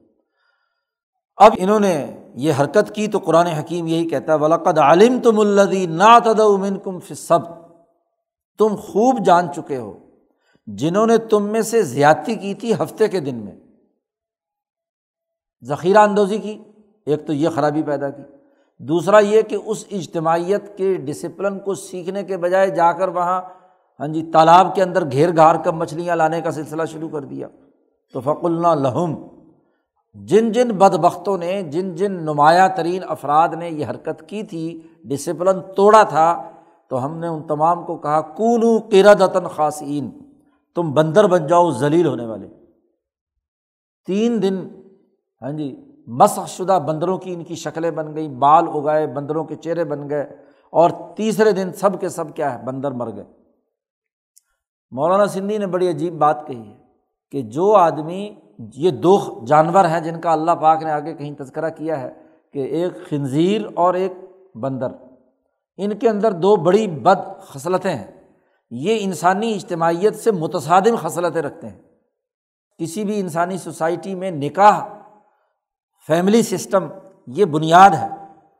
اب 1.38 1.54
انہوں 1.58 1.80
نے 1.80 2.18
یہ 2.36 2.54
حرکت 2.60 2.96
کی 2.96 3.08
تو 3.08 3.20
قرآن 3.20 3.48
حکیم 3.48 3.88
یہی 3.88 4.10
کہتا 4.10 4.34
ہے 4.34 4.38
ولاقد 4.38 4.78
عالم 4.78 5.20
تم 5.20 5.40
الدی 5.40 5.86
نا 5.86 6.20
تدمن 6.20 6.80
کم 6.80 7.00
فصب 7.00 7.42
تم 8.58 8.76
خوب 8.76 9.26
جان 9.26 9.54
چکے 9.56 9.78
ہو، 9.78 10.00
جنہوں 10.68 11.08
نے 11.08 11.18
تم 11.18 11.44
میں 11.44 11.62
سے 11.62 11.82
زیادتی 11.82 12.36
کی 12.36 12.54
تھی 12.54 12.74
ہفتے 12.74 13.08
کے 13.08 13.20
دن 13.20 13.36
میں۔ 13.36 13.56
ذخیرہ 15.64 15.98
اندوزی 15.98 16.38
کی، 16.38 16.64
ایک 17.06 17.28
تو 17.28 17.34
یہ 17.34 17.50
خرابی 17.50 17.84
پیدا 17.84 18.10
کی۔ 18.10 18.35
دوسرا 18.80 19.20
یہ 19.20 19.42
کہ 19.42 19.58
اس 19.66 19.86
اجتماعیت 19.92 20.78
کے 20.78 20.96
ڈسپلن 20.96 21.60
کو 21.60 21.74
سیکھنے 21.74 22.24
کے 22.24 22.38
بجائے 22.38 22.70
جا 22.70 22.92
کر 22.92 23.08
وہاں 23.08 23.42
ہاں 24.00 24.08
جی 24.08 24.32
تالاب 24.34 24.76
کے 24.76 24.84
اندر 24.84 25.12
گھیر 25.12 25.36
گھار 25.36 25.56
کر 25.56 25.72
مچھلیاں 25.72 26.16
لانے 26.16 26.42
کا 26.42 26.52
سلسلہ 26.52 26.84
شروع 26.86 27.10
کر 27.10 27.22
دیا۔ 27.22 27.48
تو 28.14 28.20
فق 28.20 28.46
اللہ 28.46 28.68
لہم 28.68 29.28
جن 30.14 30.52
جن 30.52 30.68
بد 30.68 30.96
بختوں 30.96 31.38
نے، 31.38 31.62
جن 31.62 31.96
جن 31.96 32.12
نمایاں 32.12 32.70
ترین 32.70 33.02
افراد 33.08 33.50
نے 33.60 33.70
یہ 33.70 33.86
حرکت 33.90 34.30
کی 34.30 34.44
تھی 34.44 34.82
ڈسپلن 35.04 35.60
توڑا 35.76 36.04
تھا، 36.04 36.50
تو 36.90 37.06
ہم 37.06 37.18
نے 37.18 37.28
ان 37.28 37.44
تمام 37.44 37.84
کو 37.84 37.98
کہا، 37.98 38.22
کونو 38.22 38.78
قردن 38.78 39.48
خاصین 39.48 40.10
تم 40.76 40.92
بندر 40.92 41.28
بن 41.28 41.48
جاؤ، 41.48 41.72
ذلیل 41.72 42.06
ہونے 42.06 42.26
والے۔ 42.26 42.48
تین 44.06 44.42
دن 44.42 44.68
ہاں 45.42 45.52
جی 45.52 45.76
مسخ 46.08 46.48
شدہ 46.48 46.80
بندروں 46.88 47.18
کی 47.18 47.34
ان 47.34 47.44
کی 47.44 47.56
شکلیں 47.56 47.92
بن 47.92 48.16
گئیں، 48.16 48.30
بال 48.30 48.66
اگائے، 48.74 49.08
بندروں 49.08 49.44
کے 49.44 49.56
چہرے 49.56 49.84
بن 49.84 50.10
گئے، 50.10 50.38
اور 50.70 50.90
تیسرے 51.16 51.52
دن 51.52 51.74
سب 51.74 52.00
کے 52.00 52.10
سب 52.10 52.36
کیا 52.36 52.60
ہے، 52.60 52.66
بندر 52.66 52.92
مر 52.92 53.16
گئے۔ 53.16 53.24
مولانا 54.92 55.28
سندھی 55.28 55.58
نے 55.58 55.68
بڑی 55.68 55.90
عجیب 55.90 56.14
بات 56.14 56.48
کہی 56.48 56.68
ہے 56.68 56.78
کہ 57.32 57.42
جو 57.42 57.74
آدمی، 57.74 58.36
یہ 58.76 58.92
دو 58.92 59.46
جانور 59.48 59.86
ہیں 59.86 60.00
جن 60.00 60.22
کا 60.22 60.32
اللہ 60.32 60.52
پاک 60.52 60.84
نے 60.84 60.92
آگے 60.92 61.14
کہیں 61.14 61.36
تذکرہ 61.36 61.70
کیا 61.70 62.02
ہے 62.02 62.14
کہ 62.54 62.60
ایک 62.60 63.10
خنزیر 63.10 63.62
اور 63.76 63.94
ایک 63.94 64.12
بندر۔ 64.56 64.88
ان 65.78 65.98
کے 65.98 66.10
اندر 66.10 66.32
دو 66.32 66.56
بڑی 66.56 66.88
بد 66.88 67.40
خصلتیں 67.40 67.96
ہیں۔ 67.96 68.12
یہ 68.70 68.98
انسانی 69.02 69.54
اجتماعیت 69.54 70.16
سے 70.16 70.32
متصادم 70.32 70.96
خصلتیں 70.98 71.42
رکھتے 71.42 71.70
ہیں۔ 71.70 71.82
کسی 72.78 73.04
بھی 73.04 73.20
انسانی 73.20 73.58
سوسائٹی 73.58 74.16
میں 74.16 74.32
نکاح 74.32 74.95
فیملی 76.08 76.44
سسٹم 76.44 76.88
یہ 77.28 77.46
بنیاد 77.46 77.90
ہے 77.90 78.08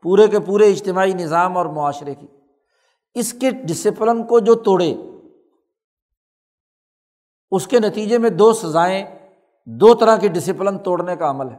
پورے 0.02 0.28
کے 0.28 0.40
پورے 0.40 0.70
اجتماعی 0.70 1.12
نظام 1.12 1.56
اور 1.56 1.66
معاشرے 1.66 2.14
کی۔ 2.14 2.26
اس 3.14 3.32
کے 3.32 3.50
ڈسپلن 3.50 4.24
کو 4.24 4.40
جو 4.40 4.54
توڑے، 4.54 4.94
اس 7.50 7.66
کے 7.66 7.80
نتیجے 7.80 8.18
میں 8.18 8.30
دو 8.30 8.52
سزائیں، 8.52 9.04
دو 9.66 9.94
طرح 9.94 10.16
کے 10.16 10.28
ڈسپلن 10.28 10.78
توڑنے 10.78 11.16
کا 11.16 11.30
عمل 11.30 11.46
ہے۔ 11.50 11.56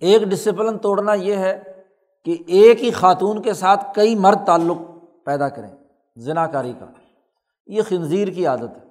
ایک 0.00 0.22
ڈسپلن 0.22 0.78
توڑنا 0.78 1.14
یہ 1.14 1.34
ہے 1.34 1.82
کہ 2.24 2.36
ایک 2.46 2.82
ہی 2.82 2.90
خاتون 2.90 3.42
کے 3.42 3.52
ساتھ 3.52 3.94
کئی 3.94 4.14
مرد 4.14 4.46
تعلق 4.46 4.76
پیدا 5.24 5.48
کریں 5.48 5.70
ذنا 6.18 6.46
کاری 6.46 6.72
کا۔ 6.80 6.86
یہ 7.66 7.82
خنزیر 7.88 8.28
کی 8.28 8.46
عادت 8.46 8.76
ہے۔ 8.76 8.84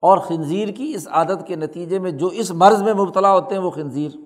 اور 0.00 0.18
خنزیر 0.18 0.68
کی 0.68 0.92
اس 0.94 1.08
عادت 1.08 1.46
کے 1.46 1.56
نتیجے 1.56 1.98
میں 1.98 2.10
جو 2.10 2.26
اس 2.26 2.50
مرض 2.50 2.82
میں 2.82 2.94
مبتلا 2.94 3.32
ہوتے 3.32 3.54
ہیں 3.54 3.62
وہ 3.62 3.70
خنزیر۔ 3.70 4.25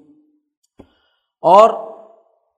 اور 1.41 1.71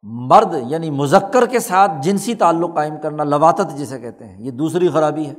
مرد 0.03 0.55
یعنی 0.67 0.91
مذکر 0.91 1.47
کے 1.47 1.59
ساتھ 1.59 1.93
جنسی 2.03 2.35
تعلق 2.35 2.75
قائم 2.75 2.95
کرنا، 3.03 3.25
لواطت 3.25 3.77
جسے 3.77 3.99
کہتے 3.99 4.25
ہیں، 4.25 4.43
یہ 4.43 4.51
دوسری 4.51 4.89
خرابی 4.89 5.27
ہے۔ 5.27 5.35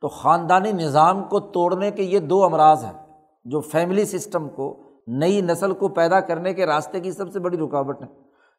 تو 0.00 0.08
خاندانی 0.08 0.72
نظام 0.72 1.24
کو 1.24 1.40
توڑنے 1.40 1.90
کے 1.90 2.02
یہ 2.02 2.18
دو 2.18 2.44
امراض 2.44 2.84
ہیں 2.84 2.92
جو 3.44 3.60
فیملی 3.60 4.04
سسٹم 4.04 4.48
کو، 4.48 4.76
نئی 5.06 5.40
نسل 5.40 5.72
کو 5.72 5.88
پیدا 5.88 6.20
کرنے 6.20 6.54
کے 6.54 6.66
راستے 6.66 7.00
کی 7.00 7.12
سب 7.12 7.32
سے 7.32 7.38
بڑی 7.40 7.58
رکاوٹ 7.58 8.02
ہے 8.02 8.06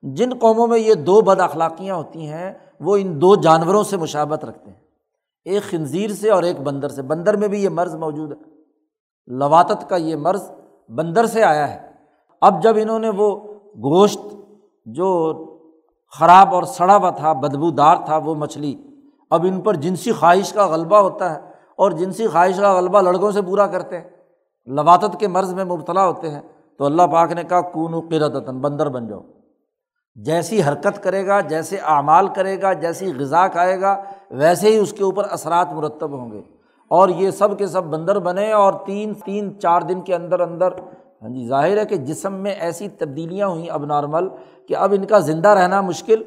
جن 0.02 0.30
قوموں 0.40 0.68
میں 0.68 0.80
یہ 0.80 0.94
دو 0.94 1.22
بد 1.22 1.40
اخلاقیاں 1.40 1.96
ہوتی 1.96 2.28
ہیں، 2.28 2.54
وہ 2.80 2.98
ان 2.98 3.22
دو 3.22 3.36
جانوروں 3.36 3.84
سے 3.84 3.98
مشابت 3.98 4.46
رکھتے 4.46 4.72
ہیں۔ 4.72 4.80
ایک 5.46 5.64
خنزیر 5.64 6.10
سے 6.10 6.30
اور 6.30 6.44
ایک 6.44 6.60
بندر 6.60 6.90
سے۔ 6.90 7.02
بندر 7.02 7.38
میں 7.38 7.48
بھی 7.48 7.64
یہ 7.64 7.70
مرض 7.70 7.96
موجود 7.96 8.32
ہے۔ 8.32 8.38
لواطت 9.28 9.90
کا 9.90 9.96
یہ 9.96 10.16
مرض 10.16 10.52
بندر 10.90 11.26
سے 11.26 11.44
آیا 11.44 11.74
ہے۔ 11.74 11.92
اب 12.42 12.64
جب 12.64 12.76
انہوں 12.82 13.00
نے 13.00 13.10
وہ 13.10 13.55
گوشت 13.84 14.20
جو 14.86 15.42
خراب 16.20 16.56
اور 16.56 16.64
سڑا 16.64 16.98
ہوا 16.98 17.10
تھا 17.10 17.34
بدبو 17.34 17.72
دار 17.72 17.96
تھا 18.06 18.18
وہ 18.18 18.36
مچھلی۔ 18.36 18.76
اب 19.30 19.46
ان 19.50 19.62
پر 19.62 19.74
جنسی 19.74 20.12
خواہش 20.12 20.54
کا 20.54 20.68
غلبہ 20.68 20.98
ہوتا 20.98 21.36
ہے 21.36 21.40
اور 21.78 21.92
جنسی 21.92 22.28
خواہش 22.28 22.58
کا 22.58 22.76
غلبہ 22.76 23.02
لڑکوں 23.02 23.32
سے 23.32 23.42
پورا 23.42 23.68
کرتے 23.68 23.98
ہیں۔ 23.98 24.10
لواطت 24.66 25.20
کے 25.20 25.28
مرض 25.28 25.54
میں 25.54 25.66
مبتلا 25.66 26.06
ہوتے 26.06 26.30
ہیں۔ 26.30 26.42
تو 26.78 26.86
اللہ 26.86 27.02
پاک 27.02 27.32
نے 27.32 27.44
کہا 27.44 27.62
کون 27.62 27.94
و 27.94 28.02
قرتاً 28.02 28.60
بندر 28.60 28.90
بن 28.90 29.08
جاؤ۔ 29.08 29.22
جیسی 30.16 30.62
حرکت 30.64 31.04
کرے 31.04 31.28
گا، 31.28 31.42
جیسے 31.42 31.78
اعمال 31.78 32.28
کرے 32.28 32.62
گا، 32.62 32.74
جیسی 32.74 33.14
غذا 33.20 33.48
کھائے 33.48 33.82
گا، 33.82 34.04
ویسے 34.32 34.70
ہی 34.70 34.78
اس 34.78 34.94
کے 34.94 35.04
اوپر 35.04 35.24
اثرات 35.30 35.74
مرتب 35.74 36.12
ہوں 36.12 36.32
گے۔ 36.32 36.42
اور 36.90 37.10
یہ 37.10 37.32
سب 37.32 37.58
کے 37.58 37.68
سب 37.68 37.84
بندر 37.84 38.20
بنے 38.20 38.52
اور 38.52 38.74
تین 38.86 39.14
تین، 39.14 39.60
چار 39.60 39.82
دن 39.82 40.02
کے 40.02 40.16
اندر 40.16 40.40
اندر 40.40 40.70
ہاں 41.22 41.30
جی 41.30 41.48
ظاہر 41.48 41.78
ہے 41.78 41.86
کہ 41.86 41.96
جسم 41.96 42.34
میں 42.34 42.52
ایسی 42.52 42.90
تبدیلیاں 42.90 43.48
ہوئیں 43.48 43.70
اب 43.70 43.86
نارمل 43.86 44.28
کہ 44.68 44.76
اب 44.76 44.94
ان 44.98 45.06
کا 45.06 45.20
زندہ 45.20 45.48
رہنا 45.48 45.82
مشکل 45.82 46.24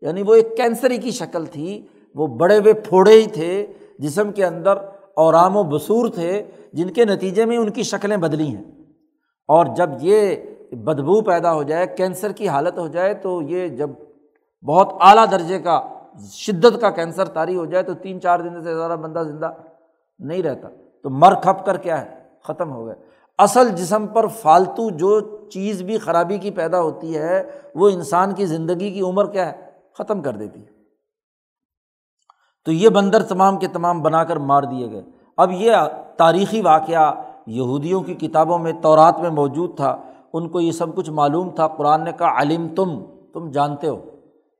یعنی 0.00 0.22
وہ 0.22 0.34
ایک 0.34 0.56
کینسری 0.56 0.98
کی 0.98 1.10
شکل 1.10 1.46
تھی، 1.46 1.86
وہ 2.14 2.26
بڑے 2.26 2.58
ہوئے 2.58 2.72
پھوڑے 2.72 3.12
ہی 3.12 3.26
تھے، 3.26 3.66
جسم 3.98 4.32
کے 4.32 4.44
اندر 4.44 4.74
اورام 5.16 5.56
و 5.56 5.62
بصور 5.62 6.08
تھے، 6.08 6.42
جن 6.72 6.90
کے 6.90 7.04
نتیجے 7.04 7.44
میں 7.44 7.56
ان 7.56 7.70
کی 7.70 7.82
شکلیں 7.82 8.16
بدلی 8.16 8.46
ہیں۔ 8.46 8.64
اور 9.48 9.66
جب 9.76 9.90
یہ 10.00 10.36
بدبو 10.72 11.20
پیدا 11.20 11.54
ہو 11.54 11.62
جائے، 11.62 11.86
کینسر 11.86 12.32
کی 12.32 12.48
حالت 12.48 12.78
ہو 12.78 12.88
جائے، 12.88 13.14
تو 13.14 13.42
یہ 13.42 13.68
جب 13.68 13.90
بہت 14.66 14.92
اعلیٰ 15.00 15.30
درجے 15.30 15.58
کا 15.58 15.82
شدت 16.30 16.80
کا 16.80 16.90
کینسر 16.90 17.24
طاری 17.24 17.56
ہو 17.56 17.64
جائے، 17.64 17.84
تو 17.84 17.94
تین 17.94 18.20
چار 18.20 18.40
دن 18.40 18.64
سے 18.64 18.74
زیادہ 18.74 18.96
بندہ 19.00 19.18
زندہ 19.18 19.50
نہیں 20.18 20.42
رہتا۔ 20.42 20.68
تو 21.02 21.10
مر 21.10 21.34
کھپ 21.34 21.66
کر 21.66 21.76
کیا 21.76 22.00
ہے؟ 22.00 22.16
ختم 22.44 22.72
ہو 22.72 22.86
گئے۔ 22.86 23.11
اصل 23.38 23.68
جسم 23.68 24.06
پر 24.06 24.26
فالتو 24.26 24.90
جو 24.90 25.20
چیز 25.50 25.82
بھی 25.82 25.98
خرابی 25.98 26.38
کی 26.38 26.50
پیدا 26.50 26.80
ہوتی 26.80 27.18
ہے، 27.18 27.50
وہ 27.74 27.88
انسان 27.88 28.34
کی 28.34 28.46
زندگی 28.46 28.90
کی 28.90 29.00
عمر 29.00 29.30
کیا 29.30 29.52
ہے؟ 29.52 29.66
ختم 29.98 30.22
کر 30.22 30.32
دیتی 30.32 30.60
ہے۔ 30.60 30.66
تو 32.64 32.72
یہ 32.72 32.88
بندر 32.88 33.22
تمام 33.22 33.56
کے 33.56 33.66
تمام 33.66 34.02
بنا 34.02 34.24
کر 34.24 34.36
مار 34.36 34.62
دیے 34.62 34.90
گئے۔ 34.90 35.02
اب 35.36 35.50
یہ 35.52 35.72
تاریخی 36.16 36.60
واقعہ 36.60 37.14
یہودیوں 37.46 38.00
کی 38.00 38.14
کتابوں 38.14 38.58
میں، 38.58 38.72
تورات 38.82 39.18
میں 39.18 39.30
موجود 39.30 39.76
تھا۔ 39.76 39.96
ان 40.32 40.48
کو 40.48 40.60
یہ 40.60 40.72
سب 40.72 40.96
کچھ 40.96 41.10
معلوم 41.10 41.50
تھا۔ 41.50 41.68
قرآن 41.68 42.04
نے 42.04 42.12
کہا، 42.12 42.42
علم 42.42 42.68
تم 42.76 43.04
تم 43.32 43.50
جانتے 43.50 43.88
ہو 43.88 44.00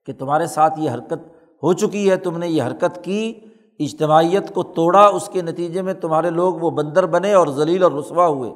کہ 0.06 0.12
تمہارے 0.12 0.46
ساتھ 0.46 0.80
یہ 0.80 0.90
حرکت 0.90 1.32
ہو 1.62 1.72
چکی 1.72 2.10
ہے، 2.10 2.16
تم 2.16 2.38
نے 2.38 2.48
یہ 2.48 2.62
حرکت 2.62 3.04
کی۔ 3.04 3.40
اجتماعیت 3.84 4.54
کو 4.54 4.62
توڑا، 4.62 5.06
اس 5.06 5.28
کے 5.28 5.42
نتیجے 5.42 5.82
میں 5.82 5.94
تمہارے 5.94 6.30
لوگ 6.30 6.54
وہ 6.54 6.70
بندر 6.70 7.06
بنے 7.06 7.34
اور 7.34 7.46
ذلیل 7.46 7.82
اور 7.82 7.92
رسوا 7.92 8.26
ہوئے۔ 8.26 8.50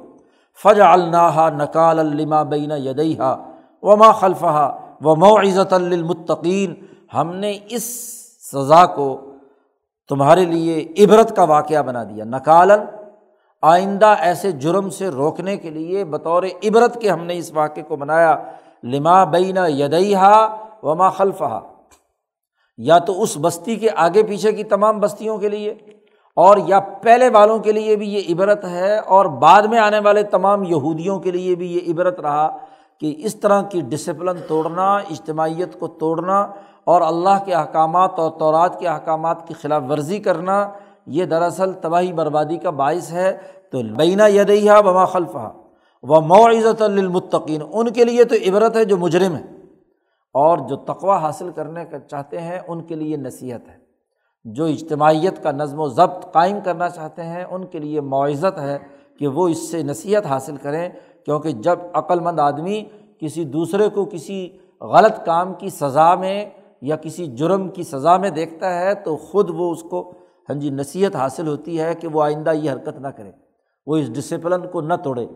فج 0.63 0.81
الناحا 0.81 1.49
نقال 1.49 1.99
الما 1.99 2.43
بین 2.43 2.71
یدیحا 2.71 3.35
وما 3.81 4.11
خلفہ 4.11 4.77
و 5.01 5.15
معزت 5.15 5.73
المطقین 5.73 6.73
ہم 7.13 7.35
نے 7.35 7.57
اس 7.69 7.83
سزا 8.51 8.85
کو 8.85 9.21
تمہارے 10.09 10.45
لیے 10.45 10.93
عبرت 10.99 11.35
کا 11.35 11.43
واقعہ 11.43 11.81
بنا 11.81 12.03
دیا۔ 12.03 12.25
نکالن 12.25 12.83
آئندہ 13.61 14.15
ایسے 14.19 14.51
جرم 14.51 14.89
سے 14.89 15.07
روکنے 15.07 15.57
کے 15.57 15.69
لیے 15.69 16.05
بطور 16.05 16.43
عبرت 16.43 17.01
کے 17.01 17.09
ہم 17.09 17.23
نے 17.23 17.37
اس 17.37 17.51
واقعے 17.53 17.83
کو 17.83 17.95
بنایا 17.95 18.35
لما 18.83 19.23
بین 19.23 19.57
یدیحا 19.67 20.47
وما 20.83 21.09
خلفہ 21.09 21.59
یا 22.77 22.97
تو 22.99 23.21
اس 23.21 23.37
بستی 23.37 23.75
کے 23.75 23.89
آگے 23.95 24.23
پیچھے 24.23 24.51
کی 24.53 24.63
تمام 24.63 24.99
بستیوں 24.99 25.37
کے 25.37 25.49
لیے، 25.49 25.73
اور 26.37 26.57
یا 26.67 26.79
پہلے 26.79 27.29
والوں 27.29 27.59
کے 27.59 27.71
لیے 27.71 27.95
بھی 27.95 28.13
یہ 28.13 28.33
عبرت 28.33 28.65
ہے، 28.65 28.97
اور 28.97 29.25
بعد 29.25 29.63
میں 29.63 29.79
آنے 29.79 29.99
والے 29.99 30.23
تمام 30.23 30.63
یہودیوں 30.63 31.19
کے 31.19 31.31
لیے 31.31 31.55
بھی 31.55 31.71
یہ 31.75 31.91
عبرت 31.91 32.19
رہا 32.19 32.47
کہ 33.01 33.13
اس 33.17 33.35
طرح 33.35 33.61
کی 33.61 33.81
ڈسپلن 33.81 34.37
توڑنا، 34.47 34.95
اجتماعیت 34.95 35.79
کو 35.79 35.87
توڑنا، 35.99 36.39
اور 36.83 37.01
اللہ 37.01 37.43
کے 37.45 37.53
احکامات 37.53 38.19
اور 38.19 38.31
تورات 38.31 38.79
کے 38.79 38.87
احکامات 38.87 39.47
کی 39.47 39.53
خلاف 39.53 39.83
ورزی 39.89 40.19
کرنا، 40.19 40.69
یہ 41.07 41.25
دراصل 41.25 41.73
تباہی 41.73 42.13
بربادی 42.13 42.57
کا 42.57 42.69
باعث 42.69 43.11
ہے۔ 43.11 43.31
تو 43.71 43.81
بینا 43.97 44.27
یدیہ 44.27 44.81
بما 44.85 45.05
خلفہ 45.05 45.49
و 46.03 46.21
معزت 46.21 46.81
المطقین 46.81 47.61
ان 47.73 47.89
کے 47.93 48.03
لیے 48.03 48.23
تو 48.23 48.35
عبرت 48.47 48.75
ہے 48.75 48.85
جو 48.85 48.97
مجرم 48.97 49.35
ہے۔ 49.35 49.41
اور 50.37 50.57
جو 50.57 50.75
تقوا 50.75 51.17
حاصل 51.17 51.49
کرنے 51.55 51.85
کا 51.85 51.99
چاہتے 51.99 52.41
ہیں، 52.41 52.59
ان 52.67 52.81
کے 52.81 52.95
لیے 52.95 53.17
نصیحت 53.17 53.67
ہے۔ 53.67 53.77
جو 54.45 54.65
اجتماعیت 54.65 55.43
کا 55.43 55.51
نظم 55.51 55.79
و 55.79 55.87
ضبط 55.87 56.33
قائم 56.33 56.59
کرنا 56.63 56.89
چاہتے 56.89 57.23
ہیں، 57.23 57.43
ان 57.43 57.65
کے 57.65 57.79
لیے 57.79 58.01
معزت 58.01 58.59
ہے 58.59 58.77
کہ 59.19 59.27
وہ 59.27 59.47
اس 59.47 59.71
سے 59.71 59.83
نصیحت 59.83 60.25
حاصل 60.25 60.57
کریں۔ 60.57 60.89
کیونکہ 61.25 61.51
جب 61.51 61.79
عقل 61.93 62.19
مند 62.19 62.39
آدمی 62.39 62.83
کسی 63.19 63.43
دوسرے 63.43 63.89
کو 63.89 64.05
کسی 64.05 64.57
غلط 64.81 65.25
کام 65.25 65.53
کی 65.53 65.69
سزا 65.69 66.15
میں 66.15 66.49
یا 66.81 66.95
کسی 66.95 67.25
جرم 67.25 67.69
کی 67.69 67.83
سزا 67.83 68.17
میں 68.17 68.29
دیکھتا 68.29 68.79
ہے، 68.79 68.93
تو 68.93 69.15
خود 69.15 69.49
وہ 69.53 69.71
اس 69.71 69.83
کو 69.83 70.13
ہاں 70.49 70.59
جی 70.59 70.69
نصیحت 70.69 71.15
حاصل 71.15 71.47
ہوتی 71.47 71.81
ہے 71.81 71.95
کہ 71.95 72.07
وہ 72.07 72.23
آئندہ 72.23 72.51
یہ 72.53 72.71
حرکت 72.71 72.99
نہ 72.99 73.07
کرے۔ 73.07 73.31
وہ 73.87 73.97
اس 73.97 74.13
ڈسپلن 74.13 74.67
کو 74.67 74.81
نہ 74.81 74.93
توڑے۔ 74.93 75.27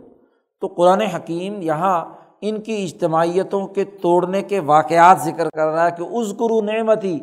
تو 0.62 0.68
قرآن 0.68 1.02
حکیم 1.02 1.62
یہاں 1.62 2.06
ان 2.42 2.62
کی 2.62 2.84
اجتماعیتوں 2.84 3.66
کے 3.68 3.84
توڑنے 4.02 4.42
کے 4.42 4.60
واقعات 4.60 5.18
ذکر 5.22 5.50
کر 5.50 5.66
رہا 5.66 5.86
ہے 5.86 5.92
کہ 5.98 6.04
اس 6.04 6.34
گرو 6.40 6.62
نعمت 6.62 7.04
ہی 7.04 7.20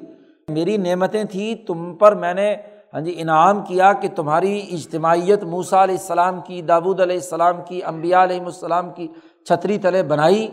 میری 0.49 0.77
نعمتیں 0.77 1.23
تھیں، 1.25 1.55
تم 1.67 1.95
پر 1.97 2.15
میں 2.15 2.35
نے 2.35 2.55
ہاں 2.95 3.01
جی 3.01 3.15
انعام 3.17 3.61
کیا 3.65 3.93
کہ 3.93 4.09
تمہاری 4.17 4.61
اجتماعیت 4.73 5.43
موسا 5.45 5.83
علیہ 5.85 5.97
السلام 5.97 6.41
کی 6.41 6.61
داود 6.63 7.01
علیہ 7.01 7.17
السلام 7.17 7.57
کی 7.69 7.83
امبیا 7.83 8.23
علیہم 8.25 8.45
السلام 8.45 8.91
کی 8.93 9.07
چھتری 9.47 9.79
تلے 9.79 10.03
بنائی۔ 10.03 10.49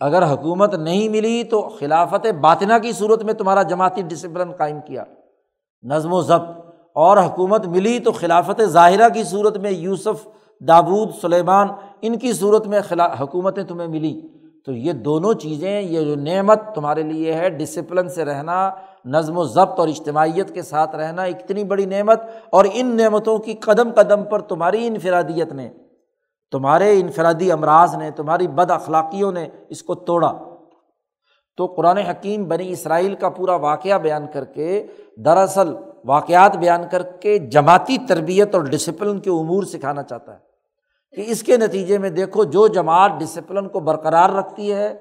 اگر 0.00 0.22
حکومت 0.32 0.74
نہیں 0.74 1.08
ملی 1.08 1.42
تو 1.44 1.60
خلافت 1.78 2.26
باطنا 2.40 2.78
کی 2.78 2.92
صورت 2.92 3.22
میں 3.22 3.34
تمہارا 3.34 3.62
جماعتی 3.62 4.02
ڈسپلن 4.02 4.52
قائم 4.52 4.80
کیا۔ 4.86 5.04
نظم 5.84 6.12
و 6.12 6.20
ضبط، 6.20 6.50
اور 6.96 7.18
حکومت 7.18 7.66
ملی 7.66 7.98
تو 7.98 8.12
خلافت 8.12 8.60
ظاہرہ 8.62 9.08
کی 9.08 9.24
صورت 9.24 9.56
میں 9.56 9.70
یوسف 9.70 10.26
دابود 10.60 11.08
سلیمان، 11.20 11.68
ان 12.02 12.18
کی 12.18 12.32
صورت 12.32 12.66
میں 12.66 12.80
خلا، 12.80 13.06
حکومتیں 13.20 13.62
تمہیں 13.62 13.88
ملیں 13.88 14.34
تو 14.64 14.72
یہ 14.72 14.92
دونوں 14.92 15.34
چیزیں، 15.34 15.82
یہ 15.82 16.00
جو 16.00 16.14
نعمت 16.14 16.60
تمہارے 16.74 17.02
لیے 17.02 17.32
ہے 17.32 17.50
ڈسپلن 17.50 18.08
سے 18.08 18.24
رہنا، 18.24 18.70
نظم 19.04 19.38
و 19.38 19.44
ضبط 19.44 19.80
اور 19.80 19.88
اجتماعیت 19.88 20.54
کے 20.54 20.62
ساتھ 20.62 20.96
رہنا 20.96 21.22
اتنی 21.22 21.64
بڑی 21.64 21.84
نعمت۔ 21.84 22.20
اور 22.50 22.64
ان 22.72 22.96
نعمتوں 22.96 23.38
کی 23.38 23.52
قدم 23.52 23.92
قدم 23.92 24.24
پر 24.24 24.40
تمہاری 24.40 24.86
انفرادیت 24.86 25.52
نے، 25.52 25.70
تمہارے 26.50 27.00
انفرادی 27.00 27.52
امراض 27.52 27.94
نے، 27.94 28.10
تمہاری 28.10 28.48
بد 28.48 28.70
اخلاقیوں 28.70 29.32
نے 29.32 29.48
اس 29.68 29.82
کو 29.82 29.94
توڑا۔ 29.94 30.38
تو 31.56 31.66
قرآن 31.66 31.98
حکیم 31.98 32.44
بنی 32.44 32.70
اسرائیل 32.70 33.14
کا 33.14 33.28
پورا 33.28 33.54
واقعہ 33.54 33.98
بیان 33.98 34.26
کر 34.32 34.44
کے 34.44 34.86
دراصل 35.16 35.74
واقعات 36.04 36.56
بیان 36.56 36.80
کر 36.90 37.02
کے 37.02 37.38
جماعتی 37.38 37.96
تربیت 38.08 38.54
اور 38.54 38.62
ڈسپلن 38.62 39.18
کے 39.18 39.30
امور 39.30 39.62
سکھانا 39.62 40.02
چاہتا 40.02 40.34
ہے 40.34 40.38
کہ 41.16 41.30
اس 41.30 41.42
کے 41.42 41.56
نتیجے 41.56 41.98
میں 41.98 42.10
دیکھو 42.10 42.44
جو 42.44 42.66
جماعت 42.66 43.10
ڈسپلن 43.18 43.68
کو 43.68 43.80
برقرار 43.80 44.30
رکھتی 44.30 44.72
ہے، 44.72 44.94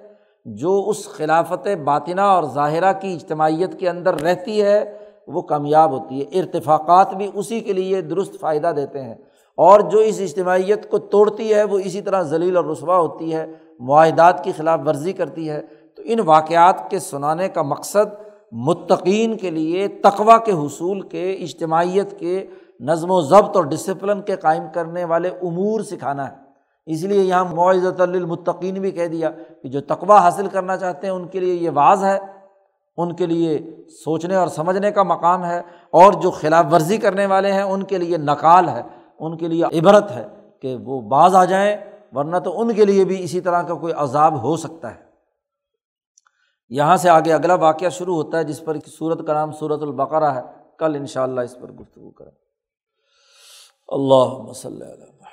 جو 0.45 0.83
اس 0.87 1.09
خلافت 1.09 1.67
باطنہ 1.83 2.21
اور 2.21 2.43
ظاہرہ 2.43 2.93
کی 2.93 3.13
اجتماعیت 3.13 3.79
کے 3.79 3.89
اندر 3.89 4.21
رہتی 4.21 4.61
ہے، 4.61 4.97
وہ 5.27 5.41
کامیاب 5.41 5.91
ہوتی 5.91 6.21
ہے۔ 6.21 6.39
ارتفاقات 6.39 7.13
بھی 7.13 7.31
اسی 7.33 7.59
کے 7.59 7.73
لیے 7.73 8.01
درست 8.01 8.39
فائدہ 8.39 8.71
دیتے 8.75 9.01
ہیں۔ 9.01 9.15
اور 9.57 9.79
جو 9.79 9.99
اس 9.99 10.19
اجتماعیت 10.19 10.89
کو 10.89 10.97
توڑتی 10.97 11.53
ہے، 11.53 11.63
وہ 11.63 11.79
اسی 11.79 12.01
طرح 12.01 12.21
ذلیل 12.21 12.57
اور 12.57 12.65
رسوا 12.65 12.97
ہوتی 12.97 13.35
ہے، 13.35 13.45
معاہدات 13.79 14.43
کی 14.43 14.51
خلاف 14.51 14.79
ورزی 14.85 15.13
کرتی 15.13 15.49
ہے۔ 15.49 15.61
تو 15.95 16.01
ان 16.05 16.19
واقعات 16.19 16.89
کے 16.89 16.99
سنانے 16.99 17.49
کا 17.49 17.61
مقصد 17.61 18.22
متقین 18.55 19.37
کے 19.37 19.51
لیے 19.51 19.87
تقوا 19.87 20.37
کے 20.37 20.51
حصول 20.51 21.01
کے، 21.01 21.33
اجتماعیت 21.33 22.19
کے، 22.19 22.45
نظم 22.79 23.11
و 23.11 23.21
ضبط 23.21 23.55
اور 23.55 23.63
ڈسپلن 23.63 24.21
کے 24.21 24.35
قائم 24.35 24.63
کرنے 24.73 25.05
والے 25.05 25.29
امور 25.29 25.81
سکھانا 25.81 26.31
ہے۔ 26.31 26.35
اس 26.85 27.03
لیے 27.03 27.21
یہاں 27.21 27.45
معزت 27.55 28.01
المطقین 28.01 28.73
بھی 28.73 28.91
کہہ 28.91 29.07
دیا 29.07 29.29
کہ 29.63 29.69
جو 29.69 29.81
تقوا 29.81 30.19
حاصل 30.19 30.47
کرنا 30.47 30.77
چاہتے 30.77 31.07
ہیں، 31.07 31.13
ان 31.13 31.27
کے 31.27 31.39
لیے 31.39 31.53
یہ 31.53 31.69
واضح 31.73 32.05
ہے۔ 32.05 32.19
ان 32.97 33.15
کے 33.15 33.25
لیے 33.25 33.59
سوچنے 33.89 34.35
اور 34.35 34.47
سمجھنے 34.47 34.91
کا 34.91 35.03
مقام 35.03 35.45
ہے۔ 35.45 35.59
اور 35.91 36.13
جو 36.13 36.31
خلاف 36.31 36.65
ورزی 36.71 36.97
کرنے 36.97 37.25
والے 37.25 37.51
ہیں، 37.51 37.61
ان 37.61 37.83
کے 37.83 37.97
لیے 37.97 38.17
نقال 38.17 38.69
ہے۔ 38.69 38.81
ان 39.19 39.37
کے 39.37 39.47
لیے 39.47 39.79
عبرت 39.79 40.11
ہے 40.11 40.27
کہ 40.61 40.75
وہ 40.75 41.01
بعض 41.01 41.35
آ 41.35 41.45
جائیں، 41.45 41.77
ورنہ 42.13 42.37
تو 42.37 42.61
ان 42.61 42.73
کے 42.73 42.85
لیے 42.85 43.05
بھی 43.05 43.23
اسی 43.23 43.41
طرح 43.41 43.61
کا 43.61 43.73
کوئی 43.73 43.93
عذاب 43.93 44.43
ہو 44.43 44.57
سکتا 44.57 44.91
ہے۔ 44.91 45.12
یہاں 46.75 46.97
سے 46.97 47.09
آگے 47.09 47.33
اگلا 47.33 47.55
واقعہ 47.55 47.89
شروع 47.89 48.15
ہوتا 48.15 48.37
ہے 48.37 48.43
جس 48.43 48.65
پر 48.65 48.77
صورت 48.87 49.27
کا 49.27 49.33
نام 49.33 49.51
صورت 49.51 49.81
البقرہ 49.81 50.23
ہے۔ 50.23 50.41
کل 50.77 50.95
ان 50.95 51.05
شاء 51.05 51.23
اللہ 51.23 51.41
اس 51.41 51.55
پر 51.61 51.71
گفتگو 51.71 52.11
کریں۔ 52.11 52.31
اللہ 53.87 54.49
مسلم 54.49 55.23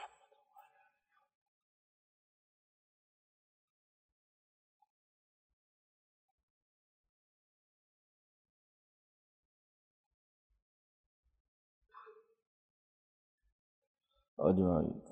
اجمائی 14.38 15.09